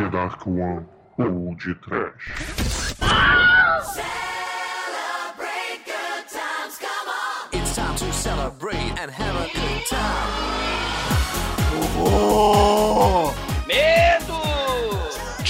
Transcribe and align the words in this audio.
The 0.00 0.08
Dark 0.08 0.46
One 0.46 0.86
ou 1.18 1.54
de 1.56 1.74
Trash. 1.74 2.94
It's 7.52 7.76
time 7.76 7.96
to 7.96 8.10
celebrate 8.10 8.94
and 8.98 9.10
have 9.10 9.36
a 9.36 9.52
good 9.52 9.86
time. 9.90 10.30
Oh! 11.98 13.39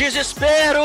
Desespero! 0.00 0.82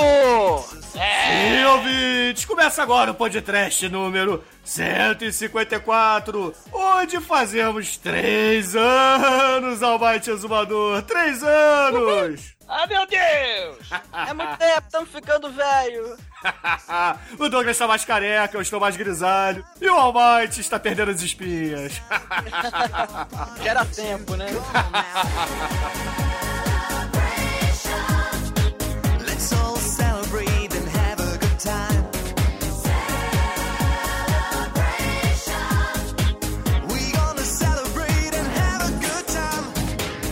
E 0.94 1.66
ouvintes, 1.68 2.44
começa 2.44 2.84
agora 2.84 3.12
o 3.12 3.16
podcast 3.16 3.88
número 3.88 4.44
154, 4.62 6.54
onde 6.74 7.22
fazemos 7.22 7.96
três 7.96 8.76
anos 8.76 9.82
ao 9.82 9.98
Bite 9.98 10.32
Exumador. 10.32 11.02
Três 11.04 11.42
anos! 11.42 12.58
Ah, 12.68 12.86
meu 12.88 13.08
Deus! 13.08 13.90
É 14.28 14.34
muito 14.34 14.58
tempo, 14.58 14.84
estamos 14.86 15.10
ficando 15.10 15.50
velho. 15.50 16.18
o 17.40 17.48
Douglas 17.48 17.78
está 17.78 17.88
mais 17.88 18.04
careca, 18.04 18.58
eu 18.58 18.62
estou 18.62 18.82
mais 18.82 18.98
grisalho. 18.98 19.66
E 19.80 19.90
o 19.90 19.96
Almighty 19.96 20.60
está 20.60 20.78
perdendo 20.78 21.12
as 21.12 21.22
espinhas. 21.22 22.02
Já 23.64 23.72
era 23.72 23.86
tempo, 23.86 24.36
né? 24.36 24.48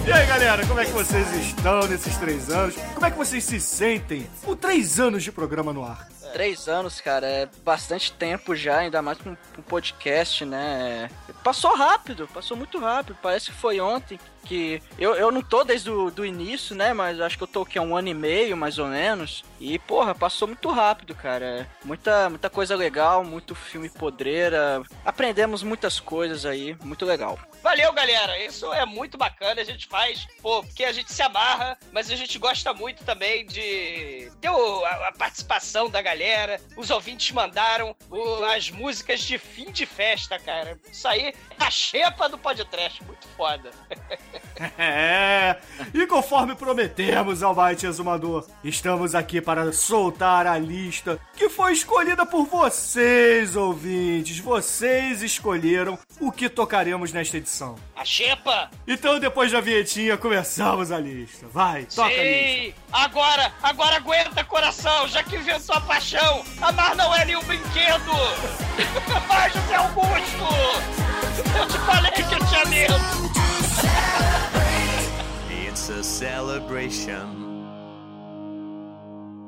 E 0.05 0.12
aí, 0.12 0.25
galera, 0.27 0.67
como 0.67 0.80
é 0.81 0.85
que 0.85 0.91
vocês 0.91 1.34
estão 1.34 1.88
nesses 1.88 2.17
três 2.17 2.49
anos? 2.49 2.76
Como 2.93 3.05
é 3.05 3.12
que 3.12 3.18
vocês 3.18 3.41
se 3.43 3.59
sentem 3.59 4.29
com 4.43 4.54
três 4.54 4.99
anos 4.99 5.23
de 5.23 5.32
programa 5.32 5.71
no 5.71 5.84
ar? 5.85 6.10
Três 6.34 6.68
anos, 6.68 6.99
cara, 6.99 7.26
é 7.26 7.49
bastante 7.63 8.12
tempo 8.12 8.54
já, 8.54 8.79
ainda 8.79 9.01
mais 9.01 9.18
pra 9.18 9.32
um 9.32 9.62
podcast, 9.62 10.43
né? 10.43 11.10
Passou 11.41 11.73
rápido, 11.76 12.27
passou 12.34 12.57
muito 12.57 12.79
rápido. 12.79 13.18
Parece 13.21 13.51
que 13.51 13.55
foi 13.55 13.79
ontem 13.79 14.20
que. 14.44 14.82
Eu, 14.98 15.16
eu 15.16 15.32
não 15.32 15.41
tô 15.41 15.63
desde 15.63 15.90
o 15.90 16.12
do 16.12 16.26
início, 16.26 16.76
né? 16.76 16.94
Mas 16.94 17.20
acho 17.20 17.38
que 17.38 17.44
eu 17.44 17.48
tô 17.48 17.62
aqui 17.62 17.77
há 17.77 17.82
um 17.82 17.96
ano 17.96 18.10
e 18.10 18.13
meio, 18.13 18.55
mais 18.58 18.77
ou 18.77 18.88
menos. 18.88 19.44
E, 19.60 19.80
porra, 19.80 20.13
passou 20.13 20.48
muito 20.48 20.70
rápido, 20.70 21.16
cara. 21.16 21.68
Muita, 21.84 22.30
muita 22.30 22.50
coisa 22.50 22.76
legal, 22.76 23.24
muito 23.24 23.55
filme 23.55 23.90
podreira. 23.90 24.84
Aprendemos 25.05 25.63
muitas 25.63 26.00
coisas 26.00 26.46
aí, 26.46 26.76
muito 26.84 27.05
legal. 27.05 27.40
Valeu, 27.62 27.94
galera! 27.94 28.38
Isso 28.44 28.72
é 28.74 28.85
muito 28.85 29.18
bacana, 29.18 29.62
a 29.62 29.63
gente 29.63 29.88
faz, 29.88 30.27
pô, 30.41 30.62
porque 30.63 30.84
a 30.84 30.91
gente 30.91 31.13
se 31.13 31.22
amarra, 31.22 31.78
mas 31.94 32.12
a 32.12 32.16
gente 32.16 32.38
gosta 32.38 32.74
muito 32.74 33.05
também 33.05 33.46
de 33.46 34.30
ter 34.41 34.50
a, 34.50 35.07
a 35.07 35.12
participação 35.18 35.90
da 35.90 36.02
galera. 36.02 36.60
Os 36.76 36.90
ouvintes 36.91 37.32
mandaram 37.32 37.96
o- 38.10 38.44
as 38.46 38.70
músicas 38.70 39.22
de 39.22 39.38
fim 39.38 39.72
de 39.72 39.85
festa, 39.85 40.38
cara. 40.38 40.78
Isso 40.91 41.07
aí 41.07 41.28
é 41.28 41.34
a 41.57 41.72
xepa 41.72 42.28
do 42.28 42.38
podcast, 42.38 43.02
muito 43.05 43.26
foda. 43.30 43.72
É, 44.77 45.57
e 45.93 46.05
conforme 46.07 46.55
prometemos 46.55 47.43
ao 47.43 47.53
Byte 47.53 47.85
Exumador, 47.85 48.45
estamos 48.63 49.13
aqui 49.13 49.41
para 49.41 49.71
soltar 49.73 50.48
a 50.48 50.57
lista 50.57 51.20
que 51.35 51.49
foi 51.49 51.73
escolhida 51.73 52.26
por 52.26 52.45
vocês, 52.45 53.55
ouvintes. 53.55 54.39
Vocês 54.39 55.21
escolheram 55.21 55.98
o 56.20 56.31
que 56.31 56.49
tocaremos 56.49 57.11
nesta 57.11 57.37
edição. 57.37 57.76
A 57.95 58.05
xepa! 58.05 58.70
Então, 58.87 59.20
depois 59.20 59.51
da 59.51 59.59
vinhetinha, 59.59 60.17
começamos 60.17 60.91
a 60.91 60.99
lista. 60.99 61.45
Vai, 61.51 61.85
toca 61.85 62.07
a 62.09 62.23
lista. 62.23 62.23
Sim! 62.23 62.73
Agora, 62.91 63.51
agora 63.61 63.95
aguenta, 63.98 64.44
coração, 64.44 65.07
já 65.07 65.23
que 65.23 65.35
inventou 65.35 65.75
a 65.75 65.81
paixão. 65.81 66.44
Amar 66.61 66.95
não 66.95 67.13
é 67.16 67.25
nenhum 67.25 67.43
brinquedo. 67.43 68.11
Vai, 69.27 69.49
José 69.51 69.75
Augusto! 69.75 70.43
Eu 71.59 71.67
te 71.67 71.77
falei 71.79 72.11
que 72.11 72.22
eu 72.22 72.47
tinha 72.47 72.66
medo. 72.66 73.42
It's 75.50 75.89
a 75.89 76.03
celebration. 76.03 77.44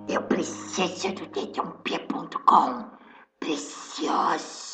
Eu 0.08 0.22
preciso 0.24 1.14
do 1.14 1.26
dedãop.com. 1.28 2.86
Preciosa. 3.40 4.66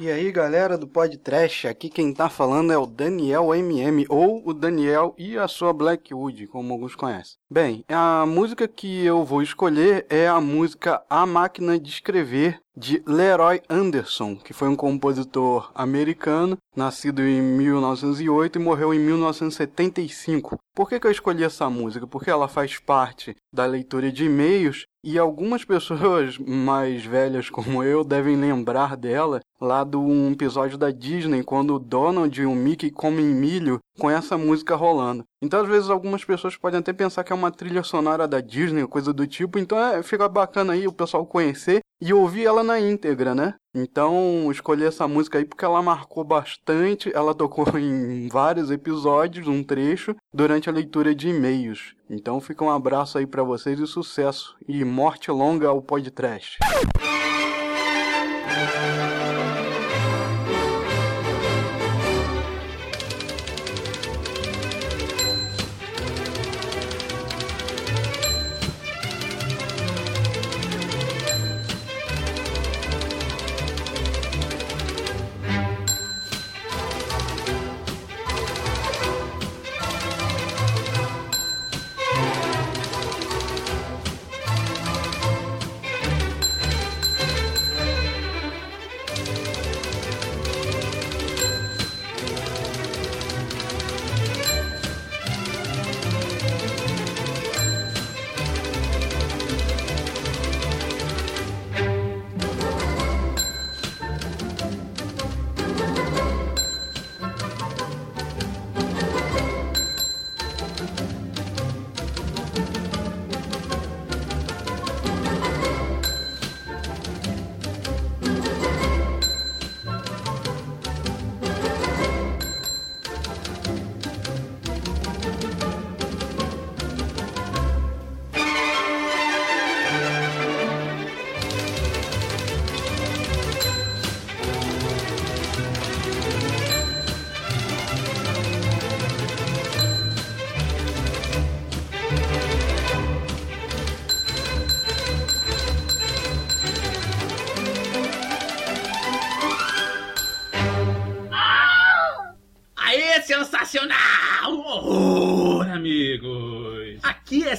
E 0.00 0.10
aí 0.10 0.32
galera 0.32 0.78
do 0.78 0.88
Podcast, 0.88 1.68
aqui 1.68 1.90
quem 1.90 2.14
tá 2.14 2.30
falando 2.30 2.72
é 2.72 2.78
o 2.78 2.86
Daniel 2.86 3.54
MM, 3.54 4.06
ou 4.08 4.42
o 4.46 4.54
Daniel 4.54 5.14
e 5.18 5.36
a 5.36 5.46
sua 5.46 5.72
Blackwood, 5.72 6.46
como 6.46 6.72
alguns 6.72 6.94
conhecem. 6.94 7.36
Bem, 7.50 7.84
a 7.88 8.24
música 8.24 8.66
que 8.66 9.04
eu 9.04 9.22
vou 9.22 9.42
escolher 9.42 10.06
é 10.08 10.26
a 10.26 10.40
música 10.40 11.02
A 11.10 11.26
Máquina 11.26 11.78
de 11.78 11.90
Escrever, 11.90 12.60
de 12.76 13.02
Leroy 13.06 13.60
Anderson, 13.70 14.36
que 14.36 14.52
foi 14.52 14.68
um 14.68 14.74
compositor 14.74 15.70
americano, 15.74 16.58
nascido 16.74 17.22
em 17.22 17.40
1908 17.40 18.58
e 18.58 18.62
morreu 18.62 18.92
em 18.92 18.98
1975. 18.98 20.58
Por 20.74 20.88
que, 20.88 20.98
que 20.98 21.06
eu 21.06 21.10
escolhi 21.10 21.44
essa 21.44 21.70
música? 21.70 22.06
Porque 22.06 22.30
ela 22.30 22.48
faz 22.48 22.78
parte 22.78 23.36
da 23.52 23.64
leitura 23.64 24.10
de 24.10 24.24
e-mails 24.24 24.86
e 25.04 25.18
algumas 25.18 25.64
pessoas 25.64 26.36
mais 26.44 27.04
velhas 27.04 27.48
como 27.48 27.84
eu 27.84 28.02
devem 28.02 28.36
lembrar 28.36 28.96
dela 28.96 29.40
lá 29.60 29.84
do 29.84 30.00
um 30.00 30.32
episódio 30.32 30.76
da 30.76 30.90
Disney, 30.90 31.44
quando 31.44 31.76
o 31.76 31.78
Donald 31.78 32.40
e 32.40 32.44
o 32.44 32.54
Mickey 32.54 32.90
comem 32.90 33.26
milho 33.26 33.78
com 33.98 34.10
essa 34.10 34.36
música 34.36 34.74
rolando. 34.74 35.24
Então, 35.40 35.60
às 35.60 35.68
vezes, 35.68 35.90
algumas 35.90 36.24
pessoas 36.24 36.56
podem 36.56 36.80
até 36.80 36.92
pensar 36.92 37.22
que 37.22 37.32
é 37.32 37.36
uma 37.36 37.50
trilha 37.50 37.82
sonora 37.82 38.26
da 38.26 38.40
Disney, 38.40 38.86
coisa 38.86 39.12
do 39.12 39.26
tipo. 39.26 39.58
Então, 39.58 39.78
é, 39.78 40.02
fica 40.02 40.28
bacana 40.28 40.72
aí 40.72 40.86
o 40.86 40.92
pessoal 40.92 41.24
conhecer 41.24 41.80
e 42.04 42.12
ouvir 42.12 42.44
ela 42.44 42.62
na 42.62 42.78
íntegra, 42.78 43.34
né? 43.34 43.54
Então, 43.74 44.52
escolhi 44.52 44.84
essa 44.84 45.08
música 45.08 45.38
aí 45.38 45.44
porque 45.46 45.64
ela 45.64 45.80
marcou 45.80 46.22
bastante. 46.22 47.10
Ela 47.14 47.34
tocou 47.34 47.64
em 47.80 48.28
vários 48.28 48.70
episódios, 48.70 49.48
um 49.48 49.64
trecho, 49.64 50.14
durante 50.30 50.68
a 50.68 50.72
leitura 50.72 51.14
de 51.14 51.30
e-mails. 51.30 51.94
Então, 52.10 52.42
fica 52.42 52.62
um 52.62 52.70
abraço 52.70 53.16
aí 53.16 53.26
pra 53.26 53.42
vocês 53.42 53.80
e 53.80 53.86
sucesso. 53.86 54.54
E 54.68 54.84
morte 54.84 55.30
longa 55.30 55.68
ao 55.68 55.80
podcast. 55.80 56.58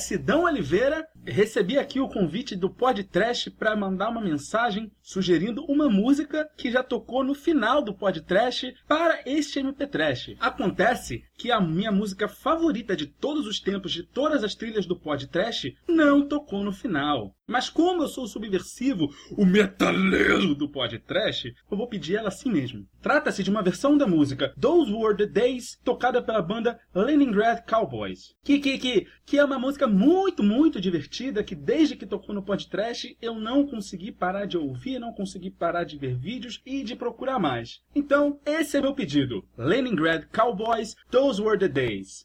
Sidão 0.06 0.44
Oliveira. 0.44 1.07
Recebi 1.25 1.80
aqui 1.80 2.00
o 2.00 2.07
convite 2.07 2.56
do 2.56 2.69
Podcast 2.69 3.50
para 3.50 3.75
mandar 3.75 4.10
uma 4.10 4.22
mensagem 4.22 4.92
sugerindo 5.02 5.66
uma 5.66 5.90
música 5.90 6.48
que 6.56 6.69
já 6.69 6.84
tocou 6.84 7.24
no 7.24 7.34
final 7.34 7.81
do 7.81 7.92
Podcast 7.92 8.75
para 8.88 9.24
este 9.25 9.57
MP 9.57 9.88
Trash. 9.88 10.36
Acontece 10.40 11.24
que 11.38 11.52
a 11.52 11.60
minha 11.60 11.92
música 11.92 12.28
favorita 12.28 12.96
de 12.96 13.06
todos 13.06 13.46
os 13.48 13.60
tempos, 13.60 13.92
de 13.92 14.04
todas 14.04 14.44
as 14.44 14.56
trilhas 14.56 14.86
do 14.86 14.96
Podcast, 14.96 15.76
não 15.88 16.28
tocou 16.28 16.64
no 16.64 16.72
final. 16.72 17.36
Mas 17.48 17.70
como 17.70 18.02
eu 18.02 18.08
sou 18.08 18.26
subversivo, 18.28 19.14
o 19.38 19.46
metaleiro 19.46 20.56
do 20.56 20.68
Podcast, 20.68 21.54
eu 21.70 21.78
vou 21.78 21.88
pedir 21.88 22.16
ela 22.16 22.30
assim 22.30 22.52
mesmo. 22.52 22.88
Trata-se 23.02 23.44
de 23.44 23.52
uma 23.52 23.62
versão 23.62 23.96
da 23.96 24.08
música 24.08 24.54
Those 24.60 24.92
Were 24.92 25.16
the 25.16 25.28
Days, 25.28 25.80
tocada 25.84 26.24
pela 26.24 26.42
banda 26.42 26.80
Leningrad 26.94 27.64
Cowboys. 27.70 28.34
Que, 28.44 28.58
que, 28.60 28.78
que, 28.80 29.08
que 29.26 29.38
é 29.38 29.46
uma 29.46 29.60
música 29.60 29.88
muito, 29.88 30.42
muito 30.42 30.82
divertida, 30.82 31.44
que 31.44 31.54
desde 31.54 31.96
que 31.96 32.08
tocou 32.08 32.34
no 32.34 32.42
podcast 32.42 33.16
eu 33.22 33.36
não 33.36 33.68
consegui 33.68 34.12
parar 34.12 34.46
de 34.46 34.58
ouvir, 34.58 34.98
não 34.98 35.14
consegui 35.14 35.52
parar 35.52 35.84
de 35.84 35.98
ver 35.98 36.16
vídeos 36.16 36.62
e 36.66 36.84
de 36.84 36.96
procurar 36.96 37.38
mais. 37.38 37.82
Então, 37.94 38.40
esse 38.44 38.78
é 38.78 38.82
meu 38.82 38.96
pedido. 38.96 39.46
Leningrad 39.56 40.26
Cowboys, 40.34 40.96
Those 41.12 41.25
Those 41.25 41.42
were 41.42 41.57
the 41.57 41.68
Days. 41.68 42.24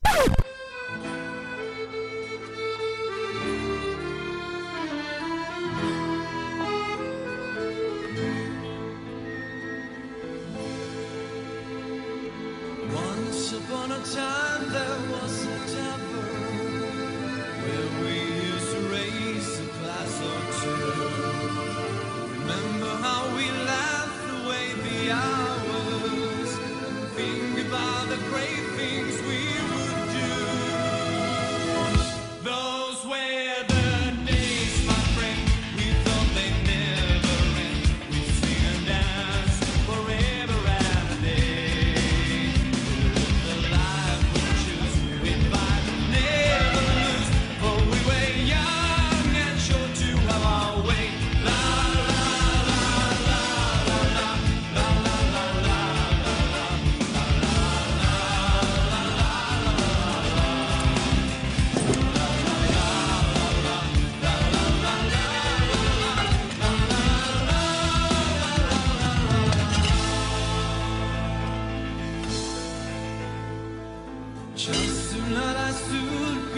Once 12.93 13.53
upon 13.55 13.93
a 13.93 14.03
time 14.05 14.71
there 14.71 15.01
was 15.11 15.30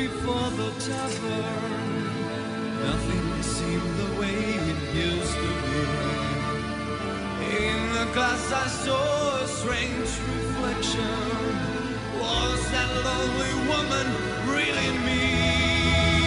before 0.08 0.50
the 0.60 0.70
tavern. 0.80 2.02
Nothing 2.86 3.26
seemed 3.42 3.92
the 4.02 4.10
way 4.20 4.38
it 4.70 4.80
used 5.08 5.36
to 5.44 5.50
be. 5.64 5.80
In 7.62 7.80
the 7.96 8.06
glass 8.12 8.44
I 8.64 8.66
saw 8.84 9.42
a 9.44 9.46
strange 9.46 10.10
reflection. 10.32 11.18
Was 12.20 12.60
that 12.74 12.90
lonely 13.06 13.54
woman 13.70 14.08
really 14.54 14.90
me? 15.06 16.21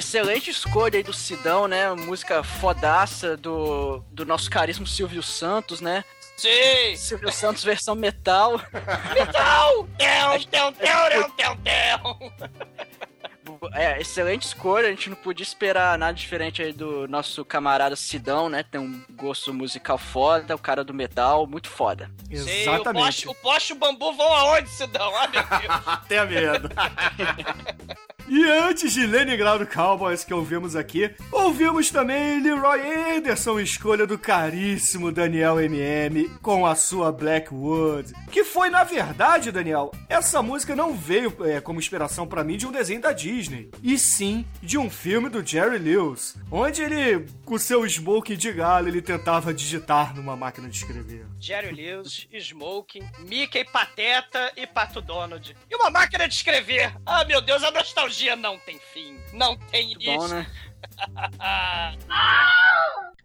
Excelente 0.00 0.50
escolha 0.50 0.96
aí 0.96 1.02
do 1.02 1.12
Sidão, 1.12 1.68
né? 1.68 1.92
Música 1.94 2.42
fodaça 2.42 3.36
do, 3.36 4.02
do 4.10 4.26
nosso 4.26 4.50
caríssimo 4.50 4.86
Silvio 4.86 5.22
Santos, 5.22 5.80
né? 5.80 6.04
Sim! 6.36 6.96
Silvio 6.96 7.30
Santos 7.30 7.62
versão 7.62 7.94
metal. 7.94 8.60
Metal! 9.14 9.86
Teu, 9.98 10.46
teu, 10.50 10.72
teu, 10.72 11.10
teu, 11.10 11.30
teu, 11.30 11.56
teu. 11.56 12.60
É, 13.74 14.00
excelente 14.00 14.44
escolha, 14.44 14.88
a 14.88 14.90
gente 14.90 15.10
não 15.10 15.16
podia 15.16 15.42
esperar 15.42 15.98
nada 15.98 16.14
diferente 16.14 16.62
aí 16.62 16.72
do 16.72 17.06
nosso 17.08 17.44
camarada 17.44 17.94
Sidão, 17.94 18.48
né? 18.48 18.62
Tem 18.62 18.80
um 18.80 19.02
gosto 19.10 19.52
musical 19.52 19.98
foda, 19.98 20.54
o 20.54 20.58
cara 20.58 20.82
do 20.82 20.94
metal, 20.94 21.46
muito 21.46 21.68
foda. 21.68 22.10
Sim, 22.28 22.62
Exatamente. 22.62 22.88
o 22.88 23.04
poste, 23.04 23.28
o 23.28 23.34
poste 23.34 23.72
e 23.72 23.76
o 23.76 23.78
bambu 23.78 24.12
vão 24.14 24.32
aonde, 24.32 24.68
Cidão? 24.70 25.12
Ah, 25.14 25.28
meu 25.28 25.42
Deus. 25.42 25.82
Até 25.86 26.24
medo. 26.24 26.70
E 28.32 28.44
antes 28.44 28.92
de 28.92 29.04
Leningrado 29.08 29.66
Cowboys 29.66 30.22
que 30.22 30.32
ouvimos 30.32 30.76
aqui, 30.76 31.12
ouvimos 31.32 31.90
também 31.90 32.40
Leroy 32.40 32.80
Anderson, 33.16 33.58
escolha 33.58 34.06
do 34.06 34.16
caríssimo 34.16 35.10
Daniel 35.10 35.60
MM 35.60 36.28
com 36.40 36.64
a 36.64 36.76
sua 36.76 37.10
Blackwood. 37.10 38.12
Que 38.30 38.44
foi, 38.44 38.70
na 38.70 38.84
verdade, 38.84 39.50
Daniel, 39.50 39.90
essa 40.08 40.40
música 40.40 40.76
não 40.76 40.94
veio 40.94 41.36
é, 41.44 41.60
como 41.60 41.80
inspiração 41.80 42.24
pra 42.24 42.44
mim 42.44 42.56
de 42.56 42.68
um 42.68 42.70
desenho 42.70 43.00
da 43.00 43.10
Disney, 43.10 43.68
e 43.82 43.98
sim 43.98 44.46
de 44.62 44.78
um 44.78 44.88
filme 44.88 45.28
do 45.28 45.44
Jerry 45.44 45.78
Lewis, 45.78 46.36
onde 46.52 46.82
ele, 46.82 47.26
com 47.44 47.58
seu 47.58 47.84
smoking 47.84 48.36
de 48.36 48.52
galo, 48.52 48.86
ele 48.86 49.02
tentava 49.02 49.52
digitar 49.52 50.14
numa 50.14 50.36
máquina 50.36 50.68
de 50.68 50.76
escrever. 50.76 51.26
Jerry 51.40 51.72
Lewis, 51.72 52.28
Smoking, 52.32 53.02
Mickey, 53.26 53.64
Pateta 53.64 54.52
e 54.56 54.68
Pato 54.68 55.00
Donald. 55.00 55.56
E 55.68 55.74
uma 55.74 55.90
máquina 55.90 56.28
de 56.28 56.34
escrever. 56.34 56.94
Ah, 57.04 57.24
meu 57.24 57.40
Deus, 57.40 57.64
a 57.64 57.72
nostalgia 57.72 58.19
não 58.36 58.58
tem 58.58 58.78
fim. 58.78 59.16
Não 59.32 59.56
tem 59.56 59.94
Bom, 59.94 60.00
início. 60.00 60.28
né? 60.28 60.46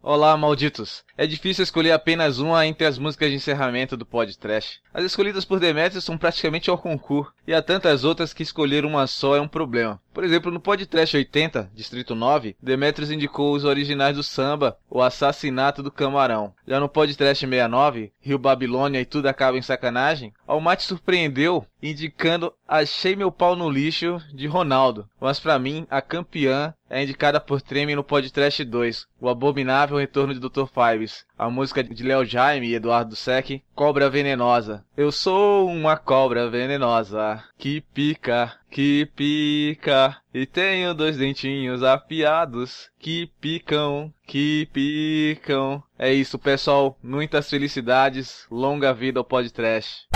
Olá, 0.02 0.38
malditos. 0.38 1.04
É 1.18 1.26
difícil 1.26 1.64
escolher 1.64 1.92
apenas 1.92 2.38
uma 2.38 2.66
entre 2.66 2.86
as 2.86 2.98
músicas 2.98 3.30
de 3.30 3.36
encerramento 3.36 3.98
do 3.98 4.06
Pod 4.06 4.38
Trash. 4.38 4.80
As 4.94 5.04
escolhidas 5.04 5.44
por 5.44 5.60
Demetrius 5.60 6.04
são 6.04 6.18
praticamente 6.18 6.70
ao 6.70 6.78
concurso, 6.78 7.34
e 7.48 7.54
há 7.54 7.62
tantas 7.62 8.04
outras 8.04 8.32
que 8.32 8.44
escolher 8.44 8.86
uma 8.86 9.08
só 9.08 9.36
é 9.36 9.42
um 9.42 9.48
problema. 9.48 10.00
Por 10.16 10.24
exemplo, 10.24 10.50
no 10.50 10.62
Pod 10.62 10.86
Trash 10.86 11.14
80, 11.14 11.72
Distrito 11.76 12.16
9, 12.16 12.56
Demetrius 12.64 13.12
indicou 13.12 13.54
os 13.54 13.66
originais 13.66 14.16
do 14.16 14.24
samba, 14.24 14.78
O 14.90 15.02
Assassinato 15.02 15.84
do 15.84 15.92
Camarão. 15.92 16.54
Já 16.66 16.80
no 16.80 16.88
Pod 16.88 17.14
Trash 17.18 17.40
69, 17.40 18.14
Rio 18.22 18.40
Babilônia 18.40 19.02
e 19.02 19.06
Tudo 19.06 19.28
Acaba 19.28 19.58
em 19.58 19.62
Sacanagem, 19.62 20.34
Almaty 20.48 20.84
surpreendeu 20.84 21.68
indicando 21.84 22.54
Achei 22.66 23.14
Meu 23.14 23.30
Pau 23.30 23.58
no 23.58 23.70
Lixo, 23.70 24.22
de 24.34 24.48
Ronaldo. 24.48 25.08
Mas 25.20 25.38
pra 25.38 25.60
mim, 25.60 25.86
a 25.90 26.02
campeã 26.02 26.74
é 26.90 27.04
indicada 27.04 27.40
por 27.40 27.62
Treme 27.62 27.94
no 27.94 28.04
Podcast 28.04 28.64
2, 28.64 29.08
O 29.20 29.28
Abominável 29.28 29.98
Retorno 29.98 30.34
de 30.34 30.40
Dr. 30.40 30.66
Fives. 30.66 31.26
A 31.38 31.50
música 31.50 31.84
de 31.84 32.02
Léo 32.02 32.24
Jaime 32.24 32.68
e 32.68 32.76
Eduardo 32.76 33.14
Sec, 33.14 33.62
Cobra 33.76 34.10
Venenosa. 34.10 34.86
Eu 34.96 35.12
sou 35.12 35.68
uma 35.68 35.98
cobra 35.98 36.50
venenosa, 36.50 37.44
que 37.58 37.82
pica, 37.82 38.58
que 38.72 39.06
pica. 39.14 40.16
E 40.34 40.46
tenho 40.46 40.94
dois 40.94 41.18
dentinhos 41.18 41.84
afiados, 41.84 42.90
que 42.98 43.30
picam, 43.42 44.14
que 44.26 44.70
picam. 44.72 45.84
É 46.00 46.14
isso, 46.14 46.40
pessoal. 46.40 46.98
Muitas 47.04 47.50
felicidades. 47.50 48.48
Longa 48.50 48.94
vida 48.94 49.20
ao 49.20 49.26
podcast. 49.26 50.08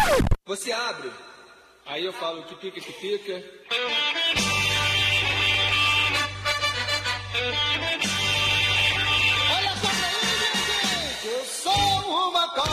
Você 0.45 0.71
abre, 0.71 1.11
aí 1.85 2.05
eu 2.05 2.13
falo 2.13 2.43
que 2.43 2.55
pica, 2.55 2.79
que 2.79 2.93
pica. 2.93 3.43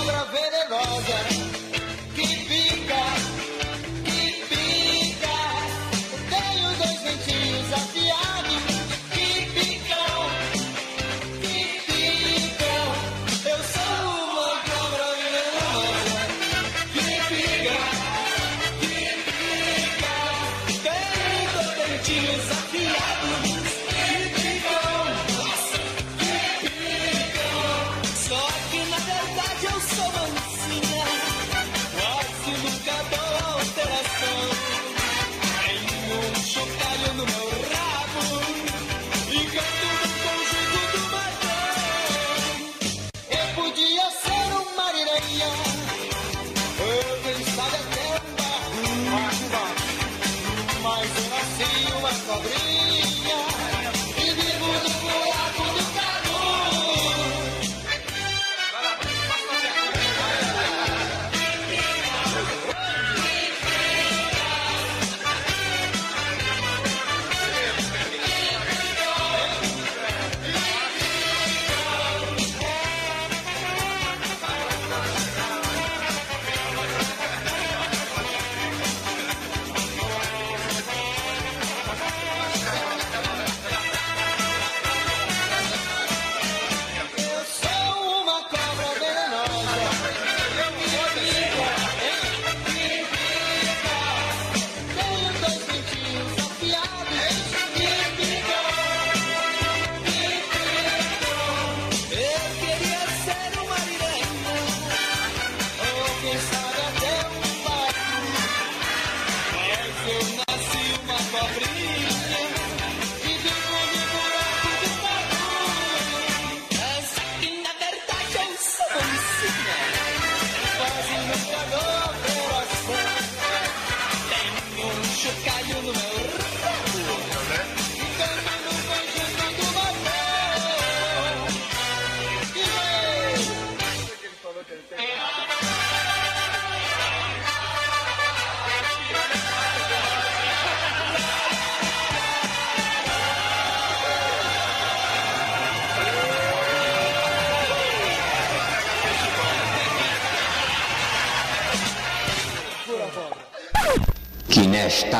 Sou 0.06 0.55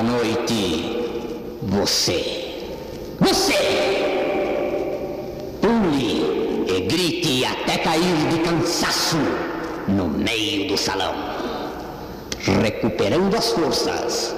noite 0.06 1.02
você, 1.62 2.78
você, 3.18 3.54
pule 5.60 6.64
e 6.68 6.80
grite 6.82 7.44
até 7.44 7.78
cair 7.78 8.28
de 8.30 8.38
cansaço 8.38 9.16
no 9.88 10.06
meio 10.06 10.68
do 10.68 10.78
salão, 10.78 11.14
recuperando 12.62 13.34
as 13.34 13.50
forças 13.50 14.34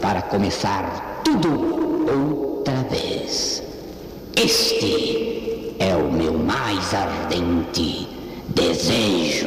para 0.00 0.22
começar 0.22 1.22
tudo 1.24 2.58
outra 2.58 2.82
vez. 2.90 3.62
Este 4.36 5.76
é 5.78 5.94
o 5.94 6.10
meu 6.10 6.36
mais 6.36 6.92
ardente 6.92 8.08
desejo. 8.48 9.41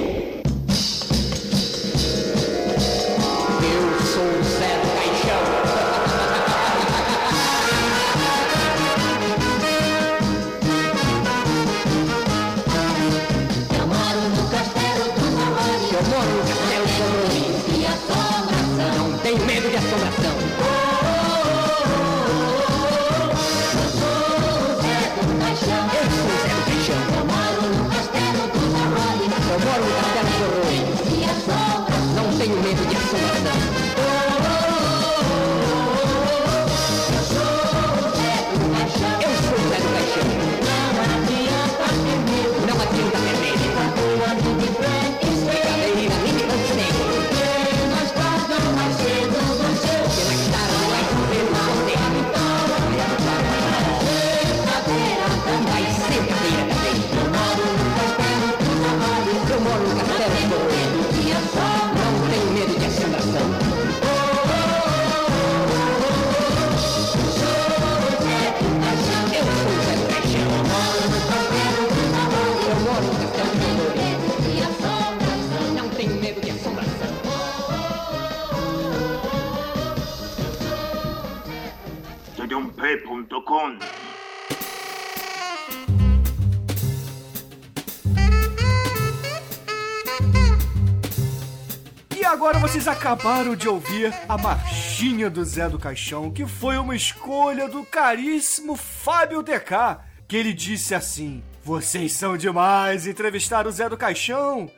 Vocês 92.75 92.89
acabaram 92.89 93.55
de 93.55 93.69
ouvir 93.69 94.13
a 94.27 94.37
marchinha 94.37 95.29
do 95.29 95.45
Zé 95.45 95.69
do 95.69 95.79
Caixão, 95.79 96.29
que 96.29 96.45
foi 96.45 96.77
uma 96.77 96.93
escolha 96.93 97.69
do 97.69 97.85
caríssimo 97.85 98.75
Fábio 98.75 99.41
DK, 99.41 100.01
que 100.27 100.35
ele 100.35 100.51
disse 100.51 100.93
assim: 100.93 101.41
Vocês 101.63 102.11
são 102.11 102.35
demais 102.35 103.07
entrevistar 103.07 103.65
o 103.65 103.71
Zé 103.71 103.87
do 103.87 103.95
Caixão. 103.95 104.69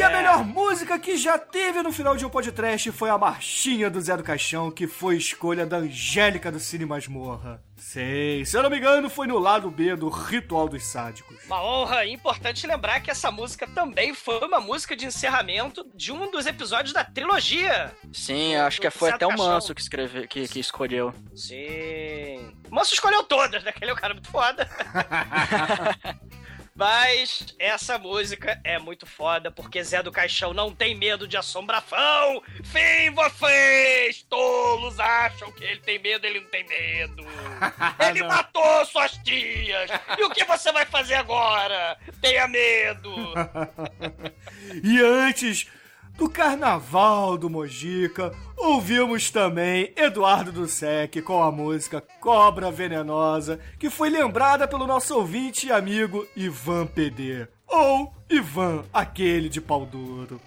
E 0.00 0.02
a 0.02 0.08
melhor 0.08 0.42
música 0.46 0.98
que 0.98 1.14
já 1.14 1.38
teve 1.38 1.82
no 1.82 1.92
final 1.92 2.16
de 2.16 2.24
um 2.24 2.30
podcast 2.30 2.90
foi 2.90 3.10
a 3.10 3.18
marchinha 3.18 3.90
do 3.90 4.00
Zé 4.00 4.16
do 4.16 4.22
Caixão, 4.22 4.70
que 4.70 4.86
foi 4.86 5.18
escolha 5.18 5.66
da 5.66 5.76
Angélica 5.76 6.50
do 6.50 6.58
Cine 6.58 6.86
Masmorra. 6.86 7.62
Sei, 7.76 8.42
se 8.46 8.56
eu 8.56 8.62
não 8.62 8.70
me 8.70 8.78
engano, 8.78 9.10
foi 9.10 9.26
no 9.26 9.38
lado 9.38 9.70
B 9.70 9.94
do 9.96 10.08
Ritual 10.08 10.70
dos 10.70 10.86
Sádicos. 10.86 11.44
Uma 11.44 11.62
honra. 11.62 12.06
E 12.06 12.14
Importante 12.14 12.66
lembrar 12.66 13.00
que 13.00 13.10
essa 13.10 13.30
música 13.30 13.66
também 13.66 14.14
foi 14.14 14.38
uma 14.38 14.58
música 14.58 14.96
de 14.96 15.04
encerramento 15.04 15.86
de 15.94 16.12
um 16.12 16.30
dos 16.30 16.46
episódios 16.46 16.94
da 16.94 17.04
trilogia. 17.04 17.94
Sim, 18.10 18.54
acho 18.56 18.80
que 18.80 18.88
foi 18.88 19.10
Zé 19.10 19.16
até 19.16 19.26
o 19.26 19.30
do. 19.30 19.36
Manso 19.36 19.74
que, 19.74 19.82
escreveu, 19.82 20.26
que, 20.26 20.48
que 20.48 20.60
escolheu. 20.60 21.12
Sim. 21.34 22.54
O 22.70 22.74
Manso 22.74 22.94
escolheu 22.94 23.22
todas, 23.24 23.62
né? 23.62 23.70
Que 23.70 23.84
ele 23.84 23.90
é 23.90 23.94
um 23.94 23.98
cara 23.98 24.14
muito 24.14 24.30
foda. 24.30 24.66
Mas 26.80 27.44
essa 27.58 27.98
música 27.98 28.58
é 28.64 28.78
muito 28.78 29.04
foda, 29.04 29.50
porque 29.50 29.84
Zé 29.84 30.02
do 30.02 30.10
Caixão 30.10 30.54
não 30.54 30.74
tem 30.74 30.94
medo 30.94 31.28
de 31.28 31.36
assombração. 31.36 32.42
Fim, 32.64 33.10
vocês, 33.14 34.22
tolos, 34.22 34.98
acham 34.98 35.52
que 35.52 35.62
ele 35.62 35.80
tem 35.80 35.98
medo, 35.98 36.26
ele 36.26 36.40
não 36.40 36.48
tem 36.48 36.66
medo. 36.66 37.22
Ele 38.00 38.22
matou 38.22 38.86
suas 38.86 39.12
tias. 39.18 39.90
E 40.18 40.24
o 40.24 40.30
que 40.30 40.42
você 40.44 40.72
vai 40.72 40.86
fazer 40.86 41.16
agora? 41.16 41.98
Tenha 42.22 42.48
medo. 42.48 43.12
E 44.82 45.00
antes 45.02 45.66
do 46.16 46.28
Carnaval 46.28 47.38
do 47.38 47.48
Mojica, 47.48 48.32
ouvimos 48.56 49.30
também 49.30 49.92
Eduardo 49.96 50.52
do 50.52 50.66
Sec 50.66 51.22
com 51.22 51.42
a 51.42 51.50
música 51.50 52.02
Cobra 52.20 52.70
Venenosa, 52.70 53.58
que 53.78 53.88
foi 53.88 54.10
lembrada 54.10 54.68
pelo 54.68 54.86
nosso 54.86 55.16
ouvinte 55.16 55.66
e 55.66 55.72
amigo 55.72 56.26
Ivan 56.36 56.86
PD. 56.86 57.48
Ou 57.66 58.12
Ivan, 58.28 58.84
aquele 58.92 59.48
de 59.48 59.60
pau 59.60 59.86
duro. 59.86 60.40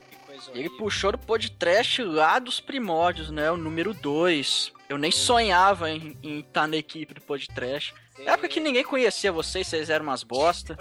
Ele 0.53 0.69
puxou 0.69 1.11
do 1.13 1.17
podcast 1.17 2.03
lá 2.03 2.37
dos 2.37 2.59
primórdios, 2.59 3.29
né? 3.31 3.49
O 3.49 3.57
número 3.57 3.93
2. 3.93 4.73
Eu 4.89 4.97
nem 4.97 5.09
sonhava 5.09 5.89
em 5.89 6.17
estar 6.21 6.67
na 6.67 6.75
equipe 6.75 7.13
do 7.13 7.21
podcast. 7.21 7.93
Na 8.19 8.33
época 8.33 8.47
que 8.47 8.59
ninguém 8.59 8.83
conhecia 8.83 9.31
vocês, 9.31 9.67
vocês 9.67 9.89
eram 9.89 10.05
umas 10.05 10.23
bosta. 10.23 10.75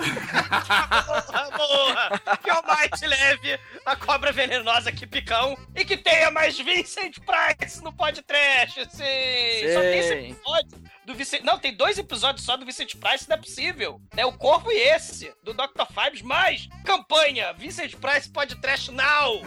Porra! 1.57 2.21
Que 2.43 2.51
o 2.51 2.63
mais 2.63 3.01
leve 3.01 3.59
a 3.87 3.97
cobra 3.97 4.33
venenosa 4.33 4.93
que 4.93 5.07
picão 5.07 5.57
e 5.75 5.85
que 5.85 5.97
tenha 5.97 6.31
mais 6.31 6.59
Vincent 6.59 7.17
Price 7.21 7.83
no 7.83 7.93
podcast, 7.93 8.81
sim! 8.91 9.73
Só 9.73 9.81
tem 9.81 9.99
esse 9.99 10.13
episódio 10.13 10.83
do 11.07 11.15
Vincent. 11.15 11.43
Não, 11.43 11.59
tem 11.59 11.75
dois 11.75 11.99
episódios 11.99 12.45
só 12.45 12.57
do 12.57 12.67
Vincent 12.67 12.97
Price, 12.97 13.29
não 13.29 13.37
é 13.37 13.41
possível. 13.41 14.01
Né? 14.15 14.27
O 14.27 14.33
Corvo 14.33 14.71
e 14.71 14.77
esse, 14.77 15.33
do 15.43 15.55
Dr. 15.55 15.87
Fibes, 15.89 16.23
mais 16.23 16.69
campanha 16.85 17.53
Vincent 17.55 17.95
Price 17.97 18.29
Podcast 18.29 18.91
Now! 18.91 19.43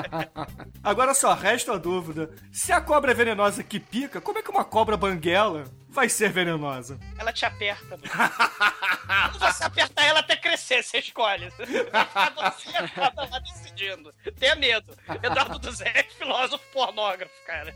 Agora 0.82 1.14
só 1.14 1.34
resta 1.34 1.74
a 1.74 1.78
dúvida: 1.78 2.30
se 2.50 2.72
a 2.72 2.80
cobra 2.80 3.12
é 3.12 3.14
venenosa 3.14 3.62
que 3.62 3.78
pica, 3.78 4.20
como 4.20 4.38
é 4.38 4.42
que 4.42 4.50
uma 4.50 4.64
cobra 4.64 4.96
banguela 4.96 5.64
vai 5.92 6.08
ser 6.08 6.30
venenosa? 6.30 6.98
Ela 7.18 7.32
te 7.32 7.44
aperta. 7.44 7.98
Quando 7.98 9.38
você 9.38 9.64
apertar 9.64 10.04
ela 10.04 10.20
até 10.20 10.36
crescer, 10.36 10.82
você 10.82 10.98
escolhe. 10.98 11.50
Você 11.50 12.76
acaba 12.76 13.24
lá 13.30 13.38
decidindo. 13.38 14.12
Tenha 14.38 14.56
medo. 14.56 14.96
Eduardo 15.22 15.58
do 15.58 15.70
Zé 15.70 15.92
é 15.94 16.02
filósofo 16.04 16.64
pornógrafo, 16.72 17.34
cara. 17.46 17.74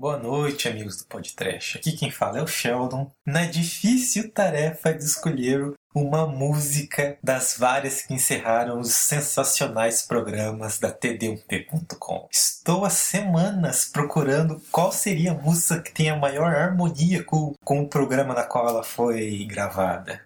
Boa 0.00 0.16
noite, 0.16 0.66
amigos 0.66 0.96
do 0.96 1.04
Podcast. 1.04 1.76
Aqui 1.76 1.92
quem 1.92 2.10
fala 2.10 2.38
é 2.38 2.42
o 2.42 2.46
Sheldon. 2.46 3.12
Na 3.26 3.44
difícil 3.44 4.30
tarefa 4.30 4.94
de 4.94 5.04
escolher 5.04 5.74
uma 5.94 6.26
música 6.26 7.18
das 7.22 7.58
várias 7.58 8.00
que 8.00 8.14
encerraram 8.14 8.80
os 8.80 8.94
sensacionais 8.94 10.00
programas 10.00 10.78
da 10.78 10.90
td1p.com. 10.90 12.26
Estou 12.32 12.86
há 12.86 12.88
semanas 12.88 13.90
procurando 13.92 14.58
qual 14.72 14.90
seria 14.90 15.32
a 15.32 15.34
música 15.34 15.82
que 15.82 15.92
tem 15.92 16.08
a 16.08 16.16
maior 16.16 16.50
harmonia 16.50 17.22
com, 17.22 17.54
com 17.62 17.82
o 17.82 17.88
programa 17.88 18.32
na 18.32 18.44
qual 18.44 18.70
ela 18.70 18.82
foi 18.82 19.44
gravada. 19.44 20.22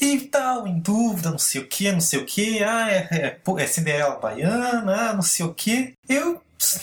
E 0.00 0.20
tal, 0.20 0.68
em 0.68 0.78
dúvida, 0.78 1.32
não 1.32 1.38
sei 1.38 1.62
o 1.62 1.66
que, 1.66 1.90
não 1.90 2.00
sei 2.00 2.20
o 2.20 2.24
que, 2.24 2.62
ah, 2.62 2.88
é, 2.88 3.08
é, 3.10 3.30
pô, 3.30 3.58
é 3.58 3.66
Cinderela 3.66 4.20
Baiana, 4.20 5.10
ah, 5.10 5.12
não 5.12 5.22
sei 5.22 5.44
o 5.44 5.52
que. 5.52 5.94
Eu 6.08 6.40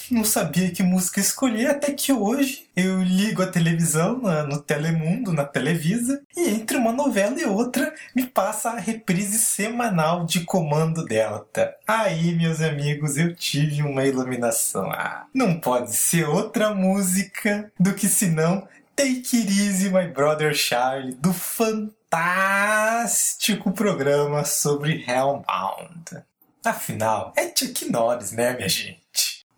não 0.10 0.24
sabia 0.24 0.72
que 0.72 0.82
música 0.82 1.20
escolher, 1.20 1.68
até 1.68 1.92
que 1.92 2.12
hoje 2.12 2.68
eu 2.76 3.00
ligo 3.02 3.42
a 3.42 3.48
televisão 3.48 4.22
no 4.48 4.62
Telemundo, 4.62 5.34
na 5.34 5.46
Televisa, 5.46 6.22
e 6.36 6.50
entre 6.50 6.78
uma 6.78 6.92
novela 6.92 7.40
e 7.40 7.46
outra 7.46 7.94
me 8.16 8.26
passa 8.26 8.72
a 8.72 8.80
reprise 8.80 9.38
semanal 9.38 10.26
de 10.26 10.44
Comando 10.46 11.06
Delta. 11.06 11.76
Aí, 11.88 12.36
meus 12.36 12.60
amigos, 12.62 13.18
eu 13.18 13.36
tive 13.36 13.84
uma 13.84 14.06
iluminação. 14.06 14.92
Ah, 14.92 15.28
não 15.34 15.60
pode 15.60 15.96
ser 15.96 16.28
outra 16.28 16.74
música 16.74 17.72
do 17.80 17.94
que 17.94 18.08
senão 18.08 18.68
Take 18.96 19.38
It 19.38 19.62
Easy, 19.62 19.90
My 19.90 20.08
Brother 20.08 20.56
Charlie, 20.56 21.14
do 21.14 21.34
fantástico 21.34 23.72
programa 23.72 24.44
sobre 24.44 25.06
Hellbound. 25.08 26.24
Afinal, 26.66 27.32
é 27.38 27.54
Chuck 27.56 27.92
Norris, 27.92 28.32
né, 28.32 28.56
minha 28.56 28.68
gente? 28.68 29.07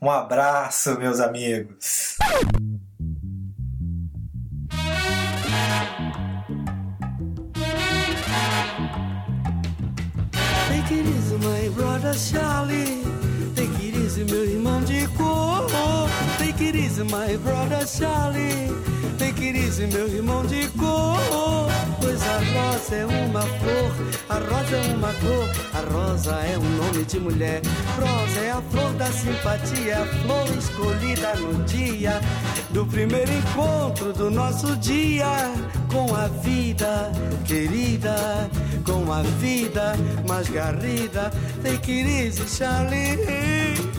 Um 0.02 0.10
abraço, 0.10 0.98
meus 0.98 1.20
amigos. 1.20 2.16
Take 10.70 10.94
it 10.94 11.06
easy, 11.06 11.36
my 11.36 11.70
brother 11.76 12.14
Charlie. 12.14 13.04
Take 13.56 13.86
it 13.86 13.98
easy, 13.98 14.24
meu 14.24 14.46
irmão 14.46 14.82
de 14.86 15.06
cor. 15.18 15.68
Take 16.38 16.64
it 16.64 16.78
easy, 16.78 17.04
my 17.04 17.36
brother 17.38 17.86
Charlie. 17.86 18.99
It 19.22 19.42
easy, 19.42 19.86
meu 19.88 20.08
irmão 20.08 20.46
de 20.46 20.68
cor. 20.70 21.18
Pois 22.02 22.22
a 22.22 22.38
rosa 22.38 22.96
é 22.96 23.06
uma 23.06 23.42
flor, 23.42 23.92
a 24.30 24.36
rosa 24.36 24.76
é 24.78 24.94
uma 24.94 25.14
cor, 25.14 25.50
a 25.74 25.94
rosa 25.94 26.36
é 26.36 26.58
um 26.58 26.70
nome 26.78 27.04
de 27.04 27.20
mulher. 27.20 27.62
Rosa 27.98 28.40
é 28.40 28.52
a 28.52 28.62
flor 28.62 28.94
da 28.94 29.06
simpatia, 29.12 30.02
a 30.02 30.06
flor 30.06 30.58
escolhida 30.58 31.36
no 31.36 31.64
dia 31.66 32.22
do 32.70 32.86
primeiro 32.86 33.32
encontro 33.32 34.14
do 34.14 34.30
nosso 34.32 34.76
dia 34.78 35.52
com 35.92 36.16
a 36.16 36.28
vida 36.28 37.12
querida, 37.46 38.50
com 38.86 39.12
a 39.12 39.22
vida 39.22 39.96
mais 40.28 40.50
garrida. 40.50 41.32
It 41.66 41.90
easy, 41.92 42.48
Charlie. 42.48 43.99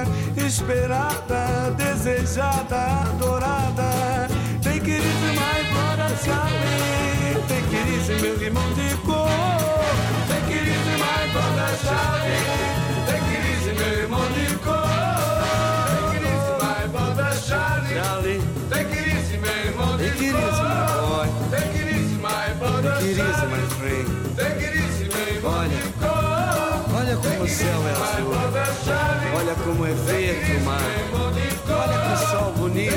esperada, 0.51 1.71
desejada, 1.77 2.81
adorada. 3.07 4.27
My 4.61 5.63
brother 5.71 6.11
Charlie, 6.23 7.39
take 7.47 7.73
it 7.73 7.87
easy, 7.95 8.15
meu 8.21 8.35
irmão 8.41 8.73
de 8.73 8.89
cor. 9.05 9.29
My 10.99 11.23
brother 11.31 11.71
Charlie, 11.83 12.43
take 13.07 13.29
it 13.31 13.43
easy, 13.47 13.71
meu 13.79 13.93
irmão 14.01 14.25
de 14.33 14.45
cor. 14.57 14.91
Brother 16.91 17.33
Charlie, 17.47 17.95
Charlie. 17.95 18.41
Take 18.69 18.91
it 18.91 19.07
easy, 19.15 19.37
meu 19.37 19.55
irmão 19.67 19.97
de 19.97 20.09
cor. 20.31 20.51
Charlie. 20.51 21.31
my 23.47 23.63
friend. 23.79 24.07
Take 24.35 24.63
it 24.65 24.73
easy, 24.75 25.05
meu 25.07 25.27
irmão 25.33 25.67
de 25.69 25.81
cor. 25.99 26.97
olha 26.97 27.15
como 27.15 27.43
o 27.43 27.47
céu 27.47 27.87
é 27.87 27.91
azul. 27.91 29.20
Olha 29.51 29.63
como 29.65 29.85
é 29.85 29.91
verde 29.91 30.55
o 30.55 30.61
mar. 30.61 30.79
Olha 31.67 31.99
que 31.99 32.25
sol 32.29 32.53
bonito, 32.53 32.93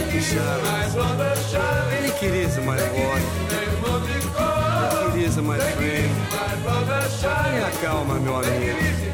it 2.22 2.46
easy, 2.46 2.60
my 2.60 2.76
boy. 2.76 3.20
Take 5.02 5.18
it 5.18 5.26
easy, 5.26 5.40
my 5.40 5.58
friend. 5.58 6.10
Tenha 7.20 7.70
calma, 7.82 8.14
meu 8.20 8.36
amigo. 8.36 9.13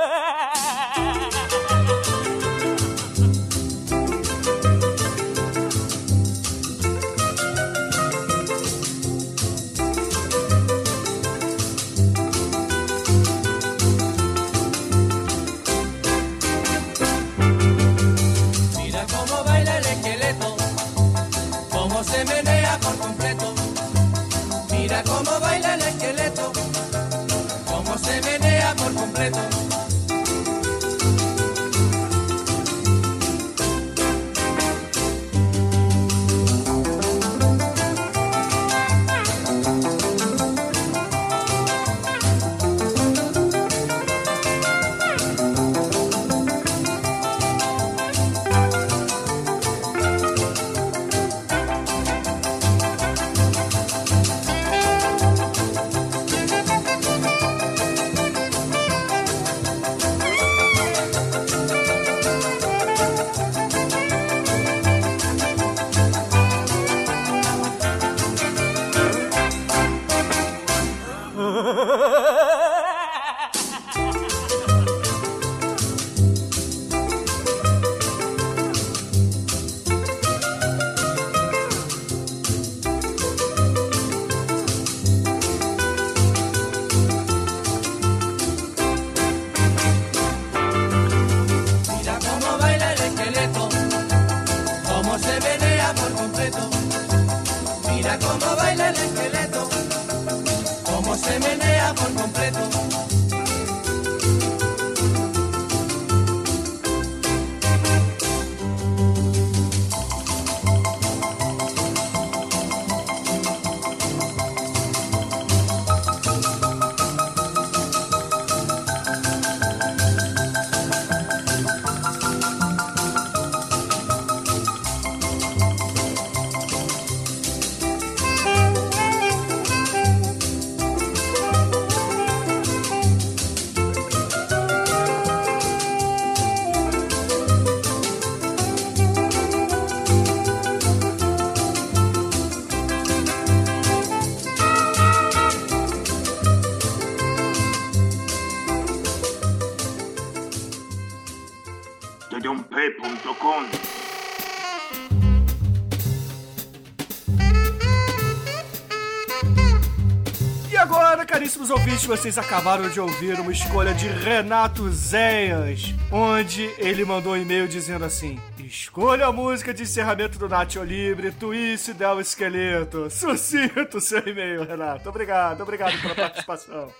vocês 162.07 162.37
acabaram 162.37 162.89
de 162.89 162.99
ouvir 162.99 163.39
uma 163.39 163.51
escolha 163.51 163.93
de 163.93 164.07
Renato 164.07 164.89
Zéias, 164.91 165.93
onde 166.11 166.63
ele 166.77 167.05
mandou 167.05 167.33
um 167.33 167.37
e-mail 167.37 167.67
dizendo 167.67 168.05
assim: 168.05 168.39
Escolha 168.71 169.25
a 169.25 169.31
música 169.33 169.73
de 169.73 169.83
encerramento 169.83 170.39
do 170.39 170.47
Nacho 170.47 170.81
Libre, 170.81 171.31
Twist 171.31 171.93
Del 171.93 172.21
Esqueleto. 172.21 173.09
Sucinto 173.09 173.99
seu 173.99 174.25
e-mail, 174.25 174.63
Renato. 174.63 175.09
Obrigado, 175.09 175.61
obrigado 175.61 176.01
pela 176.01 176.15
participação. 176.15 176.93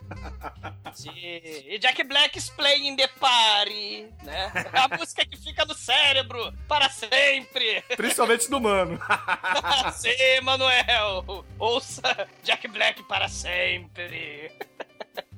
E 1.15 1.79
Jack 1.79 2.03
Black's 2.03 2.49
Playing 2.49 2.97
the 2.97 3.07
Party, 3.07 4.07
né? 4.23 4.51
A 4.73 4.97
música 4.97 5.25
que 5.25 5.37
fica 5.37 5.63
no 5.63 5.73
cérebro 5.73 6.53
para 6.67 6.89
sempre. 6.89 7.81
Principalmente 7.95 8.49
do 8.49 8.59
mano. 8.59 8.99
Sim, 9.95 10.41
Manuel. 10.43 11.45
Ouça 11.57 12.27
Jack 12.43 12.67
Black 12.67 13.01
para 13.03 13.29
sempre. 13.29 14.51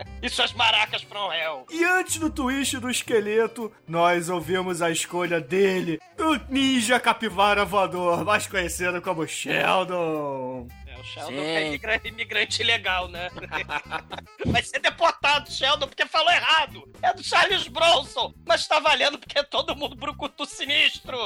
E 0.23 0.29
suas 0.29 0.53
maracas 0.53 1.01
from 1.01 1.33
hell. 1.33 1.65
E 1.69 1.83
antes 1.83 2.17
do 2.17 2.29
twist 2.29 2.77
do 2.79 2.89
esqueleto, 2.89 3.69
nós 3.85 4.29
ouvimos 4.29 4.81
a 4.81 4.89
escolha 4.89 5.41
dele, 5.41 5.99
do 6.15 6.39
ninja 6.49 6.97
capivara 6.97 7.65
voador, 7.65 8.23
mais 8.23 8.47
conhecido 8.47 9.01
como 9.01 9.27
Sheldon. 9.27 10.67
É, 11.03 11.19
o 11.19 11.25
Sheldon 11.27 11.41
é 11.41 11.67
imigra- 11.67 12.01
imigrante 12.05 12.61
ilegal, 12.61 13.07
né? 13.09 13.29
Vai 14.45 14.63
ser 14.63 14.79
deportado, 14.79 15.51
Sheldon, 15.51 15.87
porque 15.87 16.05
falou 16.05 16.31
errado. 16.31 16.89
É 17.01 17.13
do 17.13 17.23
Charles 17.23 17.67
Bronson, 17.67 18.33
mas 18.45 18.65
tá 18.67 18.79
valendo 18.79 19.17
porque 19.19 19.37
é 19.39 19.43
todo 19.43 19.75
mundo 19.75 19.95
brucutu 19.95 20.45
sinistro. 20.45 21.17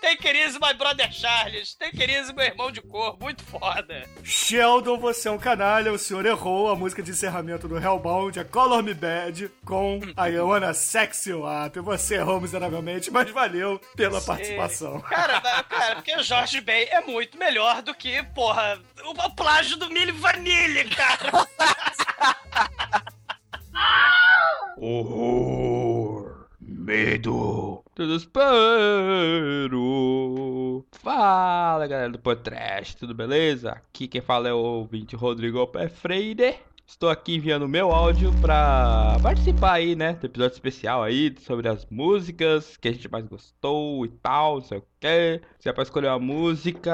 Take 0.00 0.26
it 0.28 0.38
easy, 0.38 0.58
my 0.58 0.72
brother 0.74 1.10
Charles. 1.12 1.76
It 1.80 2.10
easy, 2.10 2.32
meu 2.32 2.44
irmão 2.46 2.70
de 2.70 2.80
cor. 2.80 3.18
Muito 3.20 3.42
foda. 3.44 4.08
Sheldon, 4.24 4.98
você 4.98 5.28
é 5.28 5.30
um 5.30 5.38
canalha, 5.38 5.92
o 5.92 5.98
senhor 5.98 6.24
errou 6.24 6.70
a 6.70 6.76
música 6.76 7.02
de 7.02 7.10
encerramento 7.10 7.68
do 7.68 7.78
Hellbound, 7.78 8.38
a 8.40 8.44
Color 8.44 8.82
Me 8.82 8.94
Bad, 8.94 9.50
com 9.64 10.00
a 10.16 10.26
Iona 10.28 10.72
Sex 10.72 11.26
You 11.26 11.42
Up. 11.46 11.78
Você 11.80 12.14
errou 12.16 12.40
miseravelmente, 12.40 13.10
mas 13.10 13.30
valeu 13.30 13.78
pela 13.94 14.20
participação. 14.20 15.00
Cara, 15.02 15.40
cara, 15.40 15.94
porque 15.96 16.14
o 16.16 16.22
Jorge 16.22 16.60
Ben 16.60 16.88
é 16.90 17.00
muito 17.02 17.36
melhor 17.38 17.82
do 17.82 17.89
que, 17.94 18.22
porra, 18.34 18.80
o, 19.04 19.10
o 19.10 19.30
plágio 19.34 19.76
do 19.76 19.90
Milho 19.90 20.14
Vanille, 20.16 20.84
cara. 20.90 21.30
Horror. 24.76 26.46
Medo. 26.60 27.84
Desespero. 27.94 28.40
Fala 31.02 31.86
galera 31.86 32.10
do 32.10 32.18
podcast, 32.18 32.96
tudo 32.96 33.14
beleza? 33.14 33.72
Aqui 33.72 34.08
quem 34.08 34.20
fala 34.20 34.48
é 34.48 34.52
o 34.52 34.58
ouvinte 34.58 35.14
Rodrigo 35.14 35.66
Pé 35.66 35.88
Freire. 35.88 36.56
Estou 36.90 37.08
aqui 37.08 37.36
enviando 37.36 37.68
meu 37.68 37.92
áudio 37.92 38.32
pra 38.40 39.16
participar 39.22 39.74
aí, 39.74 39.94
né, 39.94 40.14
do 40.14 40.26
episódio 40.26 40.54
especial 40.54 41.02
aí 41.04 41.32
sobre 41.38 41.68
as 41.68 41.86
músicas 41.88 42.76
que 42.76 42.88
a 42.88 42.92
gente 42.92 43.08
mais 43.08 43.24
gostou 43.26 44.04
e 44.04 44.08
tal, 44.08 44.56
não 44.56 44.64
sei 44.64 44.78
o 44.78 44.84
que. 44.98 45.40
Se 45.60 45.68
é 45.68 45.72
pra 45.72 45.84
escolher 45.84 46.08
uma 46.08 46.18
música, 46.18 46.92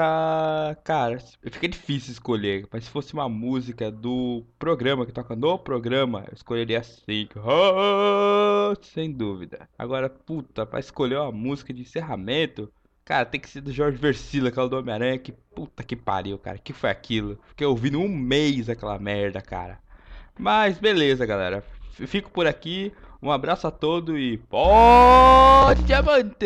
cara, 0.83 1.17
fica 1.51 1.67
difícil 1.67 2.13
escolher. 2.13 2.67
Mas 2.71 2.85
se 2.85 2.91
fosse 2.91 3.13
uma 3.13 3.27
música 3.27 3.91
do 3.91 4.45
programa 4.59 5.05
que 5.05 5.11
toca 5.11 5.35
no 5.35 5.57
programa, 5.57 6.23
eu 6.27 6.35
escolheria 6.35 6.83
Sync 6.83 7.35
Heart, 7.35 8.83
sem 8.85 9.11
dúvida. 9.11 9.67
Agora, 9.77 10.09
puta, 10.09 10.65
pra 10.65 10.79
escolher 10.79 11.17
uma 11.17 11.31
música 11.31 11.73
de 11.73 11.81
encerramento, 11.81 12.71
Cara, 13.03 13.25
tem 13.25 13.39
que 13.39 13.49
ser 13.49 13.61
do 13.61 13.71
Jorge 13.71 13.97
Versilo, 13.97 14.49
aquela 14.49 14.67
do 14.67 14.77
Homem-Aranha. 14.77 15.17
Que 15.17 15.31
puta 15.31 15.81
que 15.81 15.95
pariu, 15.95 16.37
cara. 16.37 16.57
Que 16.57 16.73
foi 16.73 16.89
aquilo? 16.89 17.39
Fiquei 17.47 17.65
ouvindo 17.65 18.01
um 18.01 18.09
mês 18.09 18.67
aquela 18.67 18.99
merda, 18.99 19.41
cara. 19.41 19.79
Mas 20.37 20.77
beleza, 20.77 21.25
galera. 21.25 21.63
Fico 22.05 22.29
por 22.29 22.45
aqui. 22.47 22.91
Um 23.21 23.31
abraço 23.31 23.65
a 23.65 23.71
todos 23.71 24.15
e 24.17 24.37
pode 24.49 25.81
diamante! 25.83 26.45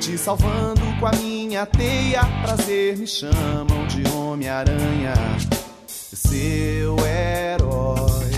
Te 0.00 0.16
salvando 0.16 0.80
com 1.00 1.06
a 1.06 1.12
minha 1.12 1.66
teia, 1.66 2.22
prazer 2.42 2.96
me 2.96 3.06
chamam 3.06 3.84
de 3.88 4.08
Homem-Aranha, 4.08 5.12
seu 5.88 6.96
herói. 7.04 8.30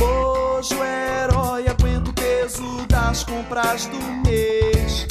Hoje 0.00 0.74
o 0.74 0.84
herói 0.84 1.66
aguenta 1.68 2.10
o 2.10 2.14
peso 2.14 2.86
das 2.88 3.24
compras 3.24 3.86
do 3.86 3.98
mês. 4.24 5.06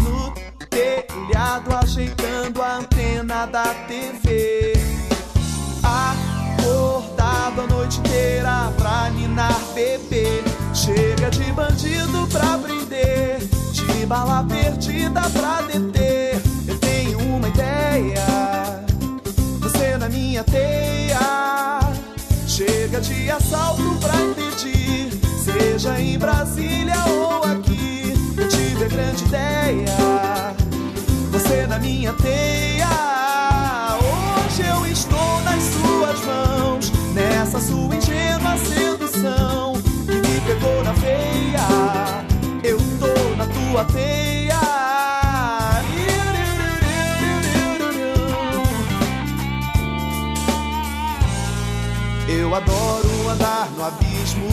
No 0.00 0.32
telhado, 0.70 1.74
ajeitando 1.74 2.62
a 2.62 2.76
antena 2.76 3.46
da 3.46 3.74
TV. 3.88 4.74
Acordado 5.82 7.62
a 7.62 7.66
noite 7.66 7.98
inteira 7.98 8.72
pra 8.78 9.10
ninar 9.10 9.60
bebê. 9.74 10.43
Chega 10.84 11.30
de 11.30 11.50
bandido 11.52 12.28
pra 12.30 12.58
prender, 12.58 13.38
de 13.72 14.04
bala 14.04 14.44
perdida 14.44 15.22
pra 15.30 15.62
deter. 15.62 16.38
Eu 16.68 16.78
tenho 16.78 17.18
uma 17.20 17.48
ideia, 17.48 18.84
você 19.60 19.96
na 19.96 20.10
minha 20.10 20.44
teia. 20.44 21.80
Chega 22.46 23.00
de 23.00 23.30
assalto 23.30 23.96
pra 23.98 24.14
impedir, 24.14 25.08
seja 25.42 25.98
em 25.98 26.18
Brasília 26.18 27.02
ou 27.08 27.42
aqui. 27.44 28.12
Eu 28.36 28.46
tive 28.46 28.84
a 28.84 28.88
grande 28.88 29.24
ideia, 29.24 30.54
você 31.32 31.66
na 31.66 31.78
minha 31.78 32.12
teia. 32.12 32.90
Hoje 34.02 34.62
eu 34.68 34.84
estou 34.92 35.40
nas 35.44 35.62
suas 35.62 36.20
mãos, 36.26 36.92
nessa 37.14 37.58
sua 37.58 37.96
tua 43.74 43.84
teia. 43.86 44.60
Eu 52.28 52.54
adoro 52.54 53.28
andar 53.30 53.68
no 53.72 53.84
abismo. 53.84 54.48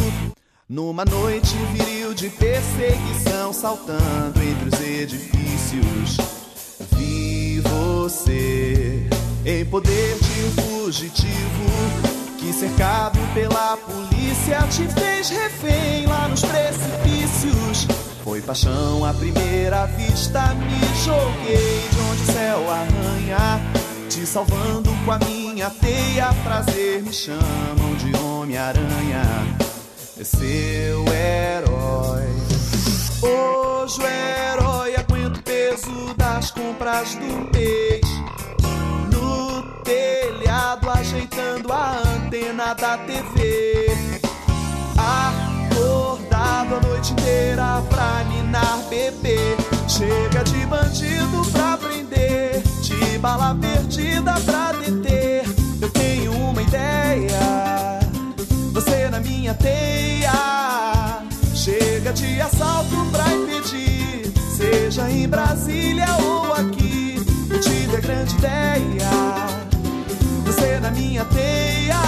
Numa 0.67 1.05
noite 1.05 1.55
viril 1.73 2.13
de 2.15 2.29
perseguição, 2.29 3.53
saltando 3.53 4.41
entre 4.41 4.69
os 4.69 4.81
edifícios. 4.81 6.17
Vi 6.97 7.59
você 7.59 9.05
em 9.45 9.65
poder 9.65 10.17
de 10.17 10.61
fugitivo 10.61 12.20
que, 12.41 12.51
cercado 12.51 13.19
pela 13.35 13.77
polícia, 13.77 14.59
te 14.69 14.87
fez 14.87 15.29
refém 15.29 16.07
lá 16.07 16.27
nos 16.27 16.41
precipícios. 16.41 17.87
Foi 18.23 18.41
paixão 18.41 19.05
à 19.05 19.13
primeira 19.13 19.85
vista, 19.85 20.53
me 20.55 21.03
joguei 21.05 21.87
de 21.89 21.99
onde 21.99 22.21
o 22.23 22.33
céu 22.33 22.71
arranha, 22.71 23.61
te 24.09 24.25
salvando 24.25 24.89
com 25.05 25.11
a 25.11 25.19
minha 25.19 25.69
teia. 25.69 26.33
Prazer 26.43 27.03
me 27.03 27.13
chamam 27.13 27.95
de 27.99 28.15
Homem-Aranha, 28.17 29.21
seu 30.23 31.05
herói. 31.13 32.27
Hoje 33.21 34.01
o 34.01 34.07
herói 34.07 34.95
aguenta 34.95 35.39
o 35.39 35.43
peso 35.43 36.13
das 36.17 36.49
compras 36.49 37.15
do 37.15 37.51
mês. 37.53 38.01
Telhado, 39.83 40.89
ajeitando 40.89 41.71
a 41.73 42.01
antena 42.15 42.73
da 42.73 42.97
TV. 42.99 43.87
Acordado 44.97 46.75
a 46.75 46.79
noite 46.87 47.13
inteira 47.13 47.83
pra 47.89 48.23
ninar 48.25 48.77
bebê. 48.89 49.57
Chega 49.87 50.43
de 50.43 50.65
bandido 50.65 51.45
pra 51.51 51.77
prender, 51.77 52.61
de 52.81 53.17
bala 53.19 53.55
perdida 53.55 54.33
pra 54.45 54.71
deter. 54.73 55.43
Eu 55.81 55.89
tenho 55.89 56.31
uma 56.33 56.61
ideia, 56.61 57.99
você 58.71 59.09
na 59.09 59.19
minha 59.19 59.53
teia. 59.53 60.31
Chega 61.53 62.13
de 62.13 62.41
assalto 62.41 63.05
pra 63.11 63.27
impedir, 63.33 64.31
seja 64.55 65.09
em 65.09 65.27
Brasília 65.27 66.07
ou 66.23 66.53
aqui. 66.53 67.23
Eu 67.49 67.59
tive 67.59 67.97
a 67.97 67.99
grande 67.99 68.35
ideia, 68.35 69.09
você 70.61 70.79
na 70.79 70.91
minha 70.91 71.25
teia. 71.25 71.99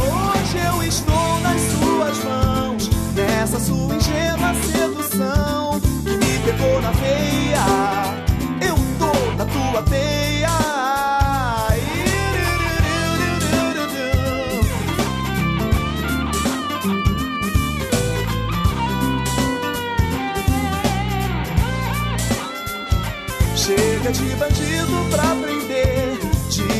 Hoje 0.00 0.58
eu 0.58 0.82
estou 0.82 1.40
nas 1.40 1.60
suas 1.60 2.24
mãos, 2.24 2.90
nessa 3.14 3.60
sua 3.60 3.94
ingênua 3.94 4.52
sedução 4.54 5.80
que 5.80 6.10
me 6.10 6.38
pegou 6.44 6.82
na 6.82 6.90
veia. 6.90 7.64
Eu 8.60 8.74
tô 8.98 9.12
na 9.36 9.44
tua 9.44 9.82
teia. 9.84 10.16
Chega 23.54 24.12
de 24.12 24.34
bandido 24.36 25.06
pra 25.10 25.35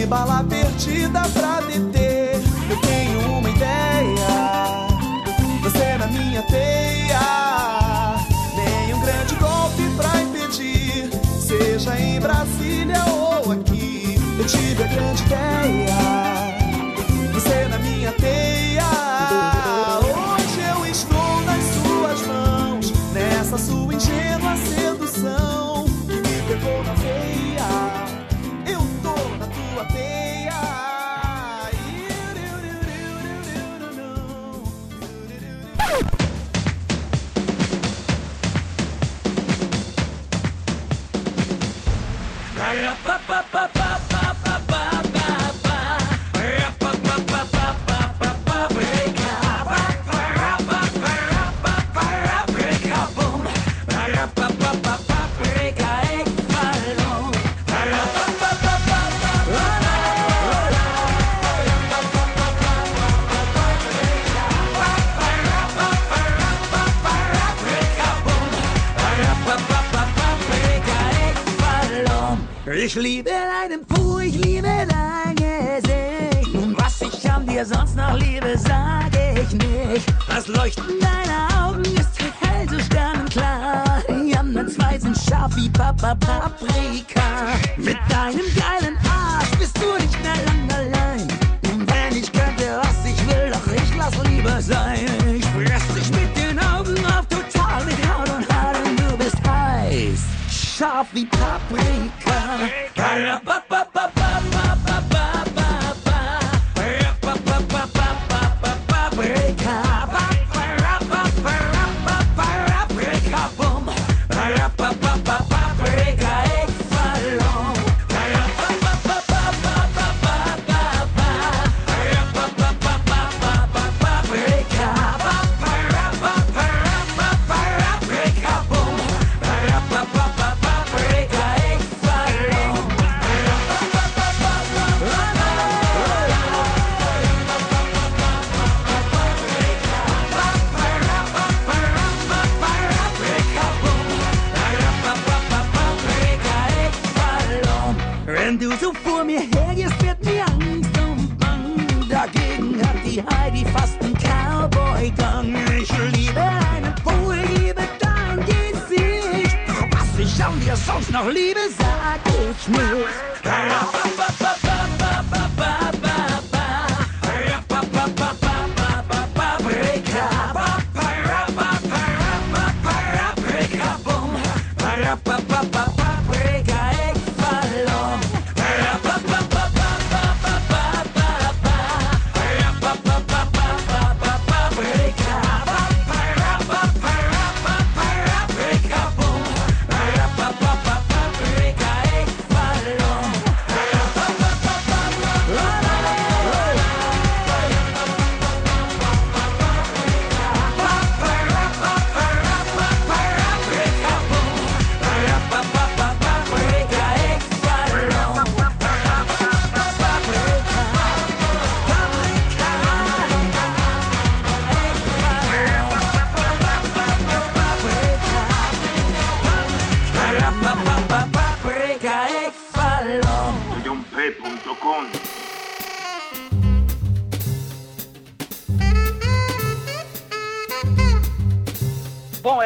bala 0.07 0.45
perdida 0.45 1.21
pra 1.33 1.61
deter. 1.61 2.40
Eu 2.71 2.77
tenho 2.81 3.21
uma 3.38 3.51
ideia, 3.51 4.88
você 5.62 5.99
na 5.99 6.07
minha 6.07 6.42
teia. 6.42 8.16
Nenhum 8.57 9.01
grande 9.01 9.35
golpe 9.37 9.83
pra 9.97 10.23
impedir, 10.23 11.11
seja 11.40 11.99
em 11.99 12.21
Brasília 12.21 13.05
ou 13.09 13.53
aqui. 13.53 14.16
Eu 14.38 14.47
tive 14.47 14.83
a 14.83 14.87
grande 14.87 15.23
ideia, 15.25 15.65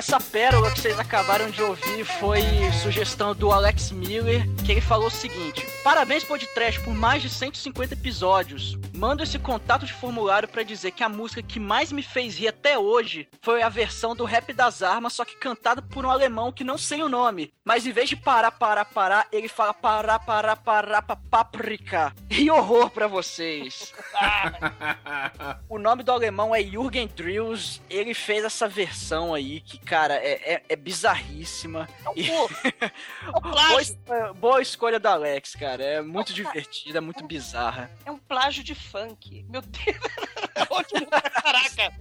essa 0.01 0.19
pérola 0.19 0.71
que 0.71 0.81
vocês 0.81 0.99
acabaram 0.99 1.51
de 1.51 1.63
ouvir 1.63 2.07
foi 2.07 2.41
sugestão 2.83 3.35
do 3.35 3.53
Alex 3.53 3.91
Miller, 3.93 4.49
que 4.65 4.73
ele 4.73 4.81
falou 4.81 5.09
o 5.09 5.11
seguinte: 5.11 5.67
Parabéns, 5.85 6.25
podcast, 6.25 6.81
por 6.81 6.95
mais 6.95 7.21
de 7.21 7.29
150 7.29 7.93
episódios. 7.93 8.79
Mando 9.01 9.23
esse 9.23 9.39
contato 9.39 9.87
de 9.87 9.95
formulário 9.95 10.47
pra 10.47 10.63
dizer 10.63 10.91
que 10.91 11.03
a 11.03 11.09
música 11.09 11.43
que 11.43 11.59
mais 11.59 11.91
me 11.91 12.03
fez 12.03 12.37
rir 12.39 12.49
até 12.49 12.79
hoje 12.79 13.27
foi 13.41 13.63
a 13.63 13.69
versão 13.71 14.15
do 14.15 14.27
Rap 14.27 14.53
das 14.53 14.83
Armas, 14.83 15.15
só 15.15 15.25
que 15.25 15.37
cantada 15.37 15.81
por 15.81 16.05
um 16.05 16.11
alemão 16.11 16.53
que 16.53 16.63
não 16.63 16.77
sei 16.77 17.03
o 17.03 17.09
nome. 17.09 17.51
Mas 17.65 17.87
em 17.87 17.93
vez 17.93 18.11
de 18.11 18.17
parar, 18.17 18.51
parar, 18.51 18.85
parar, 18.85 19.27
ele 19.33 19.49
fala 19.49 19.73
parar, 19.73 20.19
parar, 20.19 20.57
parar, 20.57 21.01
pa- 21.01 21.17
paprika. 21.31 22.13
E 22.29 22.51
horror 22.51 22.91
pra 22.91 23.07
vocês. 23.07 23.95
o 25.67 25.79
nome 25.79 26.03
do 26.03 26.13
alemão 26.13 26.55
é 26.55 26.63
Jürgen 26.63 27.07
Drills. 27.09 27.81
Ele 27.89 28.13
fez 28.13 28.45
essa 28.45 28.69
versão 28.69 29.33
aí 29.33 29.63
que, 29.63 29.79
cara, 29.79 30.15
é, 30.17 30.55
é, 30.57 30.63
é 30.69 30.77
bizarríssima. 30.77 31.89
E- 32.15 32.29
boa, 33.41 33.81
es- 33.81 33.99
boa 34.37 34.61
escolha 34.61 35.01
do 35.01 35.07
Alex, 35.09 35.55
cara. 35.55 35.83
É 35.83 36.03
muito 36.03 36.35
divertida, 36.35 36.99
é 36.99 37.01
muito 37.01 37.27
bizarra. 37.27 37.91
É 38.05 38.11
um 38.11 38.19
plágio 38.19 38.63
de 38.63 38.75
funk. 38.91 39.45
Meu 39.49 39.63
Deus. 39.63 39.97
Ótimo. 40.69 41.07
Caraca. 41.11 41.93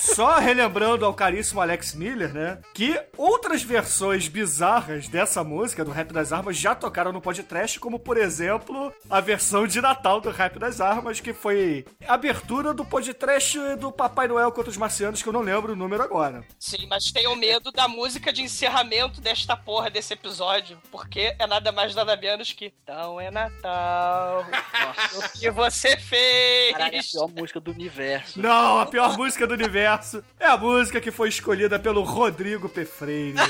Só 0.00 0.38
relembrando 0.38 1.04
ao 1.04 1.14
caríssimo 1.14 1.60
Alex 1.60 1.94
Miller, 1.94 2.32
né? 2.32 2.58
Que 2.72 3.00
outras 3.16 3.62
versões 3.62 4.28
bizarras 4.28 5.08
dessa 5.08 5.42
música, 5.44 5.84
do 5.84 5.90
Rap 5.90 6.12
das 6.12 6.32
Armas, 6.32 6.56
já 6.56 6.74
tocaram 6.74 7.12
no 7.12 7.20
podcast, 7.20 7.78
como 7.78 7.98
por 7.98 8.16
exemplo 8.16 8.92
a 9.08 9.20
versão 9.20 9.66
de 9.66 9.80
Natal 9.80 10.20
do 10.20 10.30
Rap 10.30 10.58
das 10.58 10.80
Armas, 10.80 11.20
que 11.20 11.32
foi 11.32 11.84
abertura 12.06 12.74
do 12.74 12.84
podcast 12.84 13.58
do 13.76 13.92
Papai 13.92 14.28
Noel 14.28 14.52
contra 14.52 14.70
os 14.70 14.76
Marcianos, 14.76 15.22
que 15.22 15.28
eu 15.28 15.32
não 15.32 15.40
lembro 15.40 15.72
o 15.72 15.76
número 15.76 16.02
agora. 16.02 16.44
Sim, 16.58 16.86
mas 16.88 17.10
tenho 17.12 17.34
medo 17.36 17.70
da 17.70 17.88
música 17.88 18.32
de 18.32 18.42
encerramento 18.42 19.20
desta 19.20 19.56
porra 19.56 19.90
desse 19.90 20.12
episódio, 20.12 20.78
porque 20.90 21.34
é 21.38 21.46
nada 21.46 21.72
mais 21.72 21.94
nada 21.94 22.16
menos 22.16 22.52
que 22.52 22.72
Então 22.82 23.20
é 23.20 23.30
Natal. 23.30 24.44
o 25.16 25.38
que 25.38 25.50
você 25.50 25.96
fez? 26.04 26.72
Caralho, 26.72 26.96
é 26.96 26.98
a 26.98 27.02
pior 27.02 27.28
música 27.28 27.60
do 27.60 27.70
universo. 27.70 28.40
Não, 28.40 28.78
a 28.78 28.86
pior 28.86 29.16
música 29.16 29.46
do 29.46 29.54
universo 29.54 30.22
é 30.38 30.46
a 30.46 30.56
música 30.56 31.00
que 31.00 31.10
foi 31.10 31.28
escolhida 31.28 31.78
pelo 31.78 32.02
Rodrigo 32.02 32.68
P. 32.68 32.84
Freire. 32.84 33.36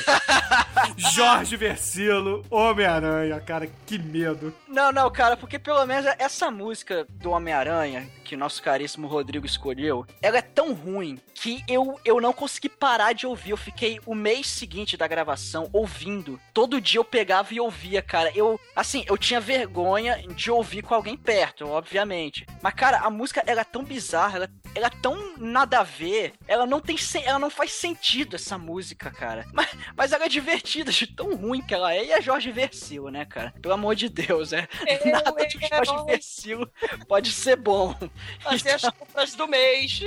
Jorge 0.97 1.57
Versilo, 1.57 2.45
Homem-Aranha, 2.51 3.41
cara, 3.41 3.69
que 3.87 3.99
medo. 3.99 4.55
Não, 4.69 4.93
não, 4.93 5.11
cara, 5.11 5.37
porque 5.37 5.59
pelo 5.59 5.85
menos 5.87 6.07
essa 6.19 6.51
música 6.51 7.07
do 7.11 7.31
Homem-Aranha, 7.31 8.09
que 8.25 8.37
nosso 8.37 8.63
caríssimo 8.63 9.07
Rodrigo 9.07 9.47
escolheu, 9.47 10.07
ela 10.21 10.39
é 10.39 10.43
tão 10.43 10.73
ruim 10.73 11.19
que 11.35 11.63
eu, 11.69 11.99
eu 12.05 12.21
não 12.21 12.33
consegui 12.33 12.69
parar 12.69 13.13
de 13.13 13.27
ouvir. 13.27 13.51
Eu 13.51 13.57
fiquei 13.57 14.01
o 14.07 14.15
mês 14.15 14.47
seguinte 14.47 14.97
da 14.97 15.07
gravação 15.07 15.69
ouvindo. 15.73 16.41
Todo 16.53 16.81
dia 16.81 16.99
eu 16.99 17.05
pegava 17.05 17.53
e 17.53 17.61
ouvia, 17.61 18.01
cara. 18.03 18.33
Eu, 18.35 18.59
assim, 18.75 19.05
eu 19.07 19.19
tinha 19.19 19.41
vergonha 19.41 20.23
de 20.35 20.51
ouvir 20.51 20.83
com 20.83 20.95
alguém 20.95 21.17
perto, 21.17 21.69
obviamente. 21.69 22.44
Mas, 22.63 22.75
cara, 22.75 22.99
a 22.99 23.11
música, 23.11 23.43
ela 23.47 23.61
é 23.61 23.65
tão 23.65 23.85
bizarra, 23.85 24.37
ela, 24.37 24.51
ela 24.75 24.87
é 24.87 24.91
tão 25.03 25.37
nada 25.37 25.81
a 25.81 25.83
ver. 25.83 26.35
Ela 26.47 26.67
não 26.67 26.81
tem, 26.81 26.97
ela 27.25 27.39
não 27.39 27.51
faz 27.51 27.73
sentido, 27.73 28.37
essa 28.37 28.57
música, 28.57 29.11
cara. 29.11 29.47
Mas, 29.53 29.69
mas 29.97 30.13
ela 30.13 30.25
é 30.25 30.29
divertida 30.29 30.91
de 30.91 31.07
tão 31.07 31.35
ruim 31.37 31.63
que 31.63 31.75
ela 31.75 31.93
é. 31.93 32.05
E 32.05 32.13
é 32.13 32.21
Jorge 32.21 32.51
Versilo, 32.51 33.11
né, 33.11 33.25
cara? 33.25 33.53
Pelo 33.61 33.75
amor 33.75 33.95
de 33.95 34.09
Deus, 34.09 34.53
é. 34.53 34.69
Nada 35.07 35.31
do 35.31 35.39
Jorge 35.69 36.05
Versilo 36.07 36.71
pode 37.09 37.31
ser 37.33 37.57
bom. 37.57 37.95
Fazer 38.41 38.73
as 38.73 38.83
compras 38.83 39.35
do 39.35 39.47
mês. 39.47 40.01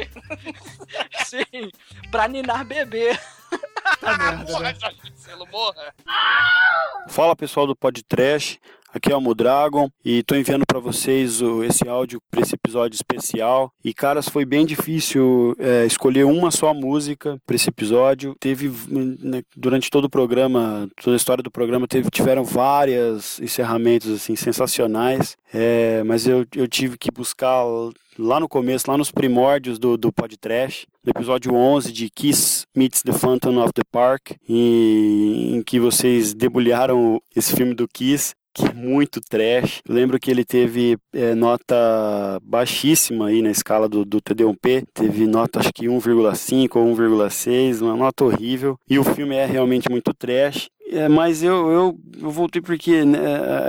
Sim, 1.25 1.71
pra 2.11 2.27
ninar 2.27 2.65
bebê. 2.65 3.17
Tá 3.99 4.17
merda, 4.17 4.45
Porra, 4.45 4.59
né? 4.59 4.75
Jorge 4.79 4.97
Marcelo, 5.27 5.47
morra. 5.47 5.93
Fala 7.09 7.35
pessoal 7.35 7.67
do 7.67 7.75
Podtrash, 7.75 8.59
aqui 8.93 9.11
é 9.11 9.15
o 9.15 9.21
Mudragon 9.21 9.89
e 10.03 10.23
tô 10.23 10.35
enviando 10.35 10.65
para 10.65 10.79
vocês 10.79 11.41
o- 11.41 11.63
esse 11.63 11.87
áudio 11.87 12.19
para 12.31 12.41
esse 12.41 12.55
episódio 12.55 12.95
especial. 12.95 13.71
E 13.83 13.93
caras, 13.93 14.27
foi 14.29 14.45
bem 14.45 14.65
difícil 14.65 15.55
é, 15.59 15.85
escolher 15.85 16.25
uma 16.25 16.51
só 16.51 16.73
música 16.73 17.37
para 17.45 17.55
esse 17.55 17.69
episódio. 17.69 18.35
Teve 18.39 18.71
né, 18.89 19.41
durante 19.55 19.89
todo 19.89 20.05
o 20.05 20.09
programa, 20.09 20.87
toda 21.03 21.15
a 21.15 21.17
história 21.17 21.43
do 21.43 21.51
programa, 21.51 21.87
teve, 21.87 22.09
tiveram 22.09 22.43
vários 22.43 23.39
encerramentos 23.39 24.11
assim 24.11 24.35
sensacionais. 24.35 25.35
É, 25.53 26.03
mas 26.03 26.27
eu, 26.27 26.45
eu 26.55 26.67
tive 26.67 26.97
que 26.97 27.09
buscar 27.11 27.63
lá 28.19 28.39
no 28.39 28.49
começo, 28.49 28.89
lá 28.89 28.97
nos 28.97 29.11
primórdios 29.11 29.77
do, 29.77 29.95
do 29.95 30.11
Podtrash, 30.11 30.87
no 31.05 31.11
episódio 31.11 31.53
11 31.53 31.91
de 31.93 32.09
Kiss 32.09 32.65
Meets 32.75 33.01
the 33.03 33.13
Phantom 33.13 33.59
of 33.63 33.71
the 33.73 33.83
Park, 33.91 34.31
e, 34.49 35.51
em 35.55 35.61
que 35.61 35.79
vocês 35.79 36.33
debulharam 36.33 37.21
esse 37.35 37.55
filme 37.55 37.73
do 37.73 37.87
Kiss, 37.87 38.33
que 38.57 38.75
muito 38.75 39.21
trash. 39.21 39.81
Lembro 39.87 40.19
que 40.19 40.31
ele 40.31 40.43
teve 40.43 40.97
é, 41.13 41.35
nota 41.35 41.75
baixíssima 42.43 43.27
aí 43.27 43.41
na 43.41 43.51
escala 43.51 43.87
do, 43.87 44.03
do 44.03 44.21
TD1P, 44.21 44.85
teve 44.93 45.27
nota 45.27 45.59
acho 45.59 45.71
que 45.73 45.87
1,5 45.87 46.75
ou 46.75 46.95
1,6, 46.95 47.81
uma 47.81 47.95
nota 47.95 48.25
horrível, 48.25 48.77
e 48.89 48.97
o 48.97 49.03
filme 49.03 49.35
é 49.35 49.45
realmente 49.45 49.89
muito 49.89 50.13
trash. 50.13 50.69
É, 50.89 51.09
mas 51.09 51.43
eu, 51.43 51.69
eu, 51.69 51.99
eu 52.21 52.31
voltei 52.31 52.61
porque 52.61 53.03
né, 53.03 53.19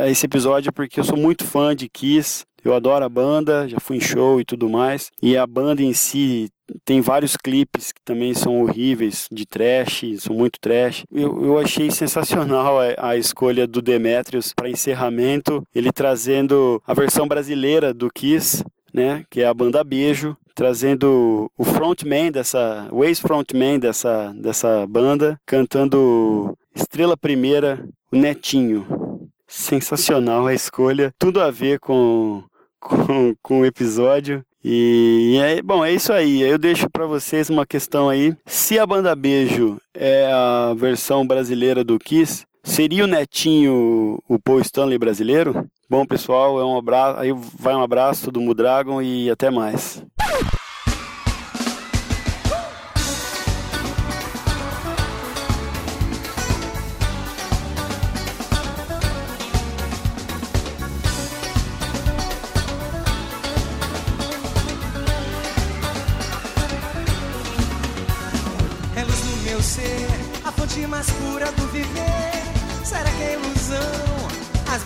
a 0.05 0.09
esse 0.09 0.25
episódio 0.25 0.73
porque 0.73 1.01
eu 1.01 1.05
sou 1.05 1.17
muito 1.17 1.45
fã 1.45 1.75
de 1.75 1.89
Kiss. 1.89 2.45
Eu 2.65 2.75
adoro 2.75 3.05
a 3.05 3.09
banda, 3.09 3.69
já 3.69 3.79
fui 3.81 3.97
em 3.97 4.01
show 4.01 4.41
e 4.41 4.45
tudo 4.45 4.69
mais. 4.69 5.11
E 5.23 5.37
a 5.37 5.47
banda 5.47 5.83
em 5.83 5.93
si 5.93 6.49
tem 6.85 7.01
vários 7.01 7.37
clipes 7.37 7.93
que 7.93 8.01
também 8.05 8.35
são 8.35 8.61
horríveis, 8.61 9.29
de 9.31 9.47
trash, 9.47 10.05
são 10.19 10.35
muito 10.35 10.59
trash. 10.61 11.05
Eu, 11.13 11.45
eu 11.45 11.59
achei 11.59 11.91
sensacional 11.91 12.79
a, 12.81 13.11
a 13.11 13.17
escolha 13.17 13.67
do 13.67 13.83
Demetrius 13.83 14.53
para 14.53 14.71
encerramento, 14.71 15.67
ele 15.75 15.93
trazendo 15.93 16.83
a 16.87 16.95
versão 16.95 17.27
brasileira 17.27 17.93
do 17.93 18.11
Kiss, 18.11 18.65
né, 18.93 19.25
que 19.31 19.41
é 19.43 19.47
a 19.47 19.55
banda 19.55 19.85
Beijo, 19.85 20.37
trazendo 20.55 21.51
o 21.57 21.65
frontman 21.65 22.33
dessa, 22.33 22.89
o 22.91 23.05
ex-frontman 23.05 23.79
dessa, 23.79 24.33
dessa 24.37 24.87
banda, 24.89 25.41
cantando 25.47 26.57
Estrela 26.75 27.17
Primeira, 27.17 27.87
o 28.11 28.17
Netinho. 28.17 28.87
Sensacional 29.47 30.47
a 30.47 30.53
escolha, 30.53 31.13
tudo 31.19 31.41
a 31.41 31.51
ver 31.51 31.79
com, 31.79 32.43
com, 32.81 33.35
com 33.43 33.61
o 33.61 33.65
episódio. 33.65 34.45
E 34.65 35.39
é, 35.41 35.63
bom, 35.63 35.85
é 35.85 35.93
isso 35.93 36.13
aí. 36.13 36.43
Eu 36.43 36.59
deixo 36.59 36.89
para 36.91 37.07
vocês 37.07 37.49
uma 37.49 37.67
questão 37.67 38.09
aí. 38.09 38.37
Se 38.45 38.79
a 38.79 38.87
banda 38.87 39.15
Beijo 39.15 39.81
é 39.95 40.31
a 40.33 40.75
versão 40.75 41.27
brasileira 41.27 41.85
do 41.85 41.99
Kiss, 41.99 42.45
seria 42.63 43.05
o 43.05 43.09
Netinho 43.09 44.19
o 44.29 44.39
Paul 44.39 44.61
Stanley 44.61 44.99
brasileiro? 44.99 45.67
Bom, 45.89 46.05
pessoal, 46.05 46.61
é 46.61 46.65
um 46.65 46.77
abraço, 46.77 47.19
aí 47.19 47.33
vai 47.59 47.75
um 47.75 47.83
abraço 47.83 48.31
do 48.31 48.41
Mudragon 48.41 49.01
e 49.01 49.31
até 49.31 49.51
mais. 49.51 50.05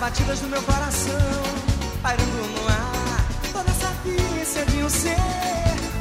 Batidas 0.03 0.41
do 0.41 0.49
meu 0.49 0.61
coração, 0.63 1.43
pairando 2.03 2.33
no 2.33 2.69
ar. 2.69 3.25
Toda 3.53 3.71
essa 3.71 3.95
ciência 4.03 4.67
de 4.67 4.83
um 4.83 4.91
ser. 4.91 5.17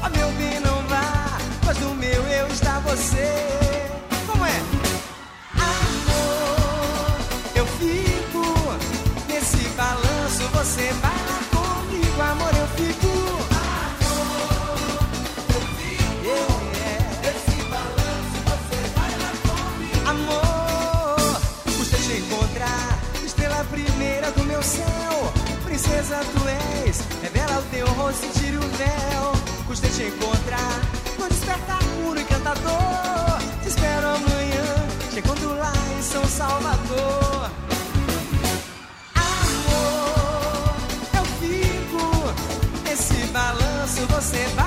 Ó 0.02 0.10
meu 0.10 0.32
bem, 0.40 0.60
não 0.60 0.82
vá, 0.88 1.38
pois 1.64 1.78
no 1.78 1.94
meu 1.94 2.24
eu 2.28 2.48
está 2.48 2.80
você. 2.80 3.71
Tu 26.12 26.48
és, 26.86 27.00
revela 27.22 27.60
o 27.60 27.64
teu 27.72 27.88
rosto 27.94 28.26
e 28.26 28.30
tira 28.38 28.58
o 28.58 28.62
véu. 28.62 29.32
Custa 29.66 29.88
te 29.88 30.04
encontrar, 30.04 30.82
no 31.18 31.30
despertar 31.30 31.80
puro 32.04 32.20
e 32.20 32.24
cantador. 32.26 33.40
Te 33.62 33.70
espero 33.70 34.08
amanhã, 34.08 34.66
encontro 35.16 35.56
lá 35.58 35.72
em 35.98 36.04
São 36.04 36.26
Salvador. 36.26 37.50
Amor, 39.16 40.76
eu 41.18 41.26
fico 41.40 42.34
nesse 42.84 43.28
balanço, 43.28 44.06
você 44.08 44.46
vai 44.56 44.61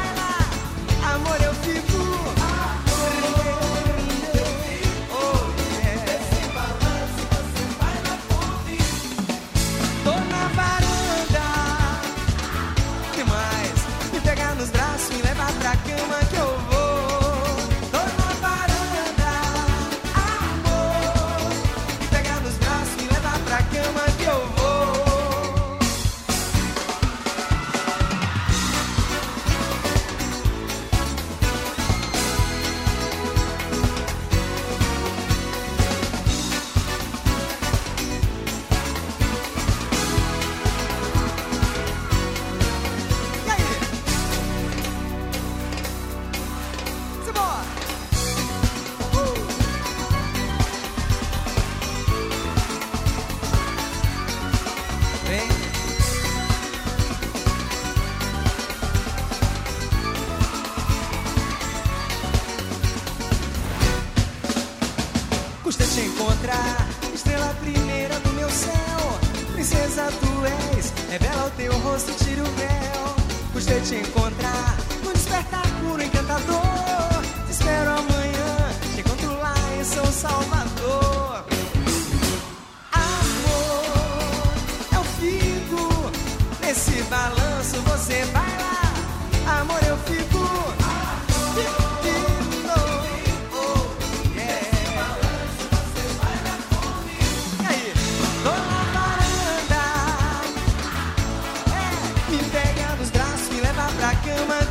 like 104.26 104.48
you 104.48 104.63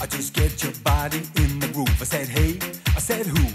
I 0.00 0.06
just 0.06 0.32
get 0.32 0.62
your 0.62 0.72
body 0.84 1.22
in 1.36 1.58
the 1.58 1.68
groove. 1.68 2.00
I 2.00 2.04
said, 2.04 2.28
hey, 2.28 2.58
I 2.94 3.00
said 3.00 3.26
who? 3.26 3.46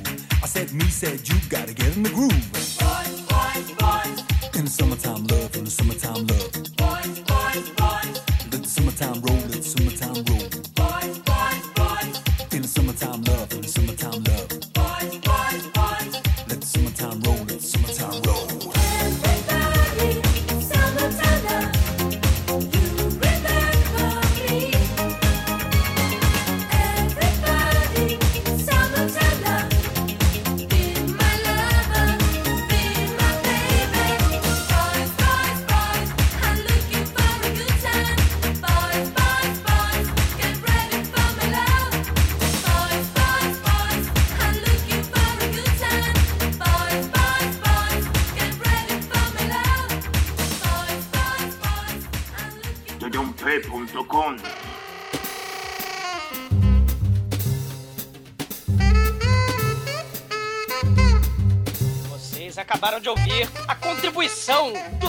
I 0.43 0.45
said 0.45 0.73
me, 0.73 0.85
said 0.85 1.27
you 1.29 1.35
gotta 1.49 1.73
get 1.73 1.95
in 1.95 2.03
the 2.03 2.09
groove. 2.09 2.51
Boys, 2.51 3.21
boys, 3.31 3.71
boys. 3.79 4.57
In 4.57 4.65
the 4.65 4.69
summertime 4.69 5.25
love, 5.27 5.55
in 5.55 5.63
the 5.63 5.71
summertime 5.71 6.27
love. 6.27 6.51
Boys, 6.75 7.19
boys, 7.31 7.69
boys. 7.79 8.21
Let 8.51 8.63
the 8.63 8.67
summertime 8.67 9.21
roll. 9.21 9.42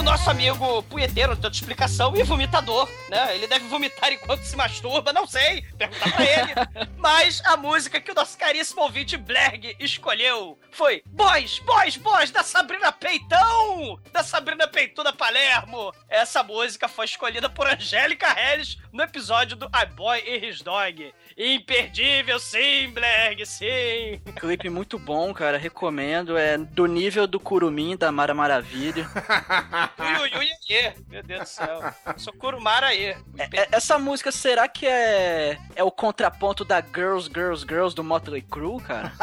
Nosso 0.05 0.29
amigo 0.29 0.83
punheteiro, 0.83 1.31
outra 1.31 1.49
explicação, 1.49 2.15
e 2.15 2.21
vomitador, 2.21 2.87
né? 3.09 3.35
Ele 3.35 3.47
deve 3.47 3.67
vomitar 3.67 4.13
enquanto 4.13 4.43
se 4.43 4.55
masturba, 4.55 5.11
não 5.11 5.25
sei, 5.25 5.63
perguntar 5.77 6.11
pra 6.13 6.23
ele. 6.23 6.53
Mas 7.05 7.39
a 7.45 7.55
música 7.55 8.01
que 8.01 8.09
o 8.09 8.15
nosso 8.15 8.35
caríssimo 8.35 8.81
ouvinte 8.81 9.15
Blerg 9.15 9.75
escolheu 9.79 10.57
foi 10.71 11.03
Boys, 11.05 11.59
Boys, 11.59 11.97
Boys, 11.97 12.31
da 12.31 12.41
Sabrina 12.41 12.91
Peitão! 12.91 14.01
Da 14.11 14.23
Sabrina 14.23 14.67
Peituda 14.67 15.13
Palermo! 15.13 15.93
Essa 16.09 16.41
música 16.41 16.87
foi 16.87 17.05
escolhida 17.05 17.47
por 17.47 17.67
Angélica 17.67 18.33
Harris 18.33 18.79
no 18.91 19.03
episódio 19.03 19.55
do 19.55 19.67
I 19.67 19.85
Boy 19.85 20.23
e 20.25 20.47
His 20.47 20.63
Dog. 20.63 21.13
Imperdível, 21.37 22.39
sim, 22.39 22.89
Blerg, 22.89 23.45
sim! 23.45 24.19
Clipe 24.39 24.67
muito 24.71 24.97
bom, 24.97 25.31
cara, 25.31 25.59
recomendo. 25.59 26.35
É 26.35 26.57
do 26.57 26.87
nível 26.87 27.27
do 27.27 27.39
Curumim 27.39 27.95
da 27.95 28.11
Mara 28.11 28.33
Maravilha. 28.33 29.07
Ui, 29.99 30.31
ui, 30.39 30.49
ui, 30.69 30.93
meu 31.07 31.21
Deus 31.21 31.41
do 31.41 31.49
céu. 31.49 31.79
Sou 32.17 32.33
Kurumara 32.33 32.87
aí. 32.87 33.15
É- 33.37 33.67
essa 33.71 33.99
música, 33.99 34.31
será 34.31 34.67
que 34.67 34.87
é, 34.87 35.59
é 35.75 35.83
o 35.83 35.91
contraponto 35.91 36.65
da 36.65 36.81
Girls, 36.95 37.29
Girls, 37.33 37.65
Girls 37.67 37.93
do 37.95 38.03
Motley 38.03 38.41
Crue, 38.41 38.81
cara? 38.81 39.11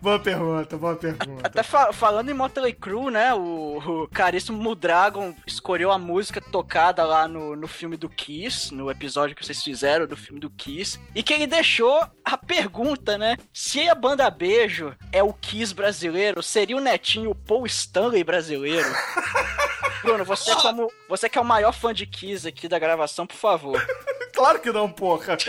Boa 0.00 0.18
pergunta, 0.18 0.76
boa 0.76 0.96
pergunta. 0.96 1.46
Até 1.46 1.62
fa- 1.62 1.92
falando 1.92 2.28
em 2.30 2.34
Motley 2.34 2.72
Crue, 2.72 3.10
né? 3.10 3.32
O, 3.34 4.02
o 4.02 4.08
caríssimo 4.08 4.58
Mudragon 4.62 5.34
escolheu 5.46 5.90
a 5.90 5.98
música 5.98 6.40
tocada 6.40 7.04
lá 7.04 7.26
no, 7.28 7.54
no 7.56 7.66
filme 7.66 7.96
do 7.96 8.08
Kiss, 8.08 8.74
no 8.74 8.90
episódio 8.90 9.34
que 9.36 9.44
vocês 9.44 9.62
fizeram 9.62 10.06
do 10.06 10.16
filme 10.16 10.40
do 10.40 10.50
Kiss. 10.50 10.98
E 11.14 11.22
que 11.22 11.32
ele 11.32 11.46
deixou 11.46 12.02
a 12.24 12.36
pergunta, 12.36 13.16
né? 13.16 13.36
Se 13.52 13.88
a 13.88 13.94
banda 13.94 14.28
Beijo 14.30 14.94
é 15.12 15.22
o 15.22 15.32
Kiss 15.32 15.74
brasileiro, 15.74 16.42
seria 16.42 16.76
o 16.76 16.80
Netinho 16.80 17.34
Paul 17.34 17.64
Stanley 17.66 18.24
brasileiro? 18.24 18.88
Bruno, 20.04 20.24
você, 20.24 20.50
é 20.50 20.56
como, 20.56 20.92
você 21.08 21.28
que 21.30 21.38
é 21.38 21.40
o 21.40 21.44
maior 21.44 21.72
fã 21.72 21.94
de 21.94 22.04
Kiss 22.06 22.46
aqui 22.46 22.68
da 22.68 22.78
gravação, 22.78 23.26
por 23.26 23.36
favor. 23.36 23.84
Claro 24.34 24.58
que 24.58 24.72
não, 24.72 24.90
porra. 24.90 25.38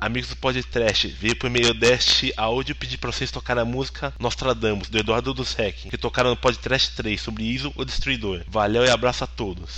Amigos 0.00 0.30
do 0.30 0.36
podcast, 0.36 1.08
veio 1.08 1.36
por 1.36 1.48
e-mail 1.48 1.74
deste 1.74 2.32
áudio 2.36 2.76
pedir 2.76 2.96
pra 2.96 3.10
vocês 3.10 3.32
tocarem 3.32 3.62
a 3.62 3.66
música 3.66 4.14
Nostradamus, 4.20 4.88
do 4.88 4.98
Eduardo 4.98 5.34
dos 5.34 5.58
Hecking, 5.58 5.90
que 5.90 5.98
tocaram 5.98 6.30
no 6.30 6.36
podcast 6.36 6.94
3 6.94 7.20
sobre 7.20 7.42
Iso, 7.42 7.72
o 7.74 7.84
Destruidor. 7.84 8.44
Valeu 8.46 8.84
e 8.84 8.90
abraço 8.90 9.24
a 9.24 9.26
todos. 9.26 9.74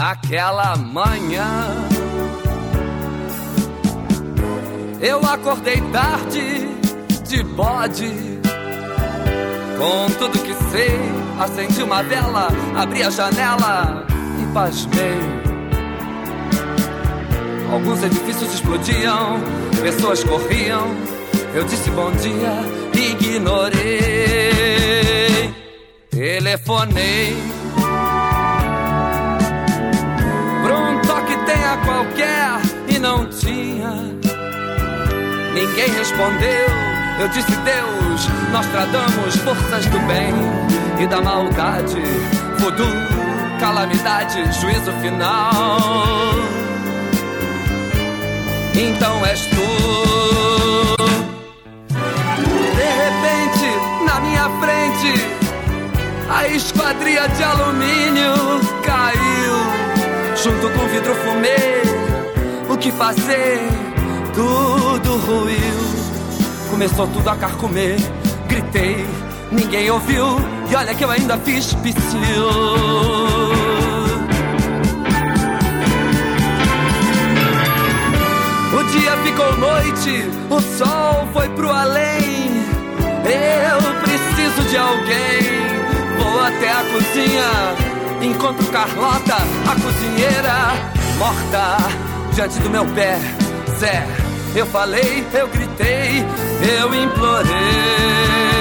Naquela 0.00 0.76
manhã 0.76 1.76
eu 4.98 5.18
acordei 5.18 5.78
tarde 5.92 6.68
de 7.28 7.42
bode. 7.42 8.10
Com 9.76 10.10
tudo 10.18 10.38
que 10.38 10.54
sei, 10.70 10.98
acendi 11.38 11.82
uma 11.82 12.02
vela, 12.02 12.48
abri 12.74 13.02
a 13.02 13.10
janela 13.10 14.06
e 14.40 14.46
pasmei. 14.54 15.20
Alguns 17.70 18.02
edifícios 18.02 18.54
explodiam, 18.54 19.38
pessoas 19.82 20.24
corriam. 20.24 20.96
Eu 21.52 21.64
disse 21.64 21.90
bom 21.90 22.10
dia, 22.12 22.54
ignorei. 22.94 24.00
Telefonei 26.08 27.36
qualquer 32.20 32.60
e 32.88 32.98
não 32.98 33.26
tinha. 33.26 33.90
Ninguém 35.54 35.88
respondeu. 35.96 36.68
Eu 37.18 37.28
disse 37.28 37.50
Deus, 37.50 38.28
nós 38.52 38.66
tradamos 38.66 39.36
forças 39.36 39.86
do 39.86 39.98
bem 40.00 40.32
e 40.98 41.06
da 41.06 41.20
maldade, 41.20 42.00
voodoo, 42.58 42.86
calamidade, 43.58 44.42
juízo 44.58 44.92
final. 45.02 45.78
Então 48.74 49.26
és 49.26 49.46
tu. 49.46 49.56
De 52.76 52.88
repente, 53.02 53.68
na 54.06 54.20
minha 54.20 54.48
frente, 54.60 55.12
a 56.30 56.48
esquadria 56.48 57.28
de 57.28 57.42
alumínio 57.42 58.34
caiu 58.82 59.80
junto 60.42 60.70
com 60.70 60.88
vidro 60.88 61.14
fumê. 61.16 61.99
Que 62.80 62.90
fazer? 62.92 63.60
Tudo 64.32 65.18
ruiu. 65.18 65.60
Começou 66.70 67.06
tudo 67.08 67.28
a 67.28 67.36
carcomer. 67.36 67.96
Gritei, 68.48 69.06
ninguém 69.52 69.90
ouviu. 69.90 70.24
E 70.70 70.74
olha 70.74 70.94
que 70.94 71.04
eu 71.04 71.10
ainda 71.10 71.36
fiz 71.36 71.74
psiu. 71.74 72.48
O 78.72 78.82
dia 78.84 79.16
ficou 79.24 79.58
noite, 79.58 80.24
o 80.48 80.60
sol 80.78 81.28
foi 81.34 81.50
pro 81.50 81.70
além. 81.70 82.64
Eu 83.26 84.00
preciso 84.00 84.62
de 84.70 84.78
alguém. 84.78 85.68
Vou 86.18 86.40
até 86.40 86.72
a 86.72 86.82
cozinha, 86.84 88.22
encontro 88.22 88.64
Carlota, 88.68 89.36
a 89.66 89.80
cozinheira, 89.82 90.72
morta 91.18 92.09
diante 92.34 92.58
do 92.60 92.70
meu 92.70 92.84
pé. 92.86 93.18
Zé, 93.78 94.06
eu 94.54 94.66
falei, 94.66 95.26
eu 95.32 95.48
gritei, 95.48 96.24
eu 96.80 96.94
implorei. 96.94 98.59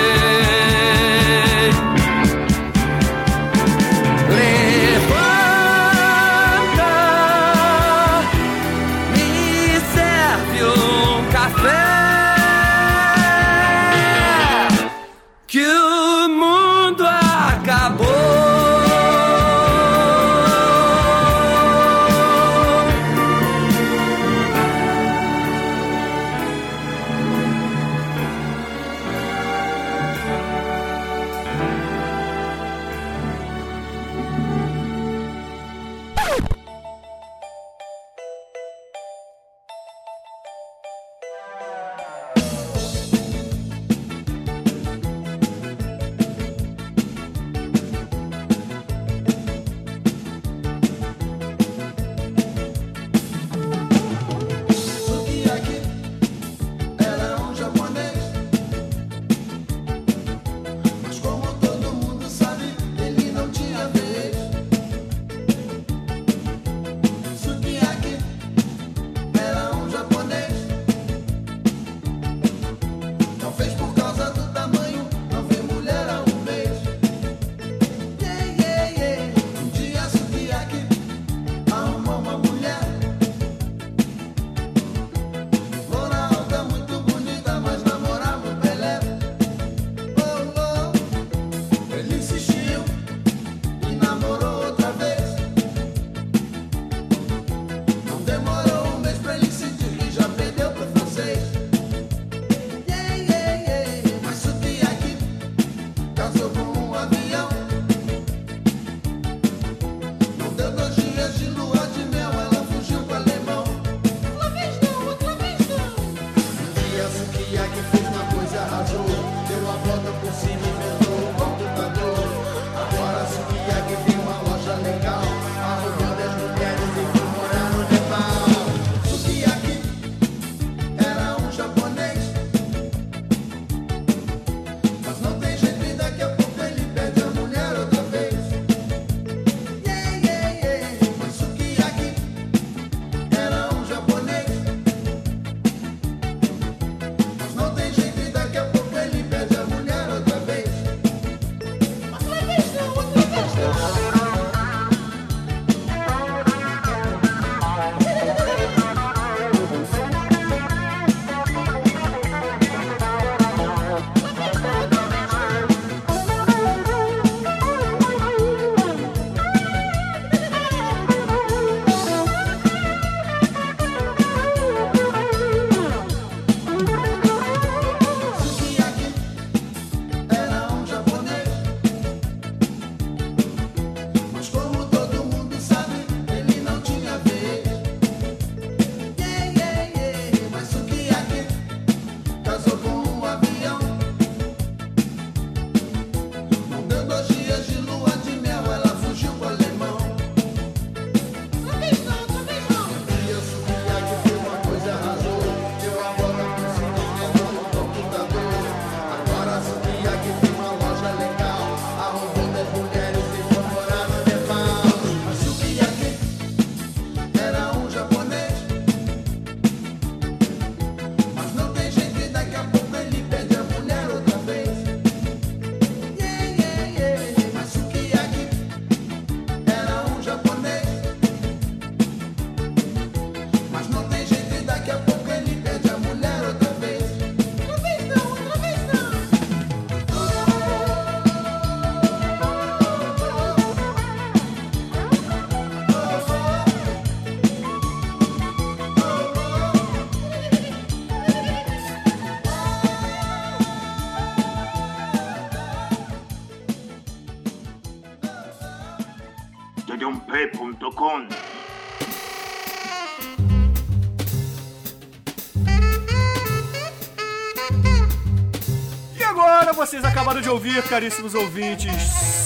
Acabaram 270.30 270.42
de 270.42 270.50
ouvir, 270.50 270.84
caríssimos 270.84 271.34
ouvintes, 271.34 271.92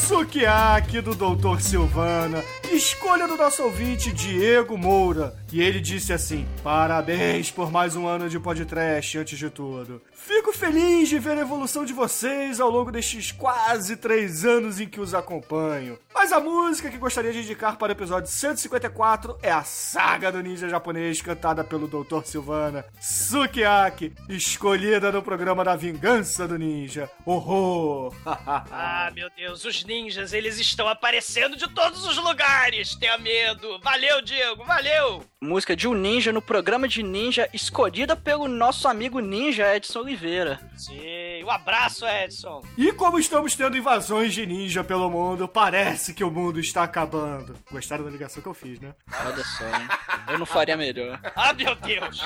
Sukiyaki 0.08 1.02
do 1.02 1.14
Doutor 1.14 1.62
Silvana, 1.62 2.42
escolha 2.72 3.28
do 3.28 3.36
nosso 3.36 3.62
ouvinte 3.64 4.12
Diego 4.14 4.78
Moura. 4.78 5.36
E 5.52 5.62
ele 5.62 5.82
disse 5.82 6.14
assim: 6.14 6.48
Parabéns 6.64 7.52
por 7.52 7.72
mais 7.72 7.96
um 7.96 8.08
ano 8.08 8.30
de 8.30 8.40
podcast, 8.40 9.18
antes 9.18 9.38
de 9.38 9.50
tudo. 9.50 10.02
Fico 10.14 10.54
feliz 10.54 11.10
de 11.10 11.20
ver 11.20 11.38
a 11.38 11.42
evolução 11.42 11.84
de 11.84 11.92
vocês 11.92 12.62
ao 12.62 12.70
longo 12.70 12.92
destes 12.92 13.34
quase 13.34 13.98
três 13.98 14.46
anos 14.46 14.80
em 14.80 14.88
que 14.88 15.02
os 15.02 15.14
acompanho. 15.14 16.00
Mas 16.34 16.42
a 16.42 16.46
música 16.46 16.90
que 16.90 16.98
gostaria 16.98 17.32
de 17.32 17.42
indicar 17.42 17.78
para 17.78 17.90
o 17.90 17.92
episódio 17.92 18.28
154 18.28 19.38
é 19.44 19.52
a 19.52 19.64
saga 19.64 20.32
do 20.32 20.42
ninja 20.42 20.68
japonês 20.68 21.22
cantada 21.22 21.64
pelo 21.64 21.88
Dr. 21.88 22.24
Silvana, 22.26 22.84
Sukiyaki, 23.00 24.12
escolhida 24.28 25.12
no 25.12 25.22
programa 25.22 25.64
da 25.64 25.76
Vingança 25.76 26.48
do 26.48 26.58
Ninja. 26.58 27.08
Horror! 27.24 28.16
Ah, 28.76 29.12
meu 29.14 29.30
Deus, 29.36 29.64
os 29.66 29.84
ninjas, 29.84 30.34
eles 30.34 30.58
estão 30.60 30.88
aparecendo 30.88 31.56
de 31.56 31.70
todos 31.70 32.06
os 32.06 32.18
lugares. 32.18 32.96
Tenha 32.96 33.18
medo. 33.18 33.80
Valeu, 33.82 34.22
Diego, 34.22 34.64
valeu. 34.66 35.24
Música 35.42 35.76
de 35.76 35.88
um 35.88 35.94
ninja 35.94 36.32
no 36.32 36.42
programa 36.42 36.88
de 36.88 37.04
ninja, 37.04 37.50
escolhida 37.54 38.16
pelo 38.16 38.48
nosso 38.48 38.88
amigo 38.88 39.20
ninja 39.20 39.76
Edson 39.76 40.00
Oliveira. 40.00 40.60
Sim, 40.76 41.00
um 41.44 41.52
abraço, 41.52 42.06
Edson. 42.08 42.64
E 42.78 42.92
como 42.92 43.20
estamos 43.20 43.56
tendo 43.56 43.78
invasões 43.78 44.34
de 44.34 44.46
ninja 44.46 44.84
pelo 44.84 45.10
mundo, 45.10 45.48
parece 45.48 46.14
que 46.14 46.24
o 46.24 46.32
mundo 46.32 46.60
está 46.60 46.84
acabando. 46.84 47.56
Gostaram 47.72 48.06
da 48.06 48.12
ligação 48.12 48.42
que 48.42 48.50
eu 48.50 48.54
fiz, 48.54 48.80
né? 48.80 48.94
Olha 49.26 49.44
só, 49.44 49.66
hein? 49.66 49.88
Eu 50.30 50.40
não 50.40 50.46
faria 50.46 50.78
melhor. 50.78 51.20
Ah, 51.36 51.54
meu 51.54 51.76
Deus. 51.76 52.22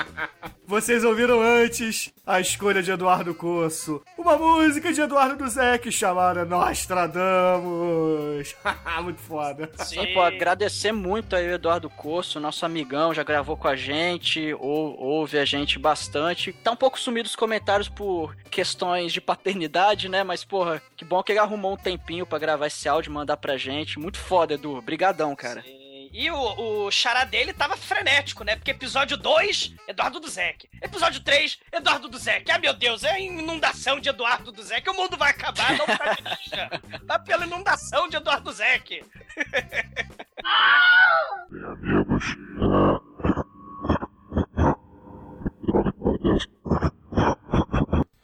Vocês 0.65 1.03
ouviram 1.03 1.41
antes 1.41 2.13
a 2.25 2.39
escolha 2.39 2.83
de 2.83 2.91
Eduardo 2.91 3.33
Coço. 3.33 4.01
Uma 4.17 4.37
música 4.37 4.91
de 4.91 5.01
Eduardo 5.01 5.37
Duzek 5.37 5.91
chamada 5.91 6.45
Nostradamus. 6.45 8.55
Muito 9.01 9.21
foda. 9.21 9.69
Sim, 9.85 10.13
pô, 10.13 10.21
agradecer 10.21 10.91
muito 10.91 11.35
aí 11.35 11.47
o 11.47 11.53
Eduardo 11.53 11.89
Coço, 11.89 12.39
nosso 12.39 12.65
amigão, 12.65 13.13
já 13.13 13.23
gravou 13.23 13.55
com 13.55 13.67
a 13.67 13.75
gente, 13.75 14.53
ou, 14.55 14.99
ouve 14.99 15.37
a 15.37 15.45
gente 15.45 15.79
bastante. 15.79 16.51
Tá 16.51 16.71
um 16.71 16.75
pouco 16.75 16.99
sumido 16.99 17.27
os 17.27 17.35
comentários 17.35 17.87
por 17.87 18.35
questões 18.49 19.06
de 19.13 19.21
paternidade, 19.21 20.09
né? 20.09 20.23
Mas, 20.23 20.43
porra, 20.43 20.81
que 20.95 21.05
bom 21.05 21.21
que 21.23 21.31
ele 21.31 21.39
arrumou 21.39 21.73
um 21.73 21.77
tempinho 21.77 22.25
pra 22.25 22.39
gravar 22.39 22.67
esse 22.67 22.87
áudio 22.87 23.09
e 23.09 23.13
mandar 23.13 23.37
pra 23.37 23.57
gente. 23.57 23.99
Muito 23.99 24.17
foda, 24.17 24.53
Edu. 24.53 24.81
Brigadão, 24.81 25.35
cara. 25.35 25.63
E 26.11 26.31
o, 26.31 26.85
o 26.85 26.91
xará 26.91 27.25
dele 27.25 27.53
tava 27.53 27.77
frenético, 27.77 28.43
né? 28.43 28.55
Porque 28.55 28.71
episódio 28.71 29.17
2, 29.17 29.73
Eduardo 29.87 30.19
Duzek. 30.19 30.67
Episódio 30.81 31.21
3, 31.21 31.59
Eduardo 31.71 32.07
Duzek. 32.07 32.49
Ah, 32.49 32.57
meu 32.57 32.73
Deus, 32.73 33.03
é 33.03 33.21
inundação 33.21 33.99
de 33.99 34.09
Eduardo 34.09 34.51
Duzek. 34.51 34.89
O 34.89 34.93
mundo 34.93 35.17
vai 35.17 35.31
acabar, 35.31 35.77
não 35.77 35.85
tá 35.85 36.13
de 36.13 36.23
ninja. 36.23 36.69
Tá 37.05 37.19
pela 37.19 37.45
inundação 37.45 38.07
de 38.07 38.15
Eduardo 38.15 38.45
Duzek. 38.45 39.03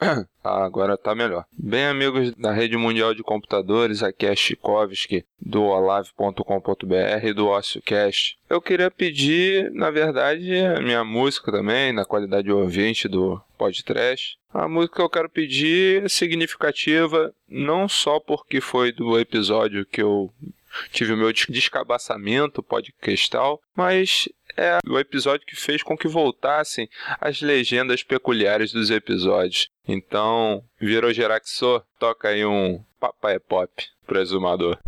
Ah, 0.46 0.62
agora 0.62 0.98
tá 0.98 1.14
melhor. 1.14 1.46
Bem, 1.56 1.86
amigos 1.86 2.34
da 2.34 2.52
Rede 2.52 2.76
Mundial 2.76 3.14
de 3.14 3.22
Computadores, 3.22 4.02
aqui 4.02 4.26
é 4.26 4.36
Chikovski 4.36 5.24
do 5.40 5.62
olave.com.br 5.62 7.32
do 7.34 7.46
OcioCast. 7.48 8.36
Eu 8.50 8.60
queria 8.60 8.90
pedir, 8.90 9.70
na 9.72 9.90
verdade, 9.90 10.54
a 10.58 10.82
minha 10.82 11.02
música 11.02 11.50
também, 11.50 11.94
na 11.94 12.04
qualidade 12.04 12.44
de 12.44 12.52
ouvinte 12.52 13.08
do 13.08 13.40
podcast. 13.56 14.36
A 14.52 14.68
música 14.68 14.96
que 14.96 15.02
eu 15.02 15.08
quero 15.08 15.30
pedir 15.30 16.04
é 16.04 16.08
significativa 16.10 17.32
não 17.48 17.88
só 17.88 18.20
porque 18.20 18.60
foi 18.60 18.92
do 18.92 19.18
episódio 19.18 19.86
que 19.86 20.02
eu 20.02 20.30
tive 20.92 21.14
o 21.14 21.16
meu 21.16 21.32
descabaçamento 21.32 22.62
podcastal, 22.62 23.62
mas 23.74 24.28
é 24.56 24.78
o 24.88 24.98
episódio 24.98 25.46
que 25.46 25.56
fez 25.56 25.82
com 25.82 25.96
que 25.96 26.08
voltassem 26.08 26.88
as 27.20 27.40
legendas 27.40 28.02
peculiares 28.02 28.72
dos 28.72 28.90
episódios. 28.90 29.68
Então, 29.86 30.62
virou 30.80 31.12
Geraxô, 31.12 31.82
toca 31.98 32.28
aí 32.28 32.44
um 32.44 32.82
Papai 32.98 33.38
Pop 33.38 33.70
pro 34.06 34.20
exumador. 34.20 34.78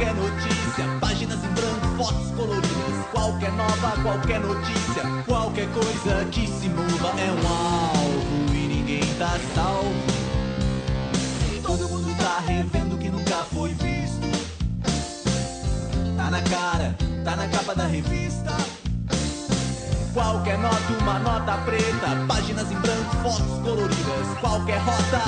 Qualquer 0.00 0.14
notícia, 0.14 0.84
páginas 0.98 1.44
em 1.44 1.48
branco, 1.48 2.04
fotos 2.04 2.30
coloridas. 2.30 3.06
Qualquer 3.12 3.52
nova, 3.52 4.02
qualquer 4.02 4.40
notícia, 4.40 5.02
qualquer 5.26 5.68
coisa 5.68 6.24
que 6.30 6.46
se 6.46 6.68
mova 6.70 7.20
é 7.20 7.30
um 7.30 7.46
alvo 7.48 8.54
e 8.54 8.66
ninguém 8.66 9.14
tá 9.18 9.38
salvo. 9.54 9.92
Todo 11.62 11.88
mundo 11.90 12.16
tá 12.16 12.42
revendo 12.46 12.96
o 12.96 12.98
que 12.98 13.10
nunca 13.10 13.36
foi 13.52 13.74
visto. 13.74 14.26
Tá 16.16 16.30
na 16.30 16.40
cara, 16.42 16.96
tá 17.22 17.36
na 17.36 17.46
capa 17.48 17.74
da 17.74 17.86
revista. 17.86 18.56
Qualquer 20.14 20.58
nota, 20.58 20.92
uma 21.00 21.18
nota 21.18 21.58
preta, 21.58 22.24
páginas 22.26 22.70
em 22.72 22.76
branco, 22.76 23.16
fotos 23.22 23.58
coloridas, 23.62 24.38
qualquer 24.40 24.78
rota, 24.78 25.22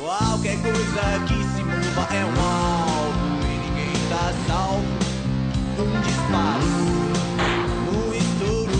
qualquer 0.00 0.56
coisa 0.60 1.24
que 1.26 1.34
se 1.34 1.64
mova 1.64 2.14
é 2.14 2.24
um 2.24 2.40
alvo 2.40 2.83
salvo. 4.46 4.84
Um 5.78 6.00
disparo, 6.02 6.70
um 7.92 8.14
estouro. 8.14 8.78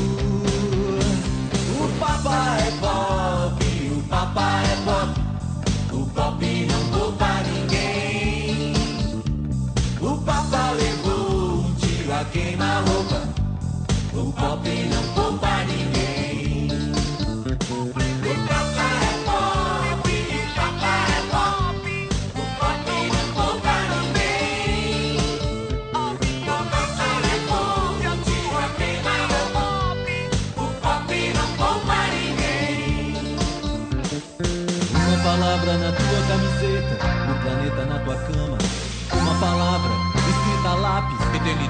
O 1.80 1.88
papai 1.98 2.68
é 2.68 2.70
pop, 2.80 3.64
o 3.90 4.02
papai 4.08 4.64
é 4.64 4.76
pop, 4.84 5.20
o 5.92 6.06
pop 6.06 6.66
não 6.66 6.98
poupa 6.98 7.42
ninguém. 7.52 8.74
O 10.00 10.16
papai 10.18 10.74
levou 10.74 11.58
um 11.60 11.74
tiro 11.74 12.12
a 12.14 12.24
queima-roupa. 12.24 13.28
O 14.14 14.32
pop 14.32 14.83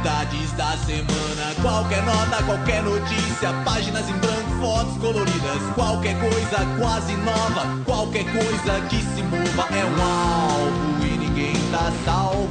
eternidades 0.05 0.53
da 0.53 0.77
semana. 0.85 1.55
Qualquer 1.63 2.03
nota, 2.03 2.43
qualquer 2.45 2.83
notícia, 2.83 3.53
páginas 3.65 4.09
em 4.09 4.13
branco, 4.15 4.51
fotos 4.61 4.97
coloridas. 4.99 5.63
Qualquer 5.75 6.19
coisa 6.21 6.59
quase 6.79 7.17
nova, 7.17 7.83
qualquer 7.85 8.25
coisa 8.25 8.81
que 8.89 8.97
se 8.97 9.23
mova 9.23 9.69
é 9.75 9.85
um 9.85 10.03
alvo 10.03 11.07
e 11.07 11.17
ninguém 11.17 11.55
tá 11.71 11.91
salvo. 12.05 12.51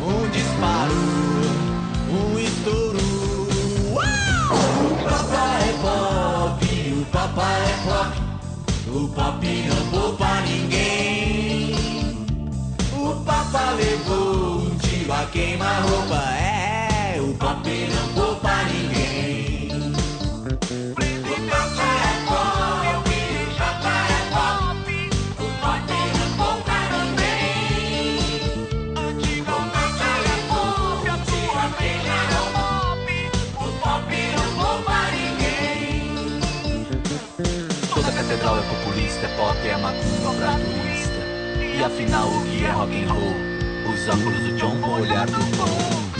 Um 0.00 0.30
disparo, 0.30 0.94
um 2.10 2.38
estouro. 2.38 2.98
Uau! 3.92 4.04
O 4.84 4.96
papai 5.04 5.68
é 5.68 5.72
pop, 5.82 6.66
o 6.92 7.06
papai 7.06 7.60
é 7.62 7.76
pop. 7.84 8.28
O 8.88 9.08
pop 9.08 9.46
não 9.68 9.86
poupa 9.90 10.40
ninguém. 10.42 11.76
O 12.96 13.14
papa 13.24 13.72
levou 13.72 14.62
um 14.62 14.78
tiro 14.78 15.12
a 15.12 15.26
queima-roupa. 15.26 16.14
É, 16.14 16.57
o 17.38 17.40
pop 17.40 17.70
não 17.70 18.06
vou 18.14 18.34
poupa 18.34 18.64
ninguém. 18.64 19.70
O 19.70 20.42
papai 21.48 21.98
é 22.02 22.18
pop, 22.26 23.06
o 23.06 23.54
papai 23.56 24.06
é 24.10 24.26
pop, 24.34 24.86
o 25.38 25.46
pop 25.60 25.88
não 26.18 26.28
vou 26.36 26.50
poupa 26.50 26.76
ninguém. 26.90 28.18
Antigo 28.98 29.54
papai 29.70 30.18
é 30.18 30.36
pop, 30.48 31.04
antigo 31.08 31.54
é 31.54 31.94
pop, 32.56 33.06
o 33.54 33.66
pop 33.78 34.10
não 34.34 34.48
vou 34.56 34.74
poupa 34.82 34.98
ninguém. 35.12 36.42
Toda 37.94 38.10
catedral 38.10 38.58
é 38.58 38.62
populista, 38.62 39.26
é 39.26 39.28
pop, 39.36 39.62
é 39.64 39.76
macumba 39.76 40.30
pra 40.38 40.52
turista. 40.58 41.22
E 41.62 41.84
afinal 41.84 42.26
o 42.26 42.42
que 42.46 42.64
é 42.64 42.70
rock 42.72 42.92
and 43.00 43.12
roll? 43.12 43.36
Os 43.94 44.08
ângulos 44.08 44.40
do 44.40 44.56
John, 44.56 44.76
o 44.82 44.90
olhar 45.00 45.26
do 45.26 45.38
povo. 45.56 46.17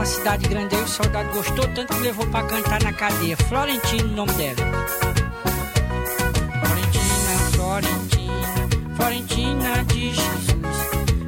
Na 0.00 0.06
cidade 0.06 0.48
grande 0.48 0.74
aí, 0.74 0.82
o 0.82 0.88
soldado 0.88 1.30
gostou 1.30 1.68
tanto 1.74 1.94
que 1.94 2.00
levou 2.00 2.26
pra 2.28 2.42
cantar 2.44 2.82
na 2.82 2.90
cadeia. 2.90 3.36
Florentino 3.36 4.08
o 4.08 4.16
nome 4.16 4.32
dela. 4.32 4.56
Florentina, 6.64 7.36
Florentina, 7.52 8.96
Florentina 8.96 9.84
de 9.84 10.14
Jesus. 10.14 10.56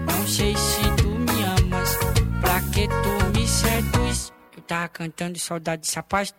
Não 0.06 0.26
sei 0.26 0.56
se 0.56 0.80
tu 0.96 1.10
me 1.10 1.42
amas, 1.42 1.98
pra 2.40 2.62
que 2.72 2.88
tu 2.88 3.38
me 3.38 3.46
seduz? 3.46 4.32
Eu 4.56 4.62
tava 4.62 4.88
cantando 4.88 5.36
e 5.36 5.38
o 5.38 5.40
soldado 5.40 5.82
disse, 5.82 5.96
rapaz, 5.96 6.34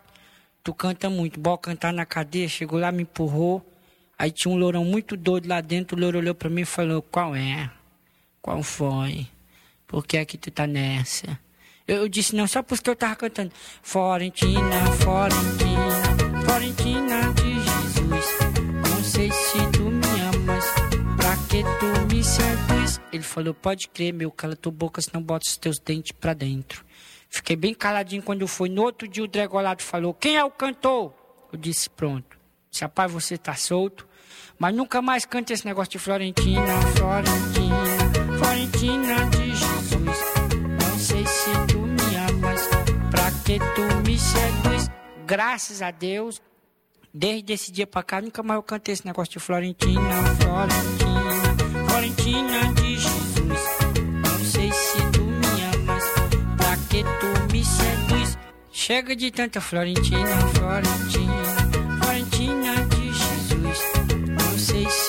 tu 0.63 0.73
canta 0.73 1.11
muito, 1.11 1.39
bora 1.39 1.59
cantar 1.59 1.93
na 1.93 2.03
cadeia. 2.03 2.49
Chegou 2.49 2.79
lá, 2.79 2.91
me 2.91 3.03
empurrou. 3.03 3.63
Aí 4.17 4.31
tinha 4.31 4.51
um 4.51 4.57
lourão 4.57 4.84
muito 4.84 5.15
doido 5.15 5.47
lá 5.47 5.61
dentro, 5.61 5.95
o 5.95 5.99
louro 5.99 6.17
olhou 6.17 6.34
pra 6.34 6.49
mim 6.49 6.61
e 6.61 6.65
falou, 6.65 6.99
qual 7.03 7.36
é? 7.36 7.69
Qual 8.41 8.63
foi? 8.63 9.27
Por 9.86 10.03
que 10.03 10.17
é 10.17 10.25
que 10.25 10.36
tu 10.36 10.49
tá 10.49 10.65
nessa? 10.65 11.43
Eu, 11.86 12.07
disse 12.07 12.36
não, 12.36 12.47
só 12.47 12.63
porque 12.63 12.89
eu 12.89 12.95
tava 12.95 13.15
cantando. 13.15 13.51
Florentina, 13.81 14.86
Florentina, 15.01 16.43
Florentina 16.45 17.34
de 17.34 17.53
Jesus. 17.55 18.25
Não 18.89 19.03
sei 19.03 19.29
se 19.31 19.57
tu 19.73 19.84
me 19.84 20.21
amas, 20.21 20.65
pra 21.17 21.36
que 21.49 21.61
tu 21.79 22.13
me 22.13 22.23
seduz? 22.23 23.01
Ele 23.11 23.23
falou, 23.23 23.53
pode 23.53 23.89
crer, 23.89 24.13
meu, 24.13 24.31
cala 24.31 24.55
tua 24.55 24.71
boca, 24.71 25.01
senão 25.01 25.21
bota 25.21 25.45
os 25.45 25.57
teus 25.57 25.77
dentes 25.77 26.13
pra 26.13 26.34
dentro. 26.34 26.86
Fiquei 27.29 27.55
bem 27.55 27.73
caladinho 27.73 28.23
quando 28.23 28.47
fui. 28.47 28.69
No 28.69 28.84
outro 28.84 29.07
dia 29.07 29.23
o 29.23 29.27
Dregolado 29.27 29.84
falou, 29.84 30.13
quem 30.13 30.38
é 30.38 30.43
o 30.43 30.51
cantor? 30.51 31.13
Eu 31.51 31.59
disse, 31.59 31.89
pronto. 31.89 32.38
Disse, 32.71 32.84
rapaz, 32.84 33.11
você 33.11 33.38
tá 33.38 33.55
solto. 33.55 34.07
Mas 34.57 34.73
nunca 34.73 35.01
mais 35.01 35.25
cante 35.25 35.51
esse 35.51 35.65
negócio 35.65 35.91
de 35.91 35.99
Florentina, 35.99 36.81
Florentina, 36.95 38.38
Florentina 38.38 39.29
de 39.31 39.55
Jesus. 39.55 40.32
Se 41.44 41.74
tu 41.74 41.80
me 41.80 42.16
amas, 42.16 42.70
pra 43.12 43.30
que 43.44 43.60
tu 43.76 43.82
me 44.08 44.18
seduz? 44.18 44.89
Graças 45.28 45.82
a 45.82 45.91
Deus, 45.91 46.41
desde 47.14 47.52
esse 47.52 47.70
dia 47.70 47.86
pra 47.86 48.02
cá, 48.02 48.22
nunca 48.22 48.41
mais 48.41 48.58
eu 48.58 48.64
cantei 48.64 48.94
esse 48.94 49.06
negócio 49.06 49.34
de 49.34 49.39
Florentina, 49.39 50.00
Florentina, 50.39 51.89
Florentina 51.89 52.74
de 52.76 52.96
Jesus. 52.96 53.62
Não 54.24 54.39
sei 54.39 54.72
se 54.72 54.98
tu 55.12 55.24
me 55.26 55.64
amas, 55.76 56.04
pra 56.56 56.78
que 56.89 57.04
tu 57.04 57.54
me 57.54 57.66
seduz? 57.66 58.38
Chega 58.72 59.14
de 59.14 59.30
tanta 59.30 59.60
Florentina, 59.60 60.38
Florentina, 60.54 62.00
Florentina 62.02 62.86
de 62.86 63.12
Jesus. 63.12 63.80
Não 64.30 64.58
sei 64.58 64.89
se 64.89 65.03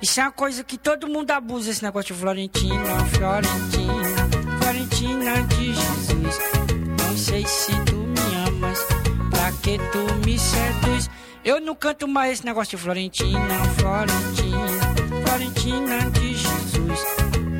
Isso 0.00 0.20
é 0.20 0.24
uma 0.24 0.32
coisa 0.32 0.62
que 0.62 0.76
todo 0.76 1.08
mundo 1.08 1.30
abusa, 1.30 1.70
esse 1.70 1.82
negócio 1.82 2.14
de 2.14 2.20
Florentina, 2.20 3.06
Florentina, 3.14 4.28
Florentina 4.60 5.42
de 5.42 5.74
Jesus. 5.74 6.38
Não 7.02 7.16
sei 7.16 7.46
se 7.46 7.72
tu 7.86 7.96
me 7.96 8.48
amas, 8.48 8.78
pra 9.30 9.52
que 9.62 9.78
tu 9.78 10.14
me 10.26 10.38
seduz? 10.38 11.08
Eu 11.44 11.60
não 11.60 11.74
canto 11.74 12.06
mais 12.06 12.32
esse 12.32 12.44
negócio 12.44 12.76
de 12.76 12.82
Florentina, 12.82 13.64
Florentina, 13.78 14.68
Florentina 15.24 16.10
de 16.10 16.34
Jesus. 16.34 17.00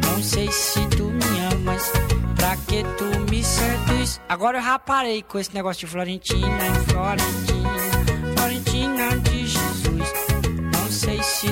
Não 0.05 0.22
sei 0.22 0.51
se 0.53 0.87
tu 0.89 1.05
me 1.05 1.41
amas, 1.55 1.91
pra 2.37 2.57
que 2.57 2.82
tu 2.99 3.30
me 3.30 3.43
seduz? 3.43 4.20
Agora 4.28 4.59
eu 4.59 4.62
já 4.62 4.78
parei 4.78 5.22
com 5.22 5.39
esse 5.39 5.55
negócio 5.55 5.80
de 5.80 5.87
Florentina, 5.87 6.74
Florentina, 6.89 7.70
Florentina 8.37 9.16
de 9.20 9.47
Jesus. 9.47 10.12
Não 10.72 10.93
sei 10.93 11.22
se 11.22 11.47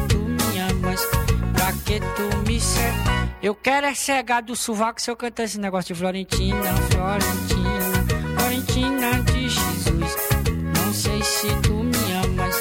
que 1.85 2.01
tu 2.01 2.37
me 2.49 2.61
seduz? 2.61 3.25
Eu 3.43 3.55
quero 3.55 3.87
é 3.87 3.95
cegar 3.95 4.43
do 4.43 4.57
sovaco 4.57 5.01
se 5.03 5.11
eu 5.11 5.17
cantar 5.17 5.45
esse 5.45 5.61
negócio 5.61 5.95
de 5.95 6.01
Florentina, 6.01 6.75
Florentina, 6.91 8.39
Florentina 8.39 9.23
de 9.23 9.49
Jesus. 9.49 10.17
Não 10.75 10.93
sei 10.93 11.23
se 11.23 11.49
tu 11.63 11.75
me 11.75 12.13
amas, 12.25 12.57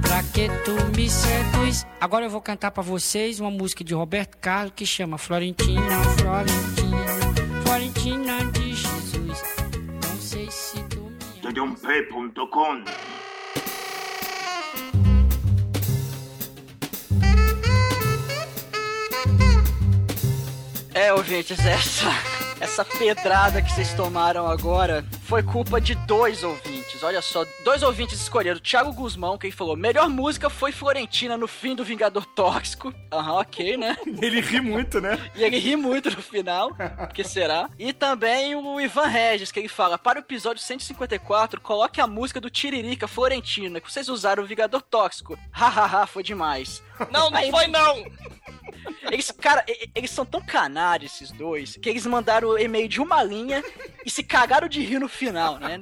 pra 0.00 0.22
que 0.22 0.48
tu 0.64 0.96
me 0.96 1.10
seduz? 1.10 1.84
Agora 2.00 2.26
eu 2.26 2.30
vou 2.30 2.40
cantar 2.40 2.70
pra 2.70 2.82
vocês 2.82 3.40
uma 3.40 3.50
música 3.50 3.82
de 3.82 3.94
Roberto 3.94 4.36
Carlos 4.38 4.72
que 4.76 4.86
chama 4.86 5.18
Florentina, 5.18 6.04
Florentina, 6.18 7.62
Florentina 7.64 8.44
de 8.52 8.74
Jesus. 8.74 9.42
Não 10.08 10.20
sei 10.20 10.48
se 10.50 10.80
tu 10.84 11.00
me 11.00 11.42
Tadeup.com 11.42 13.07
É, 21.08 21.12
ouvintes, 21.14 21.58
essa, 21.64 22.04
essa 22.60 22.84
pedrada 22.84 23.62
que 23.62 23.72
vocês 23.72 23.94
tomaram 23.94 24.46
agora 24.46 25.02
foi 25.22 25.42
culpa 25.42 25.80
de 25.80 25.94
dois 25.94 26.44
ouvintes. 26.44 26.77
Olha 27.02 27.22
só, 27.22 27.44
dois 27.64 27.82
ouvintes 27.82 28.20
escolheram. 28.20 28.58
Thiago 28.60 28.92
Guzmão, 28.92 29.38
quem 29.38 29.50
falou, 29.50 29.76
melhor 29.76 30.08
música 30.08 30.50
foi 30.50 30.72
Florentina 30.72 31.36
no 31.36 31.46
fim 31.46 31.74
do 31.74 31.84
Vingador 31.84 32.24
Tóxico. 32.26 32.92
Aham, 33.12 33.34
ok, 33.40 33.76
né? 33.76 33.96
Ele 34.20 34.40
ri 34.40 34.60
muito, 34.60 35.00
né? 35.00 35.18
E 35.34 35.42
ele 35.44 35.58
ri 35.58 35.76
muito 35.76 36.10
no 36.10 36.20
final, 36.22 36.70
que 37.14 37.22
será? 37.24 37.68
E 37.78 37.92
também 37.92 38.54
o 38.54 38.80
Ivan 38.80 39.06
Regis, 39.06 39.52
que 39.52 39.60
ele 39.60 39.68
fala, 39.68 39.96
para 39.98 40.18
o 40.18 40.22
episódio 40.22 40.62
154, 40.62 41.60
coloque 41.60 42.00
a 42.00 42.06
música 42.06 42.40
do 42.40 42.50
Tiririca 42.50 43.06
Florentina, 43.08 43.80
que 43.80 43.90
vocês 43.90 44.08
usaram 44.08 44.42
o 44.42 44.46
Vingador 44.46 44.82
Tóxico. 44.82 45.38
Hahaha, 45.50 46.06
foi 46.06 46.22
demais. 46.22 46.82
Não, 47.10 47.30
não 47.30 47.38
Aí- 47.38 47.50
foi 47.50 47.66
não! 47.68 48.04
Eles, 49.10 49.30
cara, 49.30 49.64
eles 49.94 50.10
são 50.10 50.24
tão 50.24 50.40
canários, 50.40 51.12
esses 51.14 51.30
dois, 51.30 51.76
que 51.76 51.88
eles 51.88 52.06
mandaram 52.06 52.48
o 52.48 52.58
e-mail 52.58 52.88
de 52.88 53.00
uma 53.00 53.22
linha 53.22 53.62
e 54.04 54.10
se 54.10 54.22
cagaram 54.22 54.68
de 54.68 54.80
rir 54.82 54.98
no 54.98 55.08
final, 55.08 55.58
né? 55.58 55.80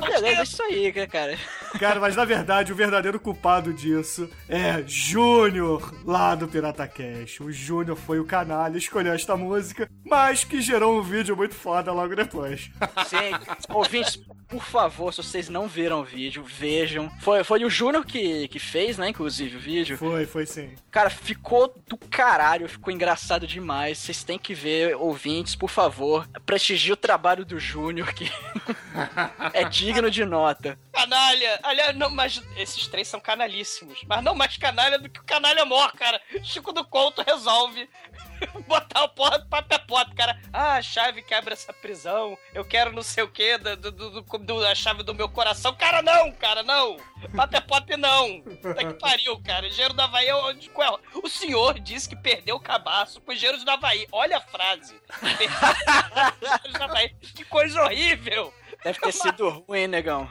Beleza, 0.00 0.37
é 0.38 0.42
isso 0.42 0.62
aí, 0.62 0.92
né, 0.92 1.06
cara. 1.06 1.38
Cara, 1.78 2.00
mas 2.00 2.16
na 2.16 2.24
verdade, 2.24 2.72
o 2.72 2.76
verdadeiro 2.76 3.20
culpado 3.20 3.74
disso 3.74 4.28
é 4.48 4.82
Júnior, 4.86 5.94
lá 6.04 6.34
do 6.34 6.48
Pirata 6.48 6.88
Cash. 6.88 7.40
O 7.40 7.52
Júnior 7.52 7.96
foi 7.96 8.18
o 8.18 8.24
canalha, 8.24 8.78
escolheu 8.78 9.12
esta 9.12 9.36
música, 9.36 9.88
mas 10.04 10.44
que 10.44 10.62
gerou 10.62 10.98
um 10.98 11.02
vídeo 11.02 11.36
muito 11.36 11.54
foda 11.54 11.92
logo 11.92 12.16
depois. 12.16 12.70
Sim, 13.06 13.32
ouvintes, 13.68 14.18
por 14.48 14.64
favor, 14.64 15.12
se 15.12 15.22
vocês 15.22 15.50
não 15.50 15.68
viram 15.68 16.00
o 16.00 16.04
vídeo, 16.04 16.42
vejam. 16.42 17.10
Foi, 17.20 17.44
foi 17.44 17.64
o 17.64 17.70
Júnior 17.70 18.04
que, 18.04 18.48
que 18.48 18.58
fez, 18.58 18.96
né, 18.96 19.10
inclusive, 19.10 19.56
o 19.56 19.60
vídeo. 19.60 19.98
Foi, 19.98 20.24
foi 20.24 20.46
sim. 20.46 20.70
Cara, 20.90 21.10
ficou 21.10 21.74
do 21.86 21.98
caralho, 21.98 22.66
ficou 22.66 22.92
engraçado 22.92 23.46
demais. 23.46 23.98
Vocês 23.98 24.24
têm 24.24 24.38
que 24.38 24.54
ver, 24.54 24.96
ouvintes, 24.96 25.54
por 25.54 25.68
favor. 25.68 26.26
Prestigie 26.46 26.92
o 26.92 26.96
trabalho 26.96 27.44
do 27.44 27.58
Júnior, 27.58 28.14
que 28.14 28.32
é 29.52 29.64
digno 29.64 30.10
de 30.10 30.24
nota. 30.28 30.78
Canalha. 30.92 31.58
Aliás, 31.62 31.96
não, 31.96 32.10
mas 32.10 32.40
esses 32.56 32.86
três 32.86 33.08
são 33.08 33.18
canalíssimos. 33.18 34.00
Mas 34.06 34.22
não 34.22 34.34
mais 34.34 34.56
canalha 34.56 34.98
do 34.98 35.08
que 35.08 35.20
o 35.20 35.24
canalha 35.24 35.64
mor, 35.64 35.92
cara. 35.92 36.20
Chico 36.44 36.72
do 36.72 36.84
Couto 36.84 37.22
resolve 37.22 37.88
botar 38.68 39.04
o 39.04 39.08
porra 39.08 39.38
do 39.38 39.48
papel 39.48 39.80
pop, 39.80 40.14
cara. 40.14 40.38
Ah, 40.52 40.74
a 40.74 40.82
chave 40.82 41.22
quebra 41.22 41.54
essa 41.54 41.72
prisão. 41.72 42.38
Eu 42.54 42.64
quero 42.64 42.92
não 42.92 43.02
sei 43.02 43.24
o 43.24 43.28
que, 43.28 43.58
do, 43.58 43.76
do, 43.90 44.22
do- 44.22 44.76
chave 44.76 45.02
do 45.02 45.14
meu 45.14 45.28
coração. 45.28 45.74
Cara, 45.74 46.02
não, 46.02 46.30
cara, 46.32 46.62
não. 46.62 46.98
Papel 47.34 47.62
pop 47.62 47.96
não. 47.96 48.40
Puta 48.42 48.84
que 48.84 48.94
pariu, 48.94 49.40
cara. 49.42 49.66
Engenheiro 49.66 49.94
do 49.94 50.02
Havaí 50.02 50.28
é 50.28 50.34
onde. 50.36 50.68
é? 50.68 51.18
O 51.18 51.28
senhor 51.28 51.78
disse 51.80 52.08
que 52.08 52.14
perdeu 52.16 52.56
o 52.56 52.60
cabaço 52.60 53.20
com 53.20 53.32
engenheiros 53.32 53.64
do 53.64 53.70
Havaí. 53.70 54.06
Olha 54.12 54.36
a 54.36 54.40
frase. 54.40 54.94
Que 57.34 57.44
coisa 57.44 57.82
horrível. 57.82 58.52
Deve 58.88 59.00
ter 59.00 59.12
sido 59.12 59.48
ruim, 59.50 59.86
negão. 59.86 60.26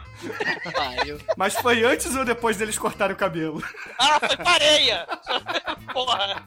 Pariu. 0.74 1.20
Mas 1.36 1.54
foi 1.54 1.84
antes 1.84 2.12
ou 2.16 2.24
depois 2.24 2.56
deles 2.56 2.76
cortarem 2.76 3.14
o 3.14 3.18
cabelo? 3.18 3.62
Ah, 3.98 4.18
foi 4.18 4.36
pareia! 4.36 5.06
Porra! 5.92 6.44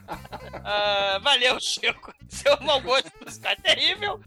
Ah, 0.64 1.18
valeu, 1.22 1.58
Chico. 1.58 2.12
Seu 2.28 2.58
mau 2.60 2.80
gosto 2.82 3.10
musical 3.24 3.52
é 3.52 3.56
terrível. 3.56 4.20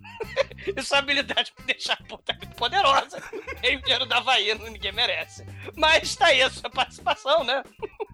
E 0.76 0.82
sua 0.82 0.98
habilidade 1.00 1.52
pra 1.56 1.66
deixar 1.66 1.94
a 1.94 2.04
puta 2.08 2.34
muito 2.34 2.56
poderosa. 2.56 3.22
E 3.64 3.76
o 3.76 3.82
dinheiro 3.82 4.06
da 4.08 4.18
Havaí, 4.18 4.54
ninguém 4.56 4.92
merece. 4.92 5.46
Mas 5.76 6.16
tá 6.16 6.28
aí 6.28 6.42
a 6.42 6.50
sua 6.50 6.70
participação, 6.70 7.44
né? 7.44 7.64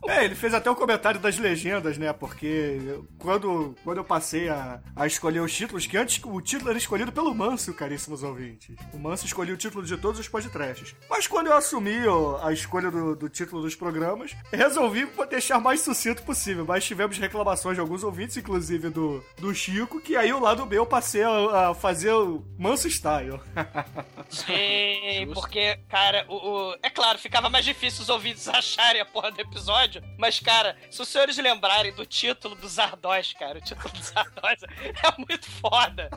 É, 0.07 0.25
ele 0.25 0.33
fez 0.35 0.53
até 0.53 0.69
o 0.69 0.75
comentário 0.75 1.19
das 1.19 1.37
legendas, 1.37 1.97
né? 1.97 2.11
Porque 2.11 2.79
eu- 2.85 3.07
quando, 3.19 3.75
quando 3.83 3.97
eu 3.99 4.03
passei 4.03 4.49
a, 4.49 4.81
a 4.95 5.05
escolher 5.07 5.39
os 5.41 5.53
títulos, 5.55 5.85
que 5.85 5.95
antes 5.97 6.19
o 6.23 6.41
título 6.41 6.69
era 6.71 6.77
escolhido 6.79 7.11
pelo 7.11 7.33
Manso, 7.35 7.73
caríssimos 7.73 8.23
ouvintes. 8.23 8.75
O 8.93 8.97
Manso 8.97 9.25
escolhia 9.25 9.53
o 9.53 9.57
título 9.61 9.85
de 9.85 9.97
todos 9.97 10.19
os 10.19 10.27
podcasts. 10.27 10.95
Mas 11.09 11.27
quando 11.27 11.47
eu 11.47 11.53
assumi 11.55 12.07
ó, 12.07 12.39
a 12.45 12.51
escolha 12.51 12.89
do, 12.91 13.15
do 13.15 13.29
título 13.29 13.61
dos 13.61 13.75
programas, 13.75 14.31
resolvi 14.51 15.05
deixar 15.29 15.59
mais 15.59 15.81
sucinto 15.81 16.23
possível. 16.23 16.65
Mas 16.65 16.83
tivemos 16.85 17.17
reclamações 17.17 17.75
de 17.75 17.81
alguns 17.81 18.03
ouvintes, 18.03 18.35
inclusive 18.37 18.89
do, 18.89 19.23
do 19.37 19.53
Chico, 19.53 20.01
que 20.01 20.15
aí 20.15 20.33
o 20.33 20.39
lado 20.39 20.65
B 20.65 20.77
eu 20.77 20.85
passei 20.85 21.23
a, 21.23 21.69
a 21.69 21.75
fazer 21.75 22.11
o 22.11 22.43
Manso 22.57 22.89
Style. 22.89 23.39
Sim, 24.29 25.31
porque, 25.33 25.77
cara, 25.89 26.25
o, 26.27 26.35
o- 26.71 26.75
é 26.81 26.89
claro, 26.89 27.17
ficava 27.19 27.49
mais 27.49 27.65
difícil 27.65 28.01
os 28.01 28.09
ouvintes 28.09 28.47
acharem 28.49 29.01
a 29.01 29.05
porra 29.05 29.31
do 29.31 29.39
episódio, 29.41 30.01
mas, 30.17 30.39
cara, 30.39 30.75
se 30.89 31.01
os 31.01 31.07
senhores 31.07 31.37
lembrarem 31.37 31.93
do 31.93 32.05
título 32.05 32.55
do 32.55 32.67
Zardoz, 32.67 33.33
cara, 33.33 33.57
o 33.59 33.61
título 33.61 33.89
do 33.93 34.01
Zardoz 34.03 34.61
é 34.63 35.25
muito 35.27 35.49
foda. 35.51 36.09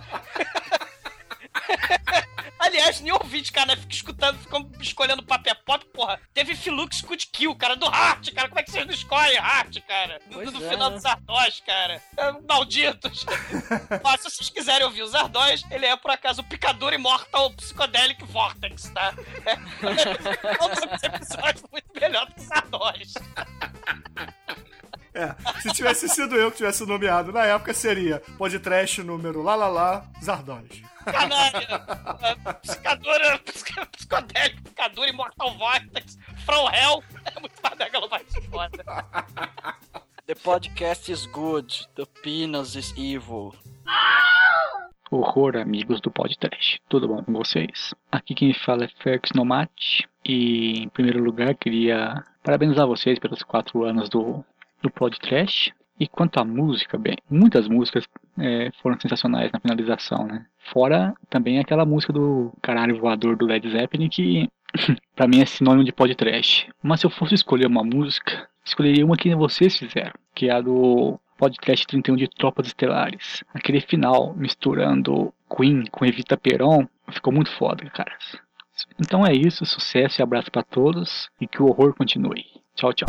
Aliás, 2.58 3.00
nenhum 3.00 3.16
ouvinte, 3.22 3.52
cara, 3.52 3.76
fica 3.76 3.92
escutando, 3.92 4.38
fica 4.38 4.56
escolhendo 4.80 5.22
papel 5.22 5.54
pop, 5.66 5.84
porra. 5.92 6.20
Teve 6.32 6.54
Filux 6.54 7.00
Good 7.02 7.26
Kill, 7.28 7.54
cara, 7.56 7.76
do 7.76 7.86
Heart, 7.86 8.32
cara. 8.32 8.48
Como 8.48 8.58
é 8.58 8.62
que 8.62 8.70
vocês 8.70 8.86
não 8.86 8.94
escolhem 8.94 9.36
Heart, 9.36 9.80
cara? 9.86 10.20
No, 10.30 10.42
é, 10.42 10.46
final 10.46 10.90
né? 10.90 10.96
do 10.96 10.98
Zardoz, 10.98 11.62
cara. 11.66 12.02
É, 12.16 12.32
malditos. 12.48 13.26
Ó, 14.02 14.16
se 14.16 14.24
vocês 14.24 14.50
quiserem 14.50 14.86
ouvir 14.86 15.02
o 15.02 15.06
Zardoz, 15.06 15.62
ele 15.70 15.86
é, 15.86 15.96
por 15.96 16.10
acaso, 16.10 16.40
o 16.40 16.44
Picador 16.44 16.92
Immortal 16.92 17.50
Psychedelic 17.52 18.24
Vortex, 18.24 18.90
tá? 18.90 19.14
É. 19.44 20.56
Todos 20.56 20.78
os 20.78 21.02
episódios 21.02 21.64
muito 21.70 22.00
melhor 22.00 22.26
do 22.26 22.34
que 22.34 22.40
o 22.40 22.44
Zardoz. 22.44 23.14
É, 25.12 25.34
se 25.60 25.70
tivesse 25.72 26.08
sido 26.08 26.34
eu 26.34 26.50
que 26.50 26.56
tivesse 26.56 26.84
nomeado 26.84 27.30
na 27.30 27.44
época, 27.44 27.72
seria 27.72 28.20
podcast 28.36 29.02
número 29.02 29.42
lá 29.42 29.54
lá 29.54 29.68
lá 29.68 30.04
Zardoz. 30.22 30.93
Canalha. 31.04 31.84
É, 32.22 32.52
Psicadora, 32.54 33.38
psic- 33.40 33.86
Psicodélico, 33.92 34.62
Picador 34.62 35.08
Immortal 35.08 35.56
Vortex, 35.58 36.18
From 36.44 36.68
Hell. 36.70 37.02
É 37.34 37.40
muito 37.40 37.60
badagalo 37.62 38.08
mais 38.08 38.26
foda. 38.50 38.84
The 40.26 40.34
podcast 40.36 41.12
is 41.12 41.26
good. 41.26 41.86
The 41.96 42.06
penis 42.22 42.74
is 42.76 42.92
evil. 42.96 43.54
Horror, 45.10 45.56
amigos 45.58 46.00
do 46.00 46.10
podcast. 46.10 46.80
Tudo 46.88 47.06
bom 47.08 47.22
com 47.22 47.32
vocês? 47.32 47.94
Aqui 48.10 48.34
quem 48.34 48.52
fala 48.54 48.84
é 48.84 48.88
Ferx 49.02 49.30
Nomate. 49.34 50.08
E, 50.24 50.82
em 50.82 50.88
primeiro 50.88 51.22
lugar, 51.22 51.54
queria 51.54 52.24
parabenizar 52.42 52.86
vocês 52.86 53.18
pelos 53.18 53.42
quatro 53.42 53.84
anos 53.84 54.08
do, 54.08 54.44
do 54.82 54.90
podcast. 54.90 55.74
E 55.98 56.08
quanto 56.08 56.40
à 56.40 56.44
música, 56.44 56.98
bem, 56.98 57.16
muitas 57.30 57.68
músicas 57.68 58.04
é, 58.38 58.70
foram 58.82 58.98
sensacionais 58.98 59.52
na 59.52 59.60
finalização, 59.60 60.26
né? 60.26 60.44
Fora 60.72 61.14
também 61.30 61.58
aquela 61.58 61.84
música 61.84 62.12
do 62.12 62.52
caralho 62.60 62.98
voador 62.98 63.36
do 63.36 63.46
Led 63.46 63.70
Zeppelin 63.70 64.08
que 64.08 64.48
pra 65.14 65.28
mim 65.28 65.40
é 65.40 65.46
sinônimo 65.46 65.84
de 65.84 65.92
podcast. 65.92 66.68
Mas 66.82 67.00
se 67.00 67.06
eu 67.06 67.10
fosse 67.10 67.34
escolher 67.34 67.66
uma 67.66 67.84
música, 67.84 68.48
escolheria 68.64 69.04
uma 69.04 69.16
que 69.16 69.34
vocês 69.34 69.78
fizeram, 69.78 70.12
que 70.34 70.48
é 70.48 70.52
a 70.52 70.60
do 70.60 71.18
podcast 71.38 71.86
31 71.86 72.16
de 72.16 72.28
Tropas 72.28 72.66
Estelares. 72.66 73.44
Aquele 73.52 73.80
final 73.80 74.34
misturando 74.36 75.32
Queen 75.54 75.84
com 75.90 76.04
Evita 76.04 76.36
Peron 76.36 76.86
ficou 77.10 77.32
muito 77.32 77.50
foda, 77.52 77.88
cara. 77.90 78.12
Então 78.98 79.24
é 79.24 79.32
isso, 79.32 79.64
sucesso 79.64 80.20
e 80.20 80.22
abraço 80.22 80.50
pra 80.50 80.62
todos 80.62 81.30
e 81.40 81.46
que 81.46 81.62
o 81.62 81.66
horror 81.66 81.94
continue. 81.94 82.44
Tchau, 82.74 82.92
tchau. 82.92 83.06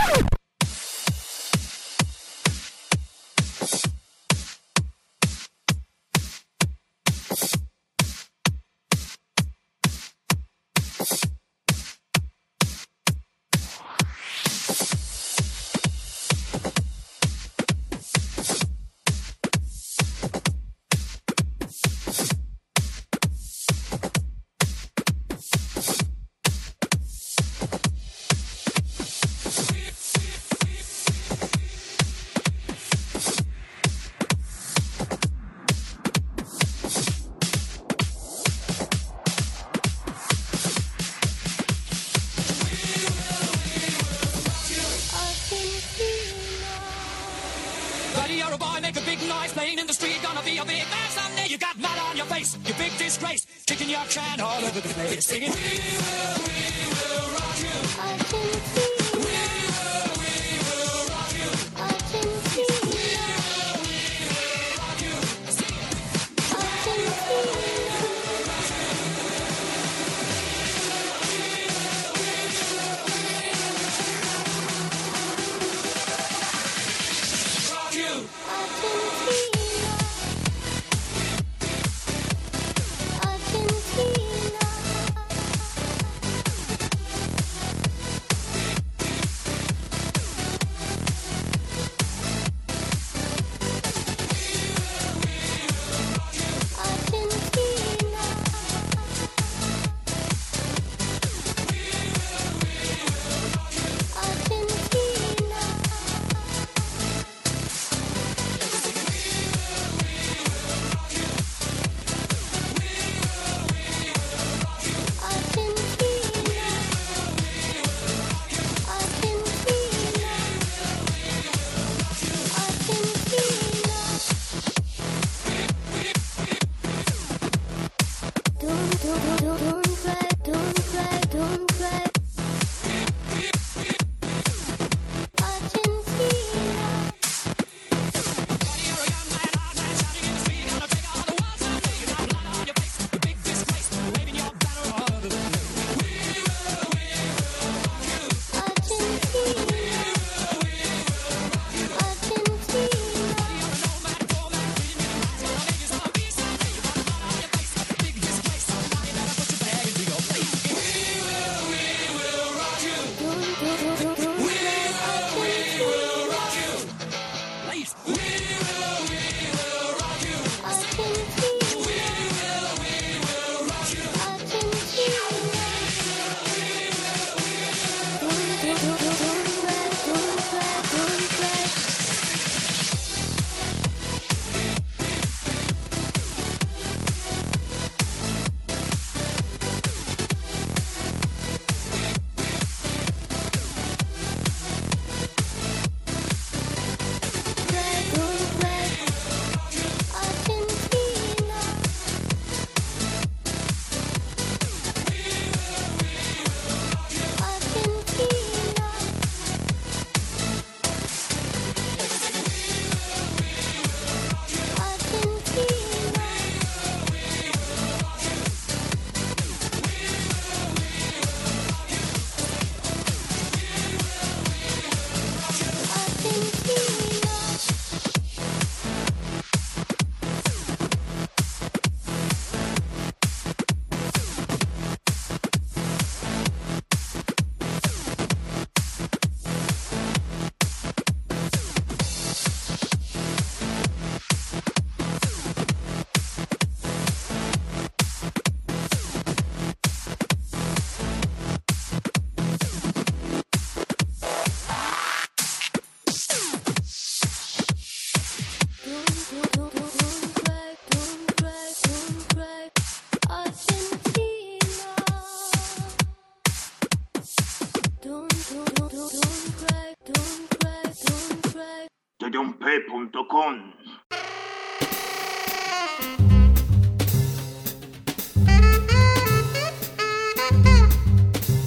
Tdump.com 273.15 273.71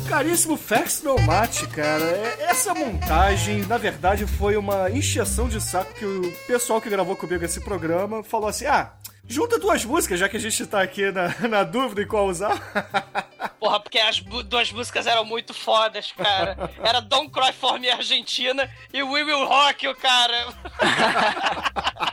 Caríssimo 0.08 0.56
Fex 0.56 1.02
Nomate, 1.02 1.66
cara, 1.68 2.04
é- 2.04 2.46
essa 2.50 2.74
montagem, 2.74 3.64
na 3.66 3.78
verdade, 3.78 4.26
foi 4.26 4.56
uma 4.56 4.90
encheção 4.90 5.48
de 5.48 5.60
saco 5.60 5.92
que 5.94 6.04
o 6.04 6.32
pessoal 6.46 6.80
que 6.80 6.90
gravou 6.90 7.14
comigo 7.14 7.44
esse 7.44 7.60
programa 7.60 8.22
falou 8.24 8.48
assim: 8.48 8.66
ah, 8.66 8.92
junta 9.26 9.58
duas 9.58 9.84
músicas, 9.84 10.18
já 10.18 10.28
que 10.28 10.36
a 10.36 10.40
gente 10.40 10.66
tá 10.66 10.82
aqui 10.82 11.10
na, 11.12 11.48
na 11.48 11.62
dúvida 11.62 12.02
em 12.02 12.06
qual 12.06 12.26
usar. 12.26 12.58
Porra, 13.59 13.80
porque 13.80 13.98
as 13.98 14.20
duas 14.20 14.70
músicas 14.70 15.06
eram 15.06 15.24
muito 15.24 15.52
fodas, 15.52 16.12
cara. 16.12 16.70
Era 16.82 17.01
Don't 17.01 17.30
Cry 17.30 17.52
For 17.52 17.78
Me 17.78 17.90
Argentina 17.90 18.70
e 18.93 19.02
We 19.02 19.24
Will 19.24 19.44
Rock 19.47 19.86
cara. 19.97 20.47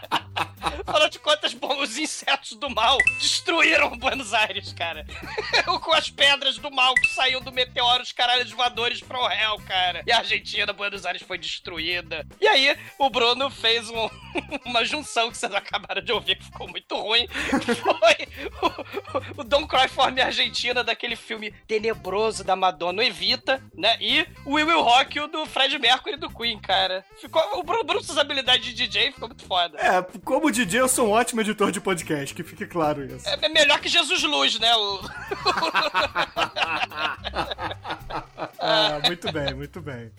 Afinal 0.87 1.09
de 1.09 1.19
contas, 1.19 1.55
os 1.79 1.97
insetos 1.97 2.51
do 2.53 2.69
mal 2.69 2.97
destruíram 3.19 3.97
Buenos 3.97 4.33
Aires, 4.33 4.71
cara. 4.73 5.05
Com 5.81 5.93
as 5.93 6.09
pedras 6.09 6.57
do 6.57 6.71
mal 6.71 6.93
que 6.95 7.07
saíam 7.07 7.41
do 7.41 7.51
meteoro, 7.51 8.03
os 8.03 8.11
caralhos 8.11 8.51
voadores 8.51 9.01
pro 9.01 9.25
réu, 9.25 9.57
cara. 9.67 10.03
E 10.05 10.11
a 10.11 10.17
Argentina, 10.19 10.71
Buenos 10.73 11.05
Aires 11.05 11.21
foi 11.21 11.37
destruída. 11.37 12.25
E 12.39 12.47
aí, 12.47 12.77
o 12.99 13.09
Bruno 13.09 13.49
fez 13.49 13.89
um- 13.89 14.09
uma 14.65 14.83
junção 14.85 15.31
que 15.31 15.37
vocês 15.37 15.53
acabaram 15.53 16.01
de 16.01 16.11
ouvir, 16.11 16.35
que 16.35 16.45
ficou 16.45 16.67
muito 16.67 16.95
ruim. 16.95 17.27
Foi 17.75 18.27
o, 19.37 19.41
o 19.63 19.67
Cry 19.67 19.87
For 19.87 20.11
Me 20.11 20.21
Argentina, 20.21 20.83
daquele 20.83 21.15
filme 21.15 21.51
tenebroso 21.67 22.43
da 22.43 22.55
Madonna 22.55 23.03
Evita, 23.03 23.61
né? 23.73 23.97
E 23.99 24.27
o 24.45 24.53
We 24.53 24.63
Will 24.63 24.81
Rock 24.81 25.19
do 25.27 25.45
Fred 25.45 25.77
Mercury 25.79 26.17
do 26.17 26.29
Queen, 26.29 26.59
cara. 26.59 27.05
Ficou, 27.19 27.41
o 27.59 27.63
Bruno, 27.63 27.83
Bruno, 27.83 28.03
suas 28.03 28.17
habilidades 28.17 28.65
de 28.65 28.73
DJ 28.73 29.11
ficou 29.11 29.27
muito 29.29 29.45
foda. 29.45 29.77
É, 29.79 30.01
como 30.23 30.51
DJ, 30.51 30.74
eu 30.77 30.87
sou 30.87 31.07
um 31.07 31.11
ótimo 31.11 31.41
editor 31.41 31.71
de 31.71 31.79
podcast, 31.79 32.35
que 32.35 32.43
fique 32.43 32.65
claro 32.65 33.03
isso. 33.05 33.27
É 33.27 33.49
melhor 33.49 33.79
que 33.79 33.87
Jesus 33.87 34.23
Luz, 34.23 34.59
né? 34.59 34.75
O... 34.75 34.99
Ah, 38.59 38.99
muito 39.05 39.31
bem, 39.31 39.53
muito 39.53 39.79
bem. 39.79 40.11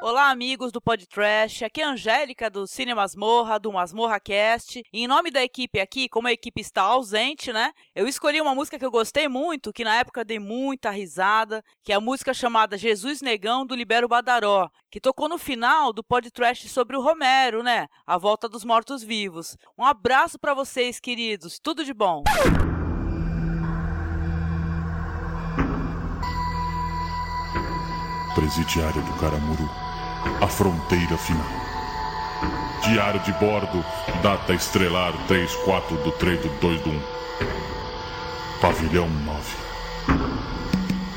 Olá, 0.00 0.30
amigos 0.30 0.70
do 0.72 0.80
Podtrash. 0.80 1.62
Aqui 1.62 1.80
é 1.80 1.84
a 1.84 1.90
Angélica 1.90 2.48
do 2.48 2.66
Cine 2.66 2.94
Masmorra, 2.94 3.58
do 3.58 3.72
Masmorra 3.72 4.20
Cast. 4.20 4.80
E 4.92 5.02
em 5.02 5.06
nome 5.06 5.30
da 5.30 5.42
equipe 5.42 5.80
aqui, 5.80 6.08
como 6.08 6.28
a 6.28 6.32
equipe 6.32 6.60
está 6.60 6.82
ausente, 6.82 7.52
né? 7.52 7.72
Eu 7.94 8.06
escolhi 8.06 8.40
uma 8.40 8.54
música 8.54 8.78
que 8.78 8.84
eu 8.84 8.90
gostei 8.90 9.28
muito, 9.28 9.72
que 9.72 9.84
na 9.84 9.96
época 9.96 10.24
dei 10.24 10.38
muita 10.38 10.90
risada, 10.90 11.62
que 11.84 11.92
é 11.92 11.96
a 11.96 12.00
música 12.00 12.32
chamada 12.32 12.78
Jesus 12.78 13.20
Negão 13.20 13.66
do 13.66 13.74
Libero 13.74 14.08
Badaró, 14.08 14.70
que 14.90 15.00
tocou 15.00 15.28
no 15.28 15.38
final 15.38 15.92
do 15.92 16.02
Podtrash 16.02 16.68
sobre 16.68 16.96
o 16.96 17.02
Romero, 17.02 17.62
né? 17.62 17.88
A 18.06 18.16
volta 18.16 18.48
dos 18.48 18.64
mortos-vivos. 18.64 19.56
Um 19.76 19.84
abraço 19.84 20.38
pra 20.38 20.54
vocês, 20.54 20.98
queridos. 20.98 21.58
Tudo 21.58 21.84
de 21.84 21.92
bom. 21.92 22.24
Presidiária 28.34 29.02
do 29.02 29.12
Caramuru, 29.18 29.68
a 30.40 30.46
fronteira 30.46 31.18
final. 31.18 31.68
Diário 32.84 33.20
de 33.20 33.32
bordo, 33.32 33.84
data 34.22 34.54
estrelar 34.54 35.12
34 35.26 35.96
do 36.04 36.12
3 36.12 36.40
do 36.40 36.48
2 36.60 36.80
do 36.82 36.90
1. 36.90 37.02
Pavilhão 38.60 39.08
9. 39.08 39.56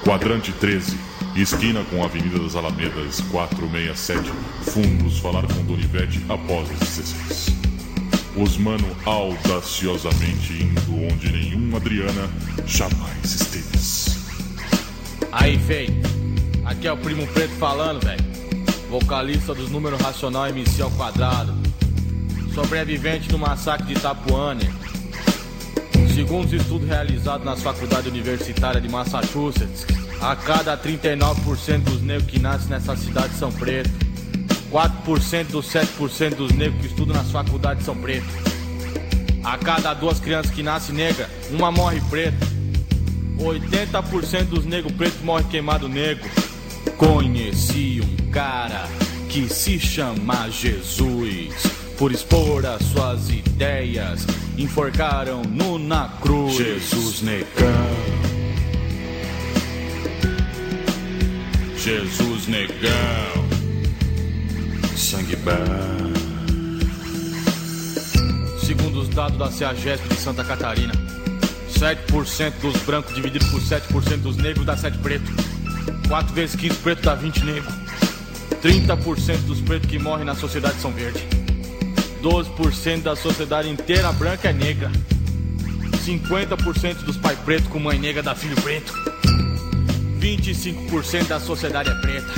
Quadrante 0.04 0.52
13, 0.52 0.98
esquina 1.36 1.84
com 1.90 2.02
a 2.04 2.06
Avenida 2.06 2.40
das 2.40 2.56
Alamedas 2.56 3.22
467. 3.32 4.32
Fundos 4.64 5.20
falar 5.20 5.44
com 5.48 5.64
Donivete 5.64 6.24
após 6.28 6.70
as 6.72 6.80
16. 6.80 7.56
Os 8.36 8.58
mano 8.58 8.88
audaciosamente 9.06 10.54
indo 10.54 11.06
onde 11.12 11.32
nenhum 11.32 11.76
Adriana 11.76 12.30
jamais 12.66 13.24
esteve. 13.24 13.62
Aí, 15.32 15.58
fei. 15.60 15.90
Aqui 16.66 16.88
é 16.88 16.92
o 16.92 16.98
Primo 16.98 17.26
Preto 17.28 17.54
falando, 17.56 18.04
velho. 18.04 18.24
Vocalista 18.90 19.54
dos 19.54 19.70
números 19.70 20.02
racional 20.02 20.48
MC 20.48 20.82
ao 20.82 20.92
quadrado. 20.92 21.54
Sobrevivente 22.54 23.30
do 23.30 23.40
massacre 23.40 23.88
de 23.88 23.94
Itapuã. 23.94 24.58
Segundo 26.14 26.46
os 26.46 26.54
estudos 26.54 26.88
realizados 26.88 27.46
nas 27.46 27.64
faculdades 27.64 28.12
universitárias 28.12 28.84
de 28.84 28.90
Massachusetts, 28.90 29.86
a 30.22 30.36
cada 30.36 30.78
39% 30.78 31.80
dos 31.80 32.02
negros 32.02 32.30
que 32.30 32.40
nascem 32.40 32.70
nessa 32.70 32.96
cidade 32.96 33.34
são 33.34 33.52
pretos. 33.52 33.92
4% 34.72 35.48
dos 35.48 35.66
7% 35.68 36.36
dos 36.36 36.52
negros 36.52 36.80
que 36.80 36.88
estudam 36.88 37.16
nas 37.16 37.32
faculdades 37.32 37.84
são 37.84 37.98
pretos. 37.98 38.30
A 39.44 39.58
cada 39.58 39.94
duas 39.94 40.20
crianças 40.20 40.52
que 40.52 40.62
nascem 40.62 40.96
negra, 40.96 41.30
uma 41.50 41.72
morre 41.72 42.00
preta. 42.10 42.48
80% 43.38 44.44
dos 44.46 44.66
negros 44.66 44.94
pretos 44.94 45.22
morrem 45.24 45.48
queimado 45.48 45.90
negro. 45.90 46.30
Conheci 46.96 48.00
um 48.02 48.30
cara 48.30 48.88
que 49.28 49.52
se 49.52 49.80
chama 49.80 50.50
Jesus. 50.50 51.56
Por 51.98 52.12
expor 52.12 52.66
as 52.66 52.84
suas 52.84 53.30
ideias, 53.30 54.26
enforcaram 54.58 55.42
no 55.42 55.80
na 55.80 56.10
cruz. 56.22 56.56
Jesus 56.56 57.22
negão. 57.22 58.01
Jesus 61.84 62.46
negão. 62.46 62.92
Sangue 64.96 65.36
bom. 65.38 66.14
Segundo 68.64 69.02
os 69.02 69.10
dados 69.10 69.36
da 69.40 69.52
CEAGESP 69.52 70.08
de 70.10 70.16
Santa 70.16 70.44
Catarina, 70.44 70.94
7% 71.74 72.54
dos 72.62 72.78
brancos 72.84 73.16
dividido 73.16 73.44
por 73.48 73.60
7% 73.60 74.18
dos 74.18 74.38
negros 74.38 74.64
dá 74.64 74.78
7 74.78 75.00
preto. 75.00 75.26
4 76.08 76.36
vezes 76.36 76.56
15 76.56 76.76
preto 76.78 77.02
dá 77.02 77.16
20 77.16 77.46
negro. 77.46 77.72
30% 78.62 79.38
dos 79.48 79.60
pretos 79.62 79.90
que 79.90 79.98
morrem 79.98 80.24
na 80.24 80.36
sociedade 80.36 80.80
são 80.80 80.92
verdes. 80.92 81.24
12% 82.22 83.02
da 83.02 83.16
sociedade 83.16 83.68
inteira 83.68 84.12
branca 84.12 84.50
é 84.50 84.54
negra. 84.54 84.92
50% 86.06 87.06
dos 87.06 87.18
pais 87.18 87.40
pretos 87.40 87.68
com 87.70 87.80
mãe 87.80 87.98
negra 87.98 88.22
dá 88.22 88.36
filho 88.36 88.56
preto. 88.62 88.94
25% 90.22 91.28
da 91.28 91.40
sociedade 91.40 91.90
é 91.90 91.96
preta. 91.96 92.34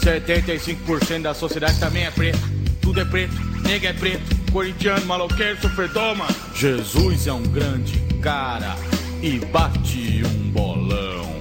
75% 0.00 1.22
da 1.22 1.32
sociedade 1.32 1.78
também 1.78 2.04
é 2.04 2.10
preta. 2.10 2.38
Tudo 2.82 3.00
é 3.00 3.04
preto, 3.04 3.34
nega 3.62 3.88
é 3.88 3.92
preto, 3.92 4.50
corintiano, 4.50 5.06
maloqueiro, 5.06 5.60
sofredor, 5.60 6.16
mano. 6.16 6.34
Jesus 6.54 7.26
é 7.26 7.32
um 7.32 7.42
grande 7.42 7.98
cara 8.20 8.76
e 9.22 9.38
bate 9.38 10.22
um 10.24 10.50
bolão. 10.50 11.38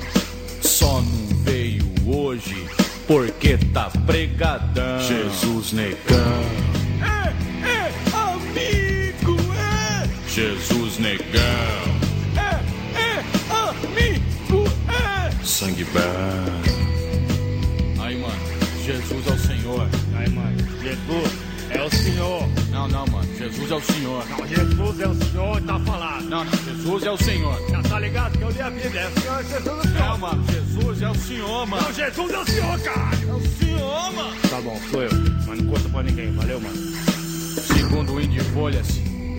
Só 0.61 1.01
não 1.01 1.27
veio 1.43 1.83
hoje 2.05 2.67
porque 3.07 3.57
tá 3.73 3.89
pregadão. 4.05 4.99
Jesus 4.99 5.71
negão. 5.71 6.43
É, 7.01 7.67
é, 7.67 7.91
amigo, 8.13 9.37
é. 9.53 10.29
Jesus 10.29 10.99
negão. 10.99 11.97
É, 12.35 12.99
é, 12.99 13.23
amigo. 13.51 14.36
Sangue 15.47 15.85
bom. 15.85 16.01
Aí, 18.03 18.17
mano, 18.17 18.35
Jesus 18.85 19.25
é 19.27 19.31
o 19.31 19.39
Senhor. 19.39 19.87
Aí, 20.17 20.29
mano, 20.29 20.57
Jesus 20.83 21.31
é 21.69 21.81
o 21.81 21.89
Senhor. 21.89 22.49
Não, 22.69 22.87
não, 22.89 23.07
mano, 23.07 23.37
Jesus 23.37 23.71
é 23.71 23.75
o 23.75 23.81
Senhor. 23.81 24.25
Não, 24.27 24.45
Jesus 24.45 24.99
é 24.99 25.07
o 25.07 25.15
Senhor, 25.15 25.61
tá 25.61 25.79
falado. 25.79 26.23
Não, 26.25 26.43
não, 26.43 26.51
Jesus 26.51 27.03
é 27.03 27.11
o 27.11 27.17
Senhor. 27.17 27.71
Já 27.71 27.81
tá 27.81 27.99
ligado 27.99 28.37
que 28.37 28.43
eu 28.43 28.49
li 28.49 28.61
a 28.61 28.69
Bíblia, 28.69 28.99
é 28.99 29.07
o 29.07 29.21
Senhor, 29.21 29.43
Jesus 29.43 29.67
é 29.67 29.71
o 29.71 29.81
Senhor. 29.81 29.99
Não, 29.99 30.17
mano, 30.17 30.45
Jesus 30.51 31.01
é 31.01 31.09
o 31.09 31.15
Senhor, 31.15 31.65
mano. 31.65 31.83
Não, 31.83 31.93
Jesus 31.93 32.33
é 32.33 32.37
o 32.37 32.45
Senhor, 32.45 32.79
cara. 32.81 33.17
É 33.27 33.33
o 33.33 33.41
Senhor, 33.57 34.13
mano. 34.13 34.35
Tá 34.49 34.61
bom, 34.61 34.81
sou 34.91 35.01
eu. 35.01 35.11
Mas 35.47 35.59
não 35.59 35.65
conta 35.67 35.89
pra 35.89 36.03
ninguém, 36.03 36.31
valeu, 36.33 36.59
mano. 36.59 36.77
Segundo 37.73 38.13
o 38.13 38.21
Indie 38.21 38.41
Folhas, 38.53 38.87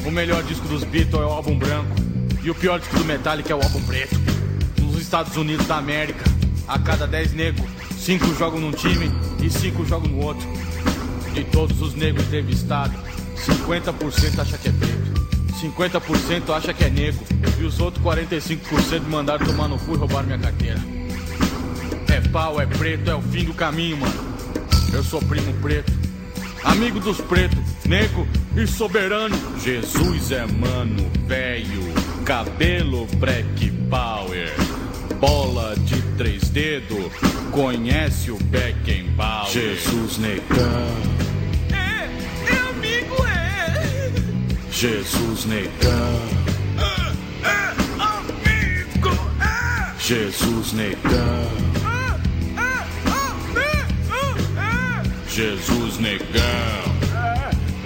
o 0.06 0.10
melhor 0.10 0.42
disco 0.44 0.66
dos 0.68 0.84
Beatles 0.84 1.20
é 1.22 1.26
o 1.26 1.30
álbum 1.30 1.58
branco. 1.58 1.94
E 2.42 2.50
o 2.50 2.54
pior 2.54 2.80
disco 2.80 2.96
do 2.96 3.04
Metallica 3.04 3.52
é 3.52 3.54
o 3.54 3.62
álbum 3.62 3.82
preto. 3.82 4.37
Estados 5.08 5.38
Unidos 5.38 5.66
da 5.66 5.78
América, 5.78 6.22
a 6.68 6.78
cada 6.78 7.06
10 7.06 7.32
negros, 7.32 7.66
5 7.98 8.34
jogam 8.34 8.60
num 8.60 8.72
time 8.72 9.10
e 9.42 9.48
5 9.48 9.86
jogam 9.86 10.10
no 10.10 10.22
outro. 10.22 10.46
De 11.32 11.44
todos 11.44 11.80
os 11.80 11.94
negros 11.94 12.26
entrevistados, 12.26 12.94
50% 13.34 14.38
acha 14.38 14.58
que 14.58 14.68
é 14.68 14.72
preto. 14.72 15.28
50% 15.62 16.54
acha 16.54 16.74
que 16.74 16.84
é 16.84 16.90
negro. 16.90 17.20
E 17.58 17.64
os 17.64 17.80
outros 17.80 18.04
45% 18.04 19.08
mandaram 19.08 19.46
tomar 19.46 19.66
no 19.66 19.78
cu 19.78 19.94
e 19.94 19.96
roubaram 19.96 20.26
minha 20.26 20.38
carteira. 20.38 20.78
É 22.08 22.20
pau, 22.28 22.60
é 22.60 22.66
preto, 22.66 23.10
é 23.10 23.14
o 23.14 23.22
fim 23.22 23.44
do 23.44 23.54
caminho, 23.54 23.96
mano. 23.96 24.36
Eu 24.92 25.02
sou 25.02 25.22
primo 25.22 25.54
preto. 25.62 25.90
Amigo 26.64 27.00
dos 27.00 27.18
pretos, 27.18 27.58
nego 27.86 28.28
e 28.54 28.66
soberano. 28.66 29.34
Jesus 29.58 30.32
é 30.32 30.44
mano, 30.44 31.10
velho, 31.26 31.94
cabelo 32.26 33.06
black 33.16 33.70
power, 33.88 34.52
bola 35.20 35.74
de 35.76 36.00
três 36.16 36.48
dedos, 36.48 37.12
Conhece 37.50 38.30
o 38.30 38.36
Beckenbauer? 38.36 39.50
Jesus 39.50 40.18
Negão. 40.18 40.68
É, 41.72 42.08
é 42.52 42.58
amigo, 42.68 43.16
é. 43.26 44.12
Jesus 44.70 45.44
Negão. 45.46 46.22
É, 46.78 47.48
é 47.48 47.74
amigo, 47.98 49.18
é. 49.40 49.98
Jesus 49.98 50.72
Negão. 50.72 51.68
Jesus 55.38 55.98
Negão. 55.98 56.98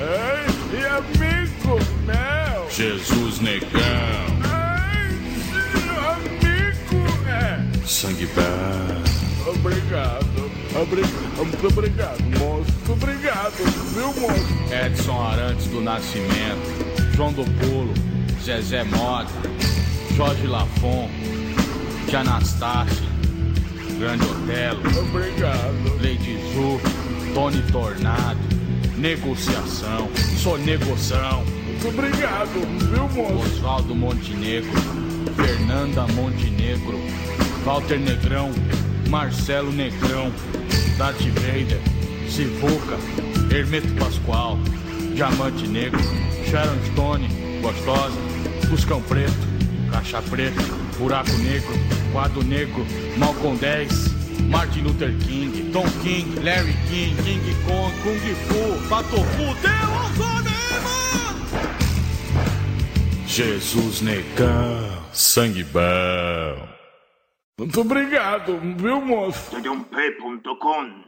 É, 0.01 0.47
e 0.75 0.87
amigo 0.87 1.79
meu. 2.07 2.71
Jesus 2.71 3.41
Negão. 3.41 3.82
Muito 10.95 11.67
obrigado, 11.69 12.21
moço. 12.39 12.71
Muito 12.71 12.93
obrigado, 12.93 13.55
viu, 13.95 14.09
moço? 14.21 14.47
Edson 14.71 15.23
Arantes 15.23 15.67
do 15.69 15.81
Nascimento, 15.81 17.15
João 17.17 17.33
do 17.33 17.45
Pulo, 17.45 17.95
Zezé 18.45 18.85
Mota, 18.85 19.31
Jorge 20.15 20.47
Lafon, 20.47 21.09
de 22.07 22.15
Anastácia, 22.15 23.09
Grande 23.99 24.23
Otelo, 24.27 24.83
Obrigado. 25.09 26.03
Lady 26.03 26.37
Zu, 26.53 26.79
Tony 27.33 27.63
Tornado, 27.73 28.39
Negociação, 28.99 30.11
Sonegoção, 30.43 31.43
Muito 31.69 31.89
obrigado, 31.89 32.51
viu, 32.91 33.09
moço? 33.09 33.57
Oswaldo 33.57 33.95
Montenegro, 33.95 34.71
Fernanda 35.37 36.07
Montenegro, 36.09 37.01
Walter 37.65 37.99
Negrão, 37.99 38.51
Marcelo 39.09 39.73
Negrão, 39.73 40.31
Darth 40.97 41.21
Vader, 41.21 41.81
Sivuca, 42.29 42.97
Hermeto 43.51 43.89
Pascoal, 43.99 44.59
Diamante 45.15 45.67
Negro, 45.67 46.01
Sharon 46.51 46.79
Stone, 46.93 47.29
Gostosa, 47.61 48.19
Buscão 48.69 49.03
Preto, 49.03 49.33
Caixa 49.91 50.23
Preta, 50.23 50.63
Buraco 50.99 51.33
Negro, 51.39 51.75
Quadro 52.13 52.43
Negro, 52.43 52.87
Malcolm 53.17 53.57
10, 53.57 53.93
Martin 54.49 54.83
Luther 54.83 55.13
King, 55.21 55.71
Tom 55.73 55.89
King, 56.03 56.41
Larry 56.43 56.75
King, 56.89 57.15
King 57.23 57.41
Kong, 57.67 57.93
Kung 58.03 58.19
Fu, 58.49 58.89
Patofu, 58.89 59.55
Deus 59.63 59.93
Jesus 63.33 64.03
Negão, 64.03 65.03
sangue 65.11 65.65
bom. 65.65 66.82
Muito 67.63 67.81
obrigado, 67.81 68.59
viu, 68.77 69.01
moço? 69.01 69.53
Td1p.com 69.53 71.05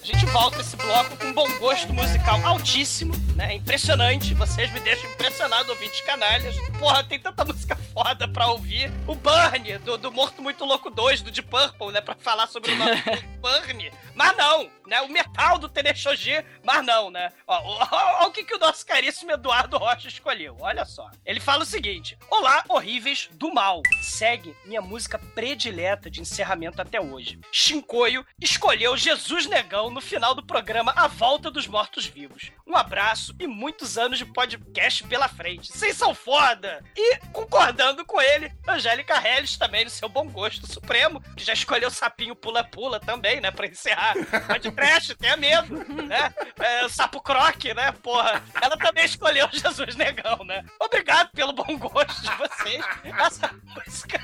A 0.00 0.06
gente 0.06 0.24
volta 0.32 0.60
esse 0.62 0.74
bloco 0.74 1.18
com 1.18 1.26
um 1.26 1.32
bom 1.34 1.58
gosto 1.58 1.92
musical 1.92 2.40
altíssimo, 2.46 3.12
né? 3.40 3.54
Impressionante. 3.54 4.34
Vocês 4.34 4.70
me 4.70 4.80
deixam 4.80 5.10
impressionado, 5.10 5.70
ouvintes 5.70 6.02
canalhas. 6.02 6.54
Porra, 6.78 7.02
tem 7.02 7.18
tanta 7.18 7.42
música 7.44 7.74
foda 7.74 8.28
pra 8.28 8.46
ouvir. 8.48 8.92
O 9.06 9.14
Burn, 9.14 9.78
do, 9.78 9.96
do 9.96 10.12
Morto 10.12 10.42
Muito 10.42 10.64
Louco 10.64 10.90
2, 10.90 11.22
do 11.22 11.30
Deep 11.30 11.48
Purple, 11.48 11.90
né? 11.90 12.02
Pra 12.02 12.14
falar 12.14 12.46
sobre 12.48 12.72
o 12.72 12.76
nome 12.76 12.96
do 12.96 13.28
Burn. 13.40 13.90
Mas 14.14 14.36
não, 14.36 14.70
né? 14.86 15.00
O 15.00 15.08
metal 15.08 15.58
do 15.58 15.68
Teneshoji, 15.68 16.44
mas 16.62 16.84
não, 16.84 17.10
né? 17.10 17.32
Ó, 17.46 17.56
ó, 17.56 17.88
ó, 17.90 18.24
ó 18.24 18.26
o 18.26 18.30
que, 18.30 18.44
que 18.44 18.54
o 18.54 18.58
nosso 18.58 18.84
caríssimo 18.84 19.32
Eduardo 19.32 19.78
Rocha 19.78 20.08
escolheu. 20.08 20.56
Olha 20.60 20.84
só. 20.84 21.10
Ele 21.24 21.40
fala 21.40 21.62
o 21.62 21.66
seguinte: 21.66 22.18
Olá, 22.30 22.62
horríveis 22.68 23.30
do 23.32 23.52
mal. 23.52 23.82
Segue 24.02 24.54
minha 24.66 24.82
música 24.82 25.18
predileta 25.34 26.10
de 26.10 26.20
encerramento 26.20 26.82
até 26.82 27.00
hoje. 27.00 27.40
Shinkoio 27.50 28.26
escolheu 28.38 28.96
Jesus 28.96 29.46
Negão 29.46 29.90
no 29.90 30.00
final 30.00 30.34
do 30.34 30.44
programa 30.44 30.92
A 30.94 31.06
Volta 31.06 31.50
dos 31.50 31.66
Mortos-Vivos. 31.66 32.52
Um 32.66 32.76
abraço 32.76 33.29
e 33.38 33.46
muitos 33.46 33.96
anos 33.98 34.18
de 34.18 34.26
podcast 34.26 35.04
pela 35.04 35.28
frente. 35.28 35.72
Vocês 35.72 35.96
são 35.96 36.14
foda! 36.14 36.84
E, 36.96 37.16
concordando 37.32 38.04
com 38.04 38.20
ele, 38.20 38.52
Angélica 38.66 39.16
Helles 39.26 39.56
também, 39.56 39.84
no 39.84 39.90
seu 39.90 40.08
bom 40.08 40.28
gosto 40.28 40.66
supremo, 40.66 41.20
que 41.36 41.44
já 41.44 41.52
escolheu 41.52 41.90
Sapinho 41.90 42.34
Pula-Pula 42.34 43.00
também, 43.00 43.40
né, 43.40 43.50
pra 43.50 43.66
encerrar. 43.66 44.14
Pode 44.46 44.70
trash, 44.72 45.14
tenha 45.18 45.36
medo, 45.36 45.76
né? 46.02 46.34
É, 46.58 46.88
Sapo 46.88 47.20
Croque, 47.20 47.74
né, 47.74 47.92
porra. 48.02 48.42
Ela 48.60 48.76
também 48.76 49.04
escolheu 49.04 49.48
Jesus 49.52 49.96
Negão, 49.96 50.44
né? 50.44 50.64
Obrigado 50.78 51.30
pelo 51.30 51.52
bom 51.52 51.76
gosto 51.78 52.22
de 52.22 52.36
vocês. 52.36 52.84
Essa 53.04 53.50
música 53.64 54.20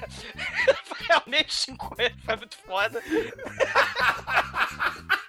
realmente 1.08 1.54
50, 1.54 2.14
foi 2.24 2.36
muito 2.36 2.56
foda. 2.58 3.02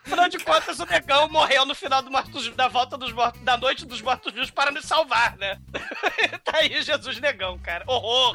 Afinal 0.07 0.29
de 0.29 0.39
contas, 0.39 0.79
o 0.79 0.85
negão 0.85 1.27
morreu 1.27 1.65
no 1.65 1.75
final 1.75 2.01
do 2.01 2.09
mortos, 2.09 2.49
da 2.55 2.69
volta 2.69 2.97
dos 2.97 3.11
mortos, 3.11 3.41
da 3.41 3.57
noite 3.57 3.85
dos 3.85 4.01
mortos-vivos 4.01 4.49
para 4.49 4.71
nos 4.71 4.85
salvar, 4.85 5.35
né? 5.37 5.59
tá 6.45 6.59
aí 6.59 6.81
Jesus 6.81 7.19
negão, 7.19 7.59
cara. 7.59 7.83
Horror! 7.85 8.33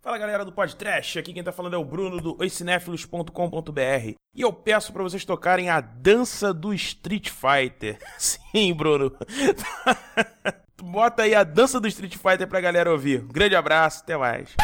Fala 0.00 0.16
galera 0.16 0.42
do 0.42 0.52
Podcast, 0.52 1.18
aqui 1.18 1.34
quem 1.34 1.44
tá 1.44 1.52
falando 1.52 1.74
é 1.74 1.76
o 1.76 1.84
Bruno 1.84 2.18
do 2.18 2.36
oicinéfilos.com.br 2.40 4.14
e 4.34 4.40
eu 4.40 4.52
peço 4.54 4.90
pra 4.90 5.02
vocês 5.02 5.24
tocarem 5.24 5.68
a 5.68 5.82
dança 5.82 6.52
do 6.54 6.72
Street 6.72 7.28
Fighter. 7.28 7.98
Sim, 8.16 8.72
Bruno. 8.72 9.14
Bota 10.82 11.24
aí 11.24 11.34
a 11.34 11.44
dança 11.44 11.78
do 11.78 11.88
Street 11.88 12.16
Fighter 12.16 12.48
pra 12.48 12.60
galera 12.60 12.90
ouvir. 12.90 13.20
Grande 13.20 13.54
abraço, 13.54 14.00
até 14.02 14.16
mais. 14.16 14.54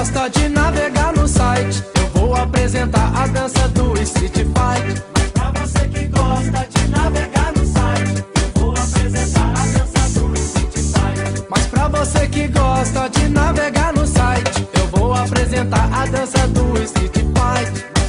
Gosta 0.00 0.30
de 0.30 0.48
navegar 0.48 1.12
no 1.14 1.28
site, 1.28 1.84
eu 2.00 2.08
vou 2.18 2.34
apresentar 2.34 3.12
a 3.14 3.26
dança 3.26 3.68
do 3.68 4.00
Street 4.00 4.32
Fighter. 4.32 5.04
Mas 5.14 5.30
pra 5.30 5.52
você 5.60 5.88
que 5.88 6.06
gosta 6.06 6.66
de 6.70 6.88
navegar 6.88 7.52
no 7.52 7.66
site, 7.66 8.24
eu 8.34 8.62
vou 8.62 8.72
apresentar 8.72 9.50
a 9.50 9.66
dança 9.66 10.18
do 10.18 10.32
Street 10.38 10.72
Fighter. 10.72 11.46
Mas 11.50 11.66
pra 11.66 11.88
você 11.88 12.26
que 12.28 12.48
gosta 12.48 13.08
de 13.10 13.28
navegar 13.28 13.92
no 13.92 14.06
site, 14.06 14.66
eu 14.72 14.86
vou 14.86 15.12
apresentar 15.12 15.90
a 15.92 16.06
dança 16.06 16.48
do 16.48 16.82
Street 16.82 17.16
Fighter. 17.16 17.99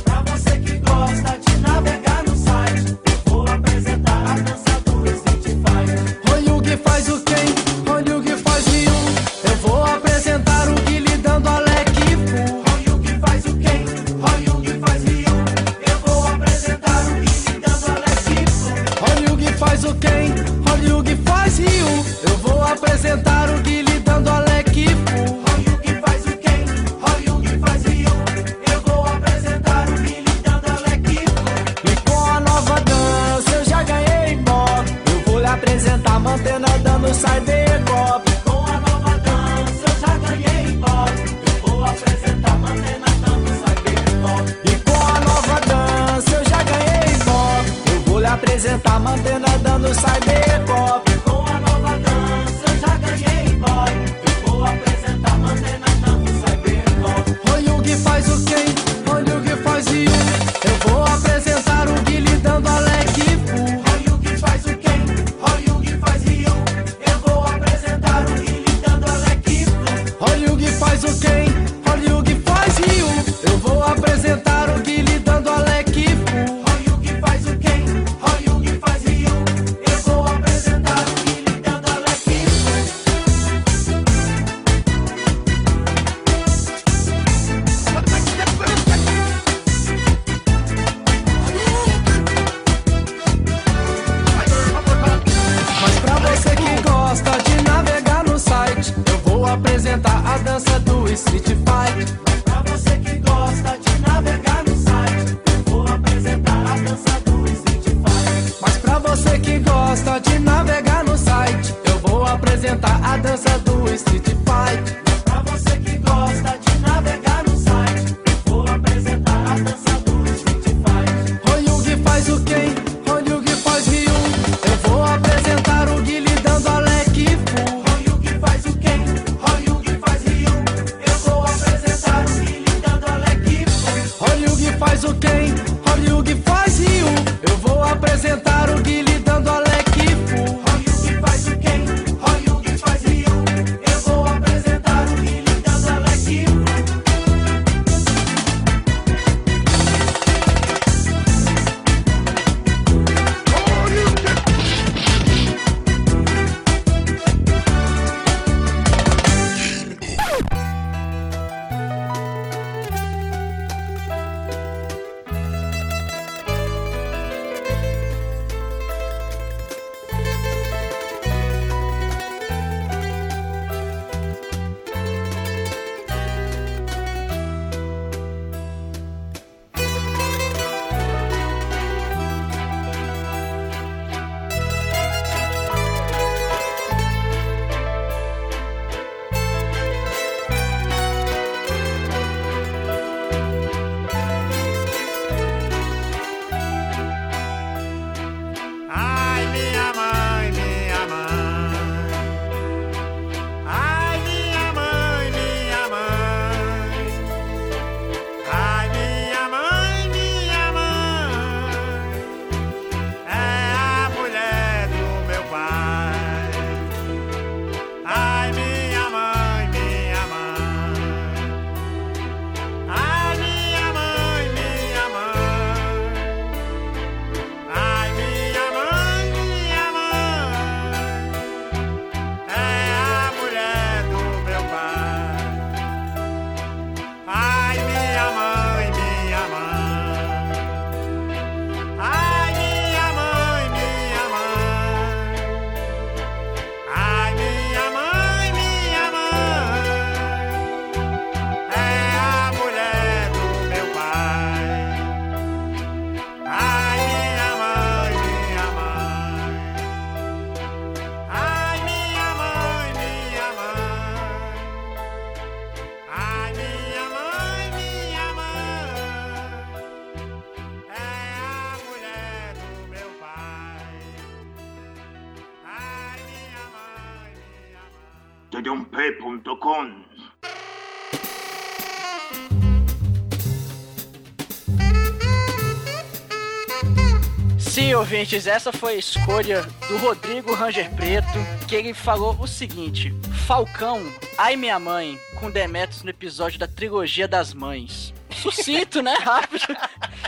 Ouvintes, 288.22 288.45
essa 288.45 288.72
foi 288.72 288.93
a 288.93 288.98
escolha 288.98 289.64
do 289.88 289.98
Rodrigo 289.98 290.53
Ranger 290.53 290.91
Preto, 290.91 291.27
que 291.68 291.76
ele 291.76 291.91
falou 291.91 292.38
o 292.39 292.48
seguinte: 292.48 293.11
Falcão, 293.48 293.99
ai 294.38 294.56
minha 294.56 294.77
mãe, 294.77 295.19
com 295.39 295.49
Demetrius 295.49 296.03
no 296.03 296.11
episódio 296.11 296.60
da 296.60 296.68
trilogia 296.68 297.27
das 297.27 297.52
mães. 297.52 298.14
Sucinto, 298.30 299.02
né? 299.02 299.15
Rápido. 299.19 299.76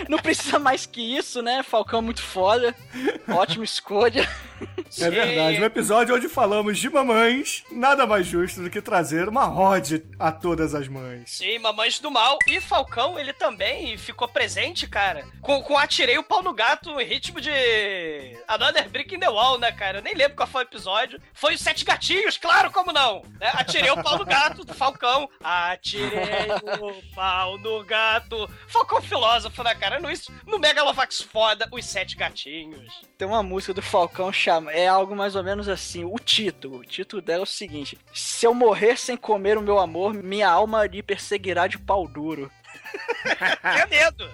Não 0.09 0.17
precisa 0.17 0.57
mais 0.57 0.87
que 0.87 1.01
isso, 1.01 1.43
né? 1.43 1.61
Falcão 1.61 2.01
muito 2.01 2.23
foda. 2.23 2.75
Ótima 3.29 3.63
escolha. 3.63 4.27
É 4.99 5.09
verdade. 5.09 5.59
No 5.59 5.65
episódio 5.65 6.15
onde 6.15 6.27
falamos 6.29 6.77
de 6.77 6.89
mamães, 6.89 7.63
nada 7.71 8.05
mais 8.05 8.25
justo 8.25 8.61
do 8.61 8.69
que 8.69 8.81
trazer 8.81 9.27
uma 9.27 9.53
ode 9.53 10.03
a 10.19 10.31
todas 10.31 10.75
as 10.75 10.87
mães. 10.87 11.31
Sim, 11.31 11.59
Mamães 11.59 11.99
do 11.99 12.11
Mal. 12.11 12.37
E 12.47 12.59
Falcão, 12.61 13.17
ele 13.17 13.33
também 13.33 13.97
ficou 13.97 14.27
presente, 14.27 14.87
cara. 14.87 15.25
Com, 15.41 15.61
com 15.61 15.77
Atirei 15.77 16.17
o 16.17 16.23
Pau 16.23 16.43
no 16.43 16.53
Gato 16.53 16.99
em 16.99 17.05
ritmo 17.05 17.39
de 17.39 17.51
Another 18.47 18.89
Brick 18.89 19.15
in 19.15 19.19
the 19.19 19.29
Wall, 19.29 19.57
né, 19.57 19.71
cara? 19.71 19.99
Eu 19.99 20.03
nem 20.03 20.13
lembro 20.13 20.35
qual 20.35 20.47
foi 20.47 20.63
o 20.63 20.67
episódio. 20.67 21.19
Foi 21.33 21.55
os 21.55 21.61
Sete 21.61 21.85
Gatinhos, 21.85 22.37
claro, 22.37 22.71
como 22.71 22.91
não? 22.91 23.23
Né? 23.39 23.51
Atirei 23.53 23.91
o 23.91 24.01
Pau 24.01 24.17
no 24.17 24.25
Gato 24.25 24.63
do 24.63 24.73
Falcão. 24.73 25.29
Atirei 25.41 26.49
o 26.81 27.15
pau 27.15 27.57
no 27.57 27.83
gato. 27.83 28.49
Falcão 28.67 29.01
filósofo, 29.01 29.63
né, 29.63 29.75
cara? 29.75 29.99
No, 29.99 30.09
no 30.45 30.59
Megalovax 30.59 31.21
foda, 31.21 31.67
os 31.71 31.85
Sete 31.85 32.15
Gatinhos. 32.15 33.01
Tem 33.17 33.27
uma 33.27 33.43
música 33.43 33.73
do 33.73 33.81
Falcão 33.81 34.31
chama. 34.31 34.71
É 34.71 34.82
algo 34.87 35.15
mais 35.15 35.35
ou 35.35 35.43
menos 35.43 35.67
assim. 35.69 36.03
O 36.03 36.15
título. 36.17 36.79
O 36.79 36.85
título 36.85 37.21
dela 37.21 37.41
é 37.41 37.43
o 37.43 37.47
seguinte: 37.47 37.97
Se 38.13 38.45
eu 38.45 38.53
morrer 38.53 38.97
sem 38.97 39.17
comer 39.17 39.57
o 39.57 39.61
meu 39.61 39.79
amor, 39.79 40.13
minha 40.13 40.49
alma 40.49 40.85
lhe 40.85 41.03
perseguirá 41.03 41.67
de 41.67 41.77
pau 41.77 42.07
duro. 42.07 42.51
Tenha 43.61 43.87
medo. 43.87 44.29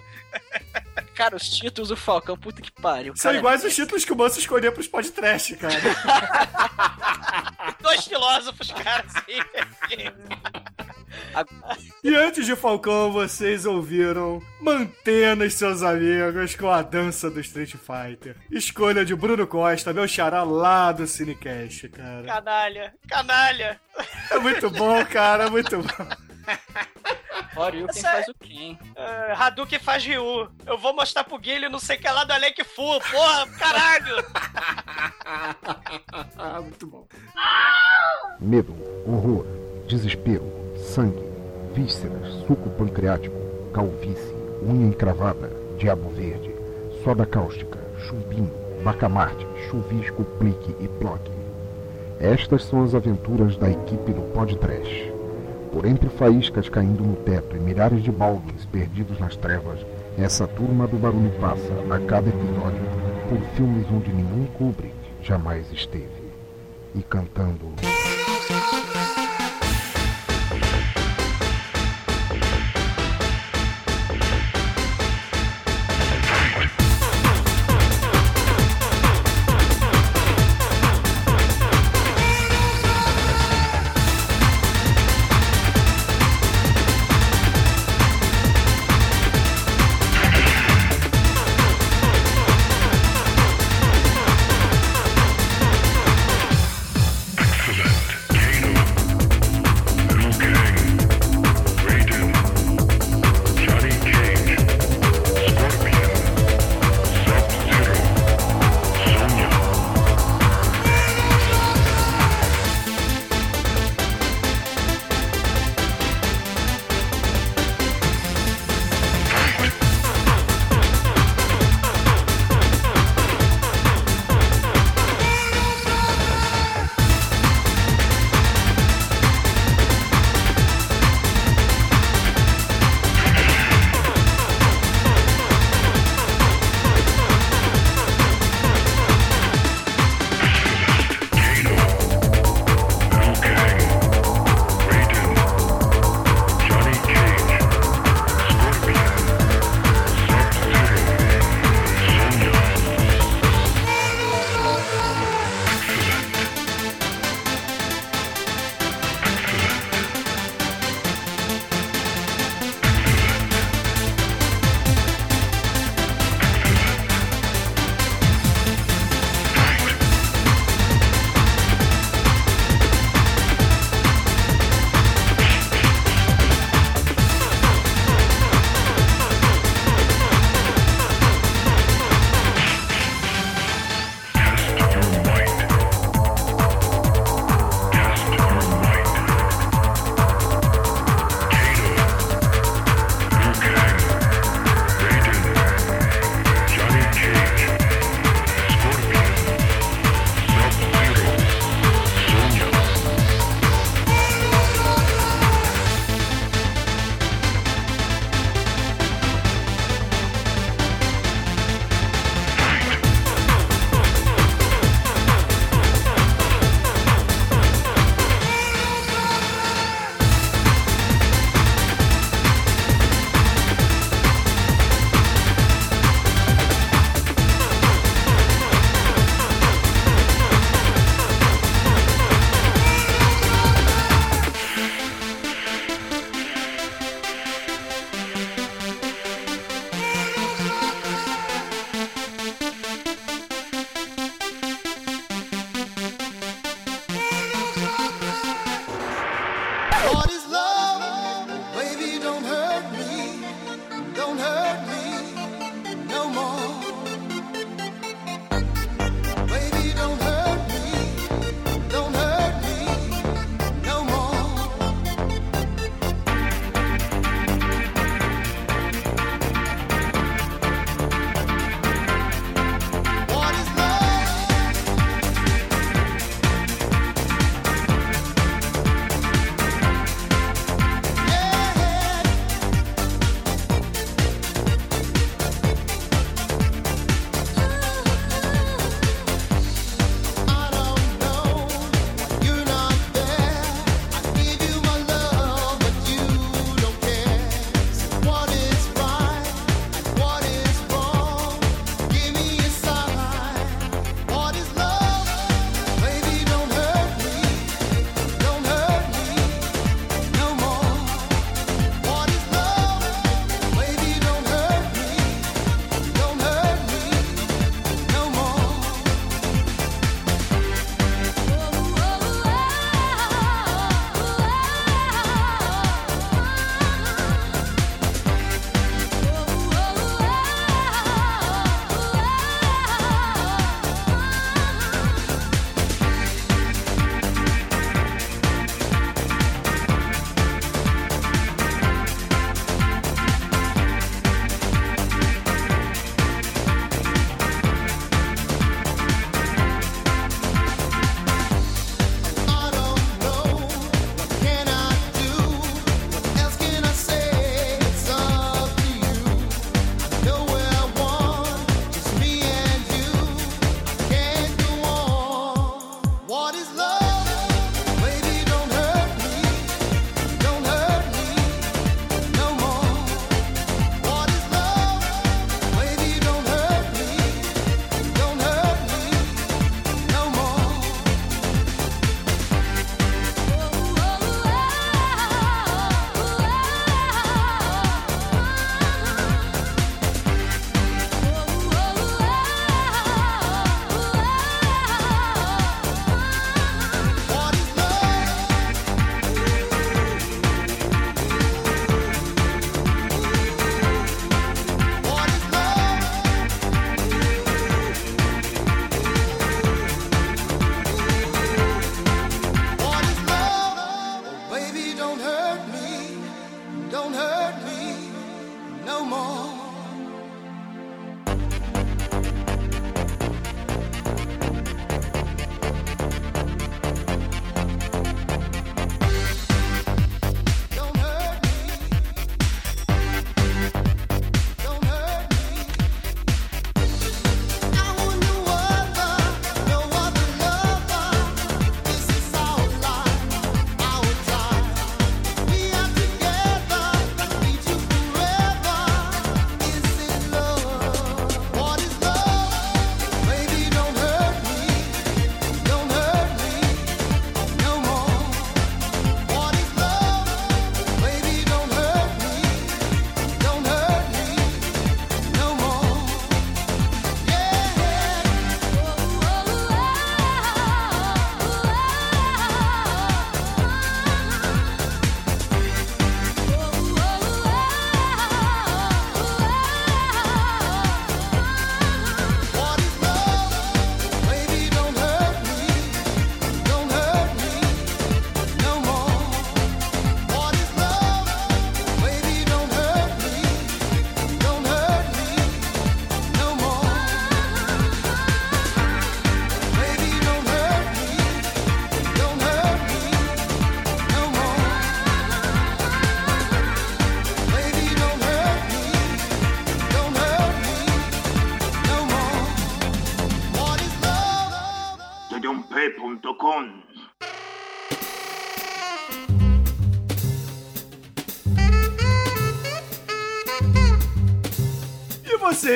Cara, 1.14 1.36
os 1.36 1.48
títulos 1.48 1.88
do 1.88 1.96
Falcão, 1.96 2.36
puta 2.36 2.60
que 2.62 2.72
pariu. 2.72 3.14
São 3.16 3.30
cara. 3.30 3.38
iguais 3.38 3.64
os 3.64 3.74
títulos 3.74 4.04
que 4.04 4.12
o 4.12 4.16
moço 4.16 4.38
escolheu 4.38 4.72
pros 4.72 4.88
podcasts, 4.88 5.58
cara. 5.58 5.74
Dois 7.80 8.06
filósofos, 8.06 8.72
cara, 8.72 9.04
assim. 9.06 9.40
E 12.02 12.14
antes 12.14 12.46
de 12.46 12.56
Falcão, 12.56 13.12
vocês 13.12 13.66
ouviram 13.66 14.42
Mantendo 14.60 15.44
os 15.44 15.54
seus 15.54 15.82
amigos 15.82 16.54
com 16.54 16.70
a 16.70 16.82
dança 16.82 17.30
do 17.30 17.40
Street 17.40 17.74
Fighter. 17.74 18.36
Escolha 18.50 19.04
de 19.04 19.14
Bruno 19.14 19.46
Costa, 19.46 19.92
meu 19.92 20.06
xará 20.06 20.42
lá 20.42 20.92
do 20.92 21.06
Cinecast, 21.06 21.88
cara. 21.88 22.24
Canalha, 22.24 22.94
canalha. 23.08 23.80
É 24.30 24.38
muito 24.38 24.70
bom, 24.70 25.04
cara, 25.06 25.44
é 25.44 25.50
muito 25.50 25.78
bom. 25.78 26.06
Olha, 27.56 27.86
quem 27.88 28.02
faz 28.02 28.28
o 28.28 28.34
quem? 28.34 28.72
Uh, 28.72 29.34
Hadouken 29.36 29.78
faz 29.78 30.04
Ryu. 30.04 30.48
Eu 30.66 30.78
vou 30.78 30.94
mostrar 30.94 31.24
pro 31.24 31.38
Guilherme 31.38 31.68
não 31.68 31.78
sei 31.78 31.96
o 31.96 32.00
que 32.00 32.08
lá 32.08 32.24
do 32.24 32.32
Alec 32.32 32.62
Fu. 32.64 33.00
Porra, 33.10 33.46
caralho. 33.58 34.24
muito 36.62 36.86
bom. 36.86 37.06
Medo, 38.40 38.74
horror, 39.06 39.44
desespero, 39.86 40.44
sangue, 40.76 41.22
vísceras, 41.74 42.32
suco 42.46 42.70
pancreático, 42.70 43.36
calvície, 43.72 44.34
unha 44.62 44.86
encravada, 44.86 45.50
diabo 45.78 46.08
verde, 46.10 46.54
soda 47.04 47.26
cáustica, 47.26 47.78
chumbinho, 48.08 48.52
bacamarte, 48.82 49.46
chuvisco, 49.68 50.24
plique 50.38 50.74
e 50.80 50.88
ploque. 50.88 51.30
Estas 52.20 52.64
são 52.64 52.82
as 52.84 52.94
aventuras 52.94 53.56
da 53.56 53.70
equipe 53.70 54.12
do 54.12 54.22
Pod 54.32 54.54
Trash. 54.58 55.09
Por 55.72 55.86
entre 55.86 56.08
faíscas 56.08 56.68
caindo 56.68 57.04
no 57.04 57.16
teto 57.16 57.56
e 57.56 57.60
milhares 57.60 58.02
de 58.02 58.10
baldes 58.10 58.64
perdidos 58.66 59.18
nas 59.20 59.36
trevas, 59.36 59.78
essa 60.18 60.46
turma 60.46 60.86
do 60.86 60.98
barulho 60.98 61.30
passa, 61.40 61.72
a 61.90 61.98
cada 62.06 62.28
episódio, 62.28 62.82
por 63.28 63.40
filmes 63.54 63.86
onde 63.90 64.12
nenhum 64.12 64.46
Kubrick 64.58 64.94
jamais 65.22 65.70
esteve. 65.72 66.08
E 66.94 67.02
cantando. 67.02 67.72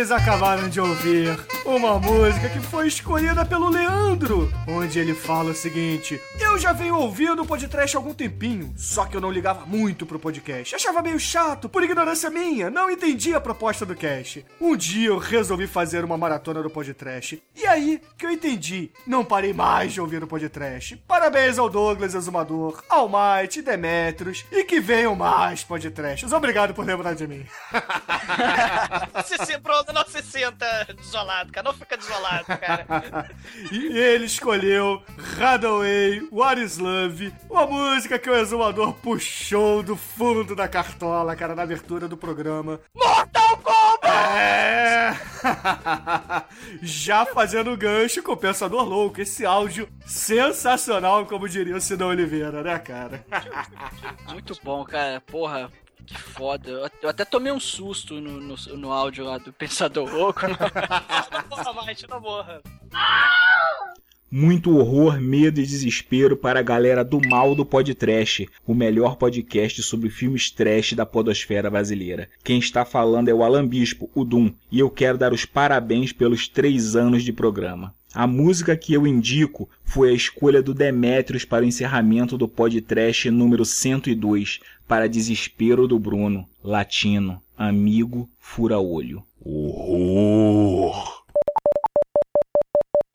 Vocês 0.04 0.10
acabaram 0.10 0.68
de 0.68 0.78
ouvir 0.78 1.34
uma 1.64 1.98
música 1.98 2.50
que 2.50 2.60
foi 2.60 2.88
escolhida 2.88 3.42
pelo 3.42 3.70
Leandro, 3.70 4.52
onde 4.68 4.98
ele 4.98 5.14
fala 5.14 5.52
o 5.52 5.54
seguinte: 5.54 6.20
Eu 6.54 6.58
já 6.60 6.72
venho 6.72 6.94
ouvindo 6.96 7.42
o 7.42 7.46
podcast 7.46 7.96
há 7.96 7.98
algum 7.98 8.14
tempinho, 8.14 8.72
só 8.76 9.06
que 9.06 9.16
eu 9.16 9.20
não 9.20 9.32
ligava 9.32 9.66
muito 9.66 10.06
pro 10.06 10.20
podcast. 10.20 10.76
Achava 10.76 11.02
meio 11.02 11.18
chato, 11.18 11.68
por 11.68 11.82
ignorância 11.82 12.30
minha, 12.30 12.70
não 12.70 12.88
entendia 12.88 13.38
a 13.38 13.40
proposta 13.40 13.84
do 13.84 13.96
cast. 13.96 14.46
Um 14.60 14.76
dia 14.76 15.08
eu 15.08 15.18
resolvi 15.18 15.66
fazer 15.66 16.04
uma 16.04 16.16
maratona 16.16 16.62
do 16.62 16.70
podcast. 16.70 17.42
E 17.56 17.66
aí 17.66 18.00
que 18.16 18.24
eu 18.24 18.30
entendi, 18.30 18.92
não 19.04 19.24
parei 19.24 19.52
mais 19.52 19.92
de 19.92 20.00
ouvir 20.00 20.22
o 20.22 20.28
podcast. 20.28 20.96
Parabéns 21.08 21.58
ao 21.58 21.68
Douglas 21.68 22.14
Exumador, 22.14 22.84
ao 22.88 23.08
Might, 23.08 23.60
Demetrios 23.60 24.46
e 24.52 24.62
que 24.62 24.78
venham 24.78 25.16
mais 25.16 25.64
podcasts. 25.64 26.32
Obrigado 26.32 26.72
por 26.72 26.86
lembrar 26.86 27.16
de 27.16 27.26
mim. 27.26 27.44
Se, 29.24 29.44
se, 29.44 29.58
pronto, 29.58 29.92
não 29.92 30.04
se 30.04 30.22
sinta 30.22 30.86
desolado, 30.96 31.50
cara. 31.50 31.64
Não 31.66 31.74
fica 31.74 31.96
desolado, 31.96 32.44
cara. 32.46 33.30
e 33.72 33.98
ele 33.98 34.26
escolheu 34.26 35.02
Radaway, 35.38 36.26
What 36.44 36.60
is 36.60 36.76
Love, 36.76 37.32
uma 37.48 37.66
música 37.66 38.18
que 38.18 38.28
o 38.28 38.34
exumador 38.36 38.92
puxou 38.96 39.82
do 39.82 39.96
fundo 39.96 40.54
da 40.54 40.68
cartola, 40.68 41.34
cara, 41.34 41.54
na 41.54 41.62
abertura 41.62 42.06
do 42.06 42.18
programa. 42.18 42.78
Mortal 42.94 43.56
Kombat! 43.62 44.06
É! 44.36 45.14
Já 46.84 47.24
fazendo 47.24 47.74
gancho 47.78 48.22
com 48.22 48.32
o 48.32 48.36
Pensador 48.36 48.84
Louco, 48.84 49.22
esse 49.22 49.46
áudio 49.46 49.88
sensacional, 50.04 51.24
como 51.24 51.48
diria 51.48 51.76
o 51.76 51.80
Sidão 51.80 52.08
Oliveira, 52.08 52.62
né, 52.62 52.78
cara? 52.78 53.24
Muito 54.30 54.54
bom, 54.62 54.84
cara. 54.84 55.22
Porra, 55.22 55.70
que 56.06 56.18
foda. 56.18 56.90
Eu- 57.02 57.08
até 57.08 57.24
tomei 57.24 57.52
um 57.52 57.58
susto 57.60 58.20
no, 58.20 58.38
no, 58.38 58.56
no 58.76 58.92
áudio 58.92 59.24
lá 59.24 59.38
do 59.38 59.50
Pensador 59.50 60.12
Louco. 60.12 60.40
Porra, 61.48 61.72
Mate, 61.72 62.06
não 62.06 62.20
morra. 62.20 62.60
Muito 64.36 64.76
horror, 64.76 65.20
medo 65.20 65.60
e 65.60 65.64
desespero 65.64 66.36
para 66.36 66.58
a 66.58 66.62
galera 66.62 67.04
do 67.04 67.20
mal 67.28 67.54
do 67.54 67.64
Podtrash, 67.64 68.48
o 68.66 68.74
melhor 68.74 69.14
podcast 69.14 69.80
sobre 69.84 70.10
filmes 70.10 70.50
trash 70.50 70.92
da 70.94 71.06
podosfera 71.06 71.70
brasileira. 71.70 72.28
Quem 72.42 72.58
está 72.58 72.84
falando 72.84 73.28
é 73.28 73.32
o 73.32 73.44
Alan 73.44 73.64
Bispo, 73.64 74.10
o 74.12 74.24
Dum, 74.24 74.52
e 74.72 74.80
eu 74.80 74.90
quero 74.90 75.16
dar 75.16 75.32
os 75.32 75.44
parabéns 75.44 76.12
pelos 76.12 76.48
três 76.48 76.96
anos 76.96 77.22
de 77.22 77.32
programa. 77.32 77.94
A 78.12 78.26
música 78.26 78.76
que 78.76 78.92
eu 78.92 79.06
indico 79.06 79.70
foi 79.84 80.10
a 80.10 80.14
escolha 80.14 80.60
do 80.60 80.74
Demetrios 80.74 81.44
para 81.44 81.62
o 81.62 81.68
encerramento 81.68 82.36
do 82.36 82.48
Podtrash 82.48 83.26
número 83.26 83.64
102, 83.64 84.58
para 84.88 85.08
desespero 85.08 85.86
do 85.86 85.96
Bruno, 85.96 86.44
latino, 86.60 87.40
amigo, 87.56 88.28
fura-olho. 88.40 89.22
Horror! 89.44 91.13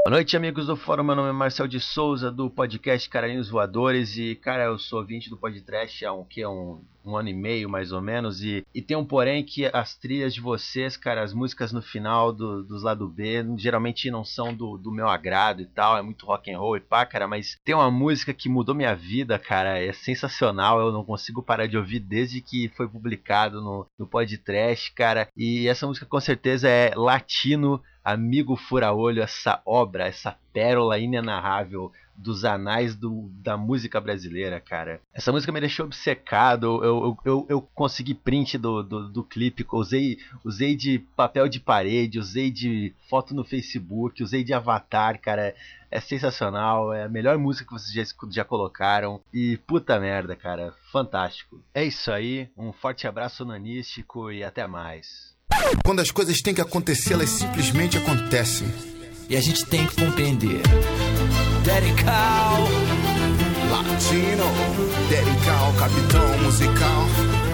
Boa 0.05 0.15
noite, 0.15 0.37
amigos 0.37 0.67
do 0.67 0.77
Fórum. 0.77 1.03
Meu 1.03 1.13
nome 1.13 1.29
é 1.29 1.33
Marcel 1.33 1.67
de 1.67 1.77
Souza, 1.81 2.31
do 2.31 2.49
podcast 2.49 3.09
Caralhinhos 3.09 3.49
Voadores. 3.49 4.15
E, 4.17 4.33
cara, 4.33 4.63
eu 4.63 4.79
sou 4.79 4.99
ouvinte 4.99 5.29
do 5.29 5.35
podcast 5.35 6.05
há 6.05 6.13
um, 6.13 6.23
que, 6.23 6.43
um, 6.45 6.81
um 7.05 7.15
ano 7.15 7.29
e 7.29 7.33
meio, 7.33 7.69
mais 7.69 7.91
ou 7.91 8.01
menos. 8.01 8.43
E, 8.43 8.65
e 8.73 8.81
tem 8.81 8.95
um 8.97 9.05
porém 9.05 9.43
que 9.43 9.65
as 9.65 9.95
trilhas 9.95 10.33
de 10.33 10.41
vocês, 10.41 10.97
cara, 10.97 11.23
as 11.23 11.33
músicas 11.33 11.71
no 11.71 11.81
final 11.81 12.31
do, 12.31 12.63
dos 12.63 12.83
lado 12.83 13.07
B, 13.07 13.45
geralmente 13.57 14.11
não 14.11 14.23
são 14.23 14.53
do, 14.53 14.77
do 14.77 14.91
meu 14.91 15.07
agrado 15.07 15.61
e 15.61 15.65
tal. 15.65 15.97
É 15.97 16.01
muito 16.01 16.25
rock 16.25 16.51
and 16.51 16.59
roll 16.59 16.77
e 16.77 16.81
pá, 16.81 17.05
cara. 17.05 17.27
Mas 17.27 17.57
tem 17.63 17.75
uma 17.75 17.91
música 17.91 18.33
que 18.33 18.49
mudou 18.49 18.75
minha 18.75 18.95
vida, 18.95 19.39
cara. 19.39 19.79
É 19.79 19.91
sensacional. 19.93 20.79
Eu 20.79 20.91
não 20.91 21.03
consigo 21.03 21.41
parar 21.41 21.67
de 21.67 21.77
ouvir 21.77 21.99
desde 21.99 22.41
que 22.41 22.69
foi 22.69 22.87
publicado 22.87 23.61
no, 23.61 23.85
no 23.97 24.07
podcast, 24.07 24.91
cara. 24.93 25.27
E 25.35 25.67
essa 25.67 25.87
música 25.87 26.05
com 26.05 26.19
certeza 26.19 26.67
é 26.67 26.93
Latino 26.95 27.81
Amigo 28.03 28.55
Fura-Olho, 28.55 29.21
essa 29.21 29.61
obra, 29.65 30.07
essa 30.07 30.35
pérola 30.51 30.97
inenarrável 30.97 31.91
dos 32.19 32.43
anais 32.43 32.95
do, 32.95 33.29
da 33.41 33.55
música 33.55 33.99
brasileira, 34.01 34.59
cara. 34.59 35.01
Essa 35.13 35.31
música 35.31 35.51
me 35.51 35.59
deixou 35.59 35.85
obcecado. 35.85 36.83
Eu, 36.83 36.83
eu, 36.83 37.17
eu, 37.25 37.45
eu 37.49 37.61
consegui 37.73 38.13
print 38.13 38.57
do, 38.57 38.83
do, 38.83 39.09
do 39.09 39.23
clipe, 39.23 39.65
usei, 39.71 40.19
usei 40.43 40.75
de 40.75 40.99
papel 41.15 41.47
de 41.47 41.59
parede, 41.59 42.19
usei 42.19 42.51
de 42.51 42.93
foto 43.09 43.33
no 43.33 43.45
Facebook, 43.45 44.21
usei 44.21 44.43
de 44.43 44.53
avatar, 44.53 45.19
cara. 45.19 45.55
É 45.91 45.99
sensacional, 45.99 46.93
é 46.93 47.05
a 47.05 47.09
melhor 47.09 47.35
música 47.39 47.65
que 47.65 47.73
vocês 47.73 47.91
já, 47.91 48.15
já 48.29 48.45
colocaram. 48.45 49.21
E 49.33 49.57
puta 49.65 49.99
merda, 49.99 50.35
cara, 50.35 50.73
fantástico. 50.91 51.63
É 51.73 51.83
isso 51.83 52.11
aí, 52.11 52.47
um 52.55 52.71
forte 52.71 53.07
abraço 53.07 53.43
nanístico 53.43 54.31
e 54.31 54.43
até 54.43 54.67
mais. 54.67 55.35
Quando 55.83 55.99
as 55.99 56.11
coisas 56.11 56.41
têm 56.41 56.53
que 56.53 56.61
acontecer, 56.61 57.13
elas 57.13 57.29
simplesmente 57.29 57.97
acontecem. 57.97 58.67
E 59.29 59.35
a 59.35 59.41
gente 59.41 59.65
tem 59.65 59.87
que 59.87 59.95
compreender. 59.95 60.61
Dedical. 61.63 62.67
Latino, 63.69 64.45
Dedical, 65.09 65.73
capitão 65.77 66.37
musical. 66.43 67.05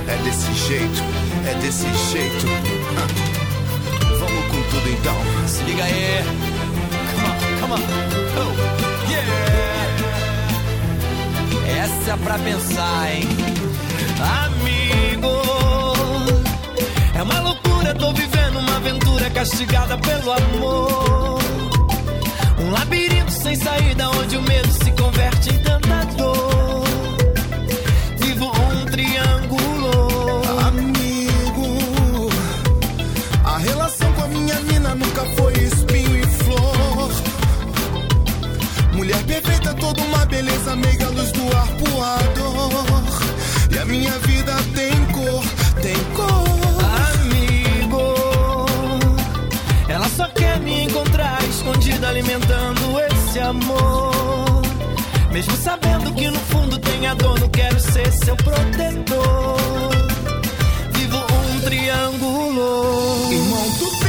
É 0.07 0.15
desse 0.23 0.53
jeito, 0.53 1.03
é 1.47 1.55
desse 1.55 1.87
jeito. 2.11 2.45
Vamos 4.19 4.45
com 4.45 4.61
tudo 4.69 4.89
então. 4.89 5.17
Se 5.47 5.63
liga 5.63 5.83
aí. 5.83 6.23
Come 7.11 7.27
on, 7.27 7.35
come 7.59 7.73
on. 7.73 7.81
Oh, 8.37 8.53
yeah. 9.09 9.25
Essa 11.83 12.11
é 12.11 12.17
pra 12.17 12.37
pensar, 12.39 13.11
hein? 13.11 13.27
Amigo. 14.45 15.33
É 17.15 17.21
uma 17.23 17.39
loucura, 17.39 17.93
tô 17.95 18.13
vivendo 18.13 18.59
uma 18.59 18.75
aventura 18.77 19.29
castigada 19.31 19.97
pelo 19.97 20.31
amor. 20.31 21.39
Um 22.59 22.71
labirinto 22.71 23.14
sem 23.45 23.55
saída 23.57 24.09
onde 24.09 24.37
o 24.37 24.41
medo 24.41 24.71
se 24.71 24.91
converte 24.93 25.51
em 25.51 25.59
tentador. 25.59 26.83
Vivo 28.17 28.45
um 28.47 28.85
triângulo. 28.87 30.41
Amigo, 30.67 32.29
a 33.43 33.59
relação 33.59 34.11
com 34.13 34.23
a 34.23 34.27
minha 34.29 34.59
mina 34.61 34.95
nunca 34.95 35.23
foi 35.37 35.53
espinho 35.53 36.17
e 36.17 36.23
flor. 36.25 37.11
Mulher 38.93 39.23
perfeita, 39.25 39.75
toda 39.75 40.01
uma 40.01 40.25
beleza, 40.25 40.75
meiga 40.75 41.07
luz 41.09 41.31
do 41.31 41.43
arpoador. 41.55 43.03
E 43.69 43.77
a 43.77 43.85
minha 43.85 44.17
vida 44.19 44.55
tem 44.73 45.05
cor, 45.13 45.43
tem 45.83 46.03
cor. 46.15 46.44
Só 50.25 50.29
quer 50.29 50.59
me 50.59 50.83
encontrar 50.83 51.43
escondida, 51.43 52.09
alimentando 52.09 52.99
esse 52.99 53.39
amor. 53.39 54.61
Mesmo 55.31 55.55
sabendo 55.57 56.13
que 56.13 56.29
no 56.29 56.39
fundo 56.39 56.79
tem 56.79 57.05
a 57.07 57.13
dor, 57.13 57.39
não 57.39 57.49
quero 57.49 57.79
ser 57.79 58.11
seu 58.11 58.35
protetor. 58.37 59.91
Vivo 60.93 61.17
um 61.17 61.59
triângulo. 61.61 63.31
Irmão, 63.31 63.71
tu 63.77 64.04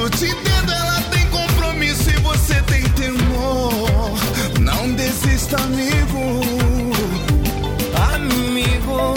Por 0.00 0.08
isso 0.14 0.24
te 0.24 0.32
entendo, 0.32 0.72
ela 0.72 1.02
tem 1.10 1.26
compromisso 1.26 2.08
e 2.08 2.14
você 2.20 2.54
tem 2.62 2.82
temor. 2.90 4.10
Não 4.58 4.94
desista, 4.94 5.56
amigo. 5.56 6.40
Amigo, 8.14 9.14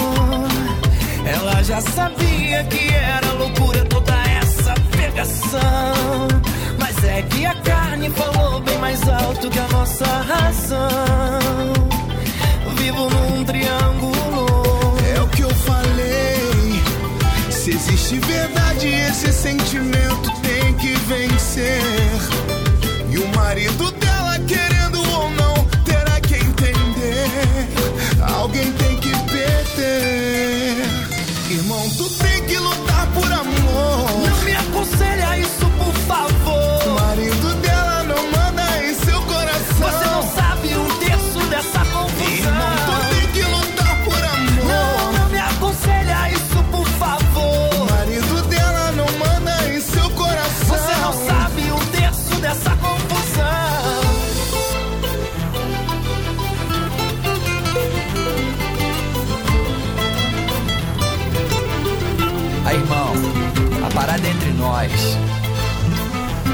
ela 1.26 1.64
já 1.64 1.80
sabia 1.80 2.66
que 2.66 2.94
era 2.94 3.32
loucura 3.32 3.86
toda 3.86 4.14
essa 4.28 4.74
pegação. 4.92 6.28
Mas 6.78 7.02
é 7.06 7.22
que 7.22 7.46
a 7.46 7.56
carne 7.62 8.10
falou 8.10 8.60
bem 8.60 8.78
mais 8.80 9.08
alto 9.08 9.50
que 9.50 9.60
a 9.60 9.68
nossa 9.70 10.06
razão. 10.06 11.74
Vivo 12.76 13.10
num 13.10 13.46
triângulo. 13.46 14.98
É 15.16 15.22
o 15.22 15.28
que 15.30 15.44
eu 15.44 15.50
falei. 15.50 16.84
Se 17.50 17.72
existe 17.72 18.20
verdade, 18.20 18.88
esse 18.90 19.32
sentimento 19.32 20.43
vencer. 21.08 22.23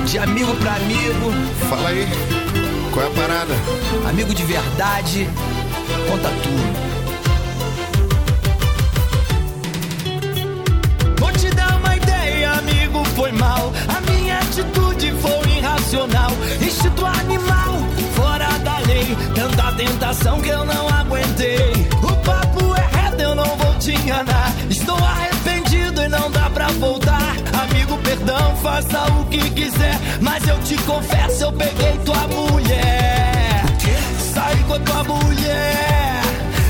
De 0.10 0.18
amigo 0.18 0.56
pra 0.56 0.74
amigo. 0.74 1.32
Fala 1.70 1.90
aí. 1.90 2.08
Qual 2.92 3.06
é 3.06 3.10
a 3.10 3.12
parada? 3.12 3.54
Amigo 4.10 4.34
de 4.34 4.44
verdade. 4.44 5.30
Conta 6.10 6.30
tudo. 6.42 6.64
Vou 11.20 11.32
te 11.34 11.52
dar 11.52 11.76
uma 11.78 11.96
ideia, 11.96 12.54
amigo, 12.54 13.06
foi 13.16 13.32
mal. 13.34 13.72
A 13.88 14.02
minha 14.12 14.40
atitude 14.40 15.14
foi 15.22 15.48
irracional. 15.58 16.32
Instinto 16.60 17.06
animal, 17.06 17.76
fora 18.16 18.50
da 18.64 18.80
lei. 18.88 19.16
Tanta 19.36 19.72
tentação 19.74 20.42
que 20.42 20.50
eu 20.50 20.66
não 20.66 20.90
aguentei. 20.90 21.88
O 22.02 22.12
papo 22.26 22.76
é 22.76 22.90
reto, 22.98 23.22
eu 23.22 23.36
não 23.36 23.56
vou 23.58 23.76
te 23.78 23.92
enganar. 23.92 24.59
Perdão, 28.10 28.56
faça 28.58 29.04
o 29.20 29.26
que 29.26 29.50
quiser. 29.52 30.00
Mas 30.20 30.48
eu 30.48 30.60
te 30.62 30.76
confesso, 30.84 31.44
eu 31.44 31.54
peguei 31.54 31.98
tua 32.06 32.28
mulher. 32.28 33.64
Saí 34.34 34.64
com 34.64 34.74
a 34.74 34.80
tua 34.80 35.04
mulher. 35.04 36.22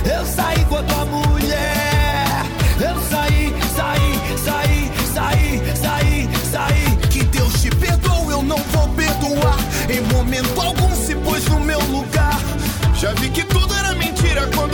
Eu 0.06 0.26
saí 0.26 0.66
com 0.66 0.78
a 0.78 0.84
tua 0.84 1.06
mulher. 1.06 2.46
Eu 2.80 2.96
saí, 3.10 3.54
saí, 3.76 4.38
saí, 4.44 4.92
saí, 5.14 5.76
saí, 5.76 6.30
saí. 6.52 6.98
Que 7.10 7.24
Deus 7.26 7.54
te 7.62 7.70
perdoe, 7.70 8.32
eu 8.32 8.44
não 8.44 8.58
vou 8.74 8.88
perdoar. 8.90 9.60
Em 9.90 10.02
momento 10.14 10.60
algum 10.60 10.94
se 10.96 11.16
pôs 11.16 11.46
no 11.46 11.60
meu 11.62 11.80
lugar. 11.86 12.38
Já 12.96 13.14
vi 13.14 13.30
que 13.30 13.46
tudo 13.46 13.74
era 13.74 13.94
mentira 13.96 14.50
quando 14.54 14.69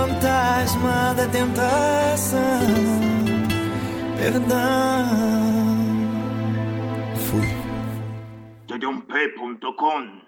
fantasma 0.00 1.14
da 1.14 1.26
tentação. 1.26 2.40
Perdão. 4.16 4.48
Fui. 7.26 7.46
Tdump.com 8.66 10.20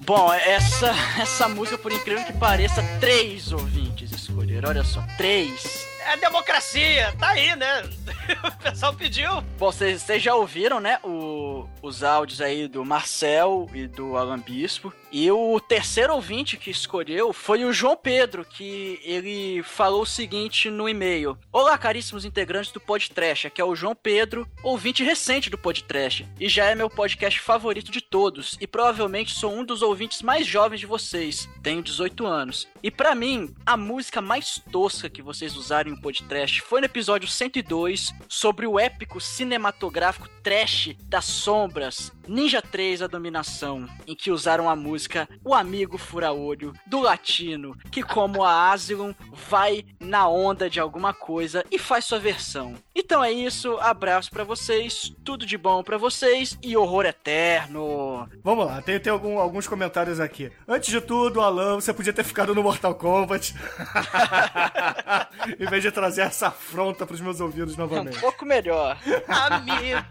Bom, 0.00 0.32
essa, 0.32 0.94
essa 1.20 1.48
música, 1.48 1.76
por 1.76 1.90
incrível 1.90 2.24
que 2.24 2.32
pareça, 2.34 2.80
três 3.00 3.50
ouvintes 3.50 4.12
escolheram. 4.12 4.68
Olha 4.68 4.84
só, 4.84 5.02
três. 5.16 5.84
É 6.06 6.16
democracia, 6.18 7.12
tá 7.18 7.30
aí, 7.30 7.56
né? 7.56 7.82
O 8.66 8.68
pessoal 8.76 8.94
pediu. 8.94 9.30
Bom, 9.58 9.70
vocês 9.70 10.04
já 10.22 10.34
ouviram, 10.34 10.80
né, 10.80 10.98
o- 11.04 11.66
os 11.80 12.02
áudios 12.02 12.40
aí 12.40 12.66
do 12.68 12.84
Marcel 12.84 13.68
e 13.72 13.86
do 13.86 14.16
Alan 14.16 14.38
Bispo. 14.40 14.92
E 15.12 15.30
o 15.30 15.58
terceiro 15.60 16.12
ouvinte 16.14 16.56
que 16.56 16.70
escolheu 16.70 17.32
foi 17.32 17.64
o 17.64 17.72
João 17.72 17.96
Pedro, 17.96 18.44
que 18.44 19.00
ele 19.04 19.62
falou 19.62 20.02
o 20.02 20.06
seguinte 20.06 20.68
no 20.68 20.88
e-mail. 20.88 21.38
Olá, 21.52 21.78
caríssimos 21.78 22.24
integrantes 22.24 22.72
do 22.72 22.80
Podtrash, 22.80 23.46
aqui 23.46 23.60
é 23.60 23.64
o 23.64 23.74
João 23.76 23.94
Pedro, 23.94 24.46
ouvinte 24.62 25.02
recente 25.04 25.48
do 25.48 25.56
Podtrash. 25.56 26.24
E 26.38 26.48
já 26.48 26.64
é 26.66 26.74
meu 26.74 26.90
podcast 26.90 27.40
favorito 27.40 27.90
de 27.90 28.00
todos. 28.00 28.56
E 28.60 28.66
provavelmente 28.66 29.32
sou 29.32 29.52
um 29.54 29.64
dos 29.64 29.80
ouvintes 29.80 30.20
mais 30.22 30.46
jovens 30.46 30.80
de 30.80 30.86
vocês. 30.86 31.48
Tenho 31.62 31.80
18 31.82 32.26
anos. 32.26 32.68
E 32.82 32.90
pra 32.90 33.14
mim, 33.14 33.54
a 33.64 33.76
música 33.76 34.20
mais 34.20 34.60
tosca 34.70 35.08
que 35.08 35.22
vocês 35.22 35.56
usaram 35.56 35.90
em 35.90 35.96
Podtrash 35.96 36.58
foi 36.58 36.80
no 36.80 36.86
episódio 36.86 37.28
102 37.28 38.12
sobre 38.28 38.66
o 38.66 38.78
épico 38.78 39.20
cinematográfico 39.20 40.28
trash 40.42 40.96
das 41.04 41.24
sombras 41.24 42.12
Ninja 42.26 42.60
3 42.62 43.02
A 43.02 43.06
Dominação, 43.06 43.86
em 44.06 44.14
que 44.14 44.30
usaram 44.30 44.68
a 44.68 44.76
música 44.76 45.28
O 45.44 45.54
Amigo 45.54 45.96
Fura-Olho 45.98 46.72
do 46.86 47.00
Latino, 47.00 47.76
que 47.90 48.02
como 48.02 48.42
a 48.44 48.72
Asylum 48.72 49.14
vai 49.48 49.84
na 50.00 50.28
onda 50.28 50.68
de 50.68 50.80
alguma 50.80 51.12
coisa 51.14 51.64
e 51.70 51.78
faz 51.78 52.04
sua 52.04 52.18
versão. 52.18 52.74
Então 52.94 53.22
é 53.22 53.30
isso, 53.30 53.76
abraço 53.78 54.30
pra 54.30 54.44
vocês, 54.44 55.14
tudo 55.24 55.46
de 55.46 55.56
bom 55.58 55.82
pra 55.82 55.98
vocês 55.98 56.58
e 56.62 56.76
horror 56.76 57.04
eterno. 57.06 58.28
Vamos 58.42 58.66
lá, 58.66 58.80
tem, 58.82 58.98
tem 58.98 59.12
algum- 59.12 59.38
alguns 59.38 59.66
comentários 59.68 60.18
aqui. 60.18 60.50
Antes 60.66 60.90
de 60.90 61.00
tudo, 61.00 61.40
Alan, 61.40 61.74
você 61.76 61.92
podia 61.92 62.12
ter 62.12 62.24
ficado 62.24 62.54
no 62.54 62.62
Mortal 62.62 62.94
Kombat. 62.94 63.54
em 65.60 65.66
vez 65.66 65.82
de 65.82 65.90
trazer 65.90 66.22
essa 66.22 66.48
afronta 66.48 67.06
pros 67.06 67.20
meus 67.20 67.40
ouvidos 67.40 67.74
Um 67.74 67.78
novamente. 67.78 68.18
pouco 68.18 68.44
melhor. 68.44 68.98
Amigo. 69.28 70.06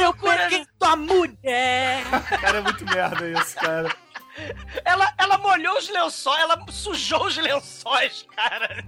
Eu 0.00 0.14
peguei 0.14 0.66
tua 0.78 0.96
mulher. 0.96 2.04
Cara, 2.40 2.58
é 2.58 2.60
muito 2.60 2.84
merda 2.84 3.28
isso, 3.28 3.56
cara. 3.56 3.94
Ela, 4.84 5.12
ela 5.18 5.38
molhou 5.38 5.76
os 5.76 5.88
lençóis, 5.88 6.40
ela 6.40 6.64
sujou 6.70 7.26
os 7.26 7.36
lençóis, 7.36 8.26
cara. 8.34 8.84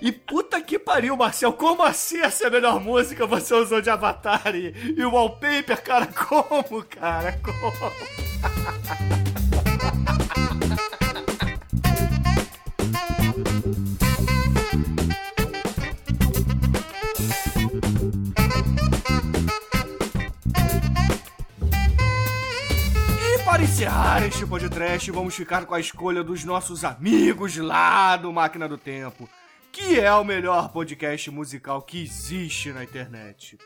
E 0.00 0.10
puta 0.10 0.60
que 0.60 0.78
pariu, 0.78 1.16
Marcel, 1.16 1.52
como 1.52 1.82
assim 1.82 2.20
essa 2.20 2.44
é 2.44 2.46
a 2.48 2.50
melhor 2.50 2.80
música 2.80 3.26
você 3.26 3.54
usou 3.54 3.80
de 3.80 3.90
Avatar 3.90 4.54
e, 4.54 4.94
e 4.96 5.04
o 5.04 5.12
wallpaper, 5.12 5.82
cara? 5.82 6.06
Como, 6.06 6.82
cara? 6.84 7.38
Como? 7.40 7.92
para 23.52 23.64
encerrar 23.64 24.26
este 24.26 24.46
podcast, 24.46 25.10
vamos 25.10 25.34
ficar 25.34 25.66
com 25.66 25.74
a 25.74 25.80
escolha 25.80 26.24
dos 26.24 26.42
nossos 26.42 26.84
amigos 26.84 27.54
lá 27.58 28.16
do 28.16 28.32
Máquina 28.32 28.66
do 28.66 28.78
Tempo, 28.78 29.28
que 29.70 30.00
é 30.00 30.10
o 30.14 30.24
melhor 30.24 30.70
podcast 30.70 31.30
musical 31.30 31.82
que 31.82 32.02
existe 32.02 32.72
na 32.72 32.82
internet. 32.82 33.58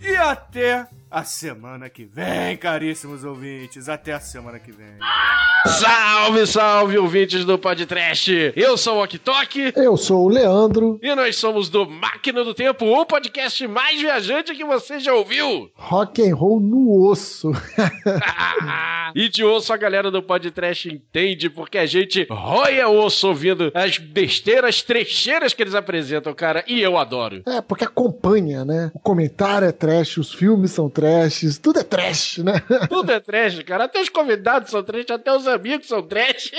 E 0.00 0.14
até 0.14 0.86
a 1.14 1.22
semana 1.22 1.88
que 1.88 2.04
vem, 2.04 2.56
caríssimos 2.56 3.22
ouvintes. 3.22 3.88
Até 3.88 4.12
a 4.12 4.18
semana 4.18 4.58
que 4.58 4.72
vem. 4.72 4.98
Salve, 5.64 6.44
salve, 6.44 6.98
ouvintes 6.98 7.44
do 7.44 7.56
Podcast! 7.56 8.52
Eu 8.56 8.76
sou 8.76 8.96
o 8.96 9.02
Ok 9.04 9.72
Eu 9.76 9.96
sou 9.96 10.24
o 10.24 10.28
Leandro. 10.28 10.98
e 11.00 11.14
nós 11.14 11.36
somos 11.36 11.68
do 11.68 11.88
Máquina 11.88 12.42
do 12.42 12.52
Tempo, 12.52 12.84
o 12.84 13.06
podcast 13.06 13.64
mais 13.68 14.00
viajante 14.00 14.56
que 14.56 14.64
você 14.64 14.98
já 14.98 15.14
ouviu! 15.14 15.70
Rock 15.76 16.28
and 16.28 16.34
roll 16.34 16.58
no 16.58 17.06
osso. 17.08 17.52
E 19.14 19.28
de 19.28 19.44
osso 19.44 19.72
a 19.72 19.76
galera 19.76 20.10
do 20.10 20.20
Podcast 20.20 20.88
entende, 20.88 21.48
porque 21.48 21.78
a 21.78 21.86
gente 21.86 22.26
roia 22.28 22.88
osso 22.88 23.28
ouvindo 23.28 23.70
as 23.72 23.96
besteiras, 23.96 24.82
trecheiras 24.82 25.54
que 25.54 25.62
eles 25.62 25.74
apresentam, 25.76 26.34
cara, 26.34 26.64
e 26.66 26.80
eu 26.80 26.98
adoro. 26.98 27.42
É, 27.46 27.60
porque 27.60 27.84
acompanha, 27.84 28.64
né? 28.64 28.90
O 28.92 28.98
comentário 28.98 29.68
é 29.68 29.72
trash, 29.72 30.16
os 30.16 30.32
filmes 30.32 30.72
são 30.72 30.90
trashes, 31.04 31.58
tudo 31.58 31.80
é 31.80 31.82
trash, 31.82 32.38
né? 32.38 32.54
Tudo 32.88 33.12
é 33.12 33.20
trash, 33.20 33.62
cara. 33.62 33.84
Até 33.84 34.00
os 34.00 34.08
convidados 34.08 34.70
são 34.70 34.82
trash, 34.82 35.10
até 35.10 35.32
os 35.32 35.46
amigos 35.46 35.86
são 35.86 36.02
trash. 36.02 36.50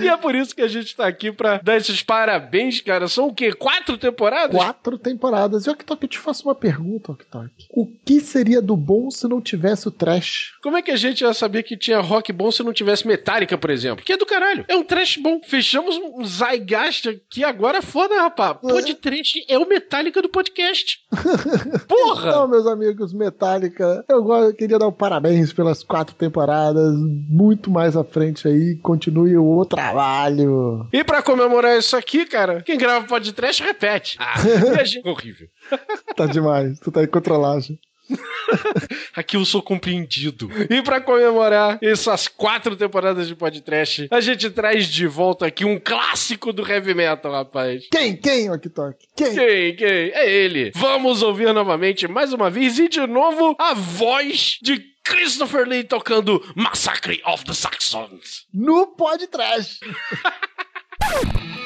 E 0.00 0.08
é 0.08 0.16
por 0.16 0.34
isso 0.34 0.54
que 0.54 0.62
a 0.62 0.68
gente 0.68 0.94
tá 0.94 1.06
aqui 1.06 1.32
pra 1.32 1.60
dar 1.62 1.76
esses 1.76 2.02
parabéns, 2.02 2.80
cara. 2.80 3.08
São 3.08 3.28
o 3.28 3.34
quê? 3.34 3.52
Quatro 3.52 3.96
temporadas? 3.98 4.56
Quatro 4.56 4.98
temporadas. 4.98 5.66
E 5.66 5.70
Oktok, 5.70 6.02
eu 6.02 6.08
te 6.08 6.18
faço 6.18 6.48
uma 6.48 6.54
pergunta, 6.54 7.12
Oktok. 7.12 7.50
O 7.70 7.86
que 7.86 8.20
seria 8.20 8.62
do 8.62 8.76
bom 8.76 9.10
se 9.10 9.26
não 9.28 9.40
tivesse 9.40 9.88
o 9.88 9.90
trash? 9.90 10.52
Como 10.62 10.76
é 10.76 10.82
que 10.82 10.90
a 10.90 10.96
gente 10.96 11.22
ia 11.22 11.34
saber 11.34 11.62
que 11.62 11.76
tinha 11.76 12.00
rock 12.00 12.32
bom 12.32 12.50
se 12.50 12.62
não 12.62 12.72
tivesse 12.72 13.06
Metallica, 13.06 13.58
por 13.58 13.70
exemplo? 13.70 14.04
Que 14.04 14.12
é 14.12 14.16
do 14.16 14.26
caralho. 14.26 14.64
É 14.68 14.76
um 14.76 14.84
trash 14.84 15.16
bom. 15.16 15.40
Fechamos 15.42 15.96
um 15.96 16.24
Zygast 16.24 17.08
aqui 17.08 17.44
agora 17.44 17.82
foda, 17.82 18.20
rapaz. 18.22 18.58
Pô, 18.60 18.80
de 18.80 18.94
trash 18.94 19.44
é 19.48 19.58
o 19.58 19.68
Metallica 19.68 20.22
do 20.22 20.28
podcast. 20.28 21.00
Porra! 21.88 22.30
Então, 22.30 22.48
meus 22.48 22.66
amigos 22.66 23.12
Metallica, 23.12 24.04
eu 24.08 24.54
queria 24.54 24.78
dar 24.78 24.88
um 24.88 24.92
parabéns 24.92 25.52
pelas 25.52 25.82
quatro 25.82 26.14
temporadas. 26.14 26.94
Muito 27.28 27.70
mais 27.70 27.96
à 27.96 28.04
frente 28.04 28.46
aí. 28.46 28.76
Continue 29.08 29.36
o 29.38 29.64
trabalho. 29.64 30.86
E 30.92 31.02
pra 31.02 31.22
comemorar 31.22 31.78
isso 31.78 31.96
aqui, 31.96 32.26
cara, 32.26 32.62
quem 32.62 32.76
grava 32.76 33.06
podcast 33.06 33.62
repete. 33.62 34.16
Ah, 34.18 34.34
gente... 34.84 35.06
Horrível. 35.08 35.48
Tá 36.14 36.26
demais. 36.26 36.78
Tu 36.78 36.92
tá 36.92 37.02
em 37.02 37.06
controlagem. 37.06 37.78
Aqui 39.14 39.36
eu 39.36 39.44
sou 39.44 39.60
compreendido. 39.60 40.48
E 40.70 40.80
pra 40.80 40.98
comemorar 40.98 41.78
essas 41.82 42.26
quatro 42.26 42.74
temporadas 42.74 43.28
de 43.28 43.34
podcast, 43.34 44.08
a 44.10 44.20
gente 44.20 44.48
traz 44.48 44.86
de 44.86 45.06
volta 45.06 45.46
aqui 45.46 45.64
um 45.66 45.78
clássico 45.78 46.50
do 46.50 46.66
heavy 46.66 46.94
metal, 46.94 47.32
rapaz. 47.32 47.86
Quem? 47.90 48.16
Quem, 48.16 48.50
Ok 48.50 48.70
Tok? 48.70 48.96
Quem? 49.14 49.34
Quem? 49.34 49.76
Quem? 49.76 49.88
É 50.14 50.30
ele. 50.30 50.72
Vamos 50.74 51.22
ouvir 51.22 51.52
novamente, 51.52 52.08
mais 52.08 52.32
uma 52.32 52.48
vez, 52.48 52.78
e 52.78 52.88
de 52.88 53.06
novo, 53.06 53.54
a 53.58 53.74
voz 53.74 54.58
de 54.62 54.82
Christopher 55.08 55.66
Lee 55.66 55.84
tocando 55.84 56.42
Massacre 56.54 57.16
of 57.26 57.44
the 57.46 57.54
Saxons. 57.54 58.44
No 58.52 58.86
Pod 58.86 59.20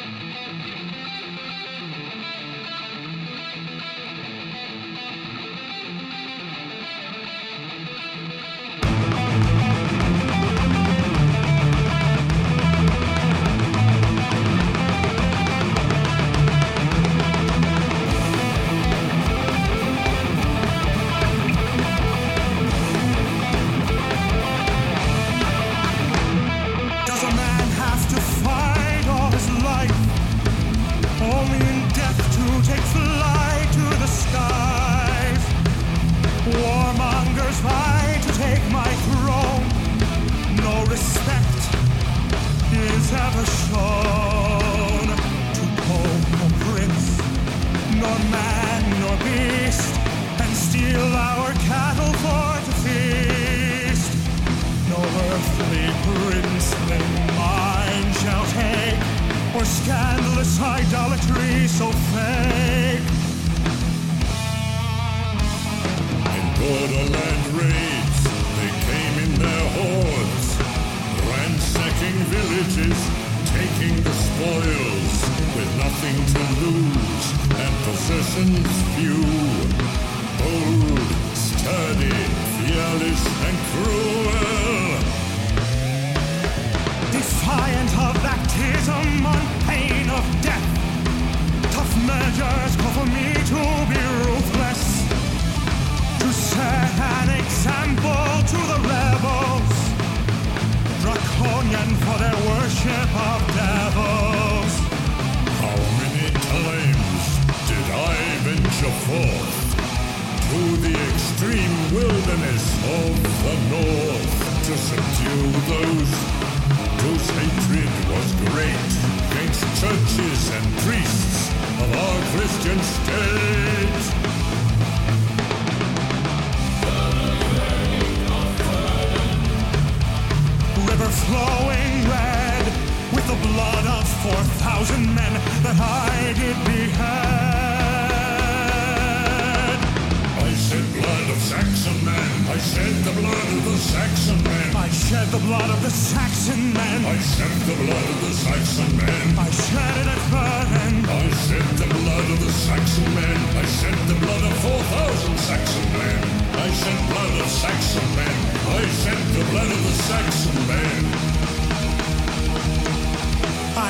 shed 142.63 142.95
the 143.05 143.13
blood 143.21 143.49
of 143.59 143.65
the 143.65 143.77
Saxon 143.77 144.39
men. 144.45 144.77
I 144.77 144.89
shed 144.89 145.27
the 145.29 145.39
blood 145.39 145.69
of 145.71 145.83
the 145.83 145.91
Saxon 145.91 146.73
men. 146.73 147.05
I 147.05 147.19
shed 147.19 147.55
the 147.67 147.77
blood 147.83 148.07
of 148.13 148.19
the 148.23 148.33
Saxon 148.33 148.97
men. 148.97 149.39
I 149.39 149.51
shed 149.51 149.95
it 150.03 150.09
at 150.15 150.23
Vernon. 150.31 150.95
I 151.11 151.25
shed 151.45 151.69
the 151.83 151.89
blood 151.99 152.27
of 152.31 152.39
the 152.41 152.53
Saxon 152.53 153.09
men. 153.15 153.39
I 153.63 153.65
shed 153.79 153.99
the 154.07 154.19
blood 154.23 154.43
of 154.47 154.55
4,000 154.63 155.39
Saxon 155.39 155.87
men. 155.99 156.21
I 156.55 156.69
shed 156.81 156.99
blood 157.11 157.35
of 157.43 157.49
Saxon 157.51 158.09
men. 158.17 158.37
I 158.79 158.83
shed 159.03 159.23
the 159.37 159.45
blood 159.51 159.71
of 159.77 159.83
the 159.89 159.97
Saxon 160.09 160.59
men. 160.71 161.03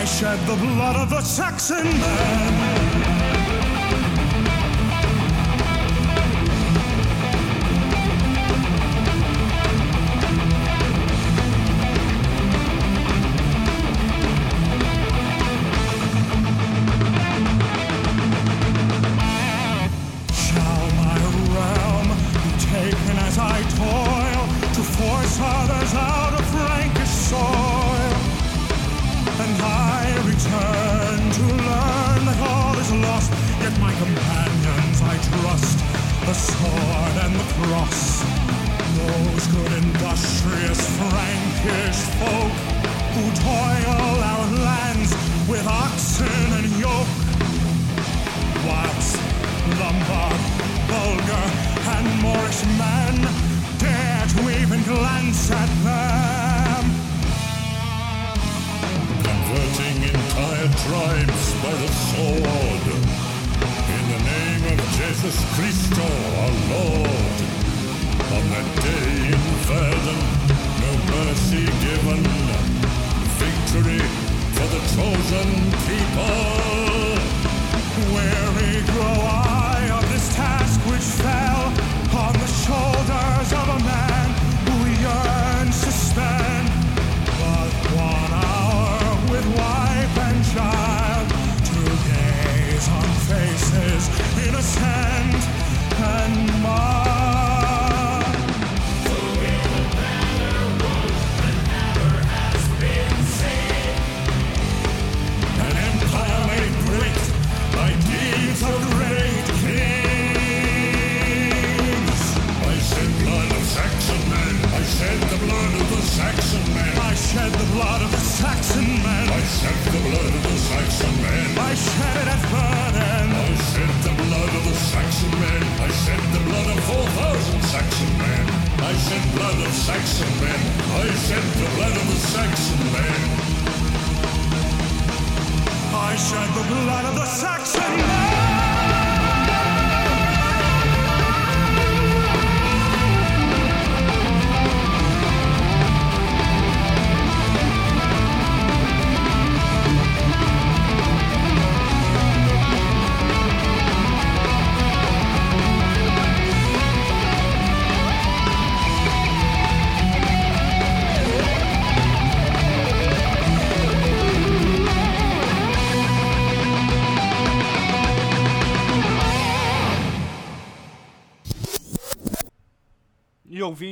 I 0.01 0.05
shed 0.05 0.39
the 0.47 0.57
blood 0.57 0.97
of 0.97 1.11
the 1.11 1.21
Saxon 1.21 1.85
men. 1.85 3.12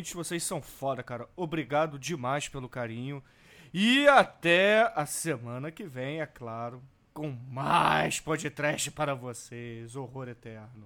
Ouvintes, 0.00 0.12
vocês 0.14 0.42
são 0.42 0.60
foda, 0.62 1.02
cara. 1.02 1.28
Obrigado 1.36 1.98
demais 1.98 2.48
pelo 2.48 2.68
carinho. 2.68 3.22
E 3.72 4.08
até 4.08 4.92
a 4.96 5.06
semana 5.06 5.70
que 5.70 5.84
vem, 5.84 6.20
é 6.20 6.26
claro, 6.26 6.82
com 7.12 7.30
mais 7.48 8.18
podcast 8.18 8.90
para 8.90 9.14
vocês. 9.14 9.94
Horror 9.94 10.28
eterno. 10.28 10.84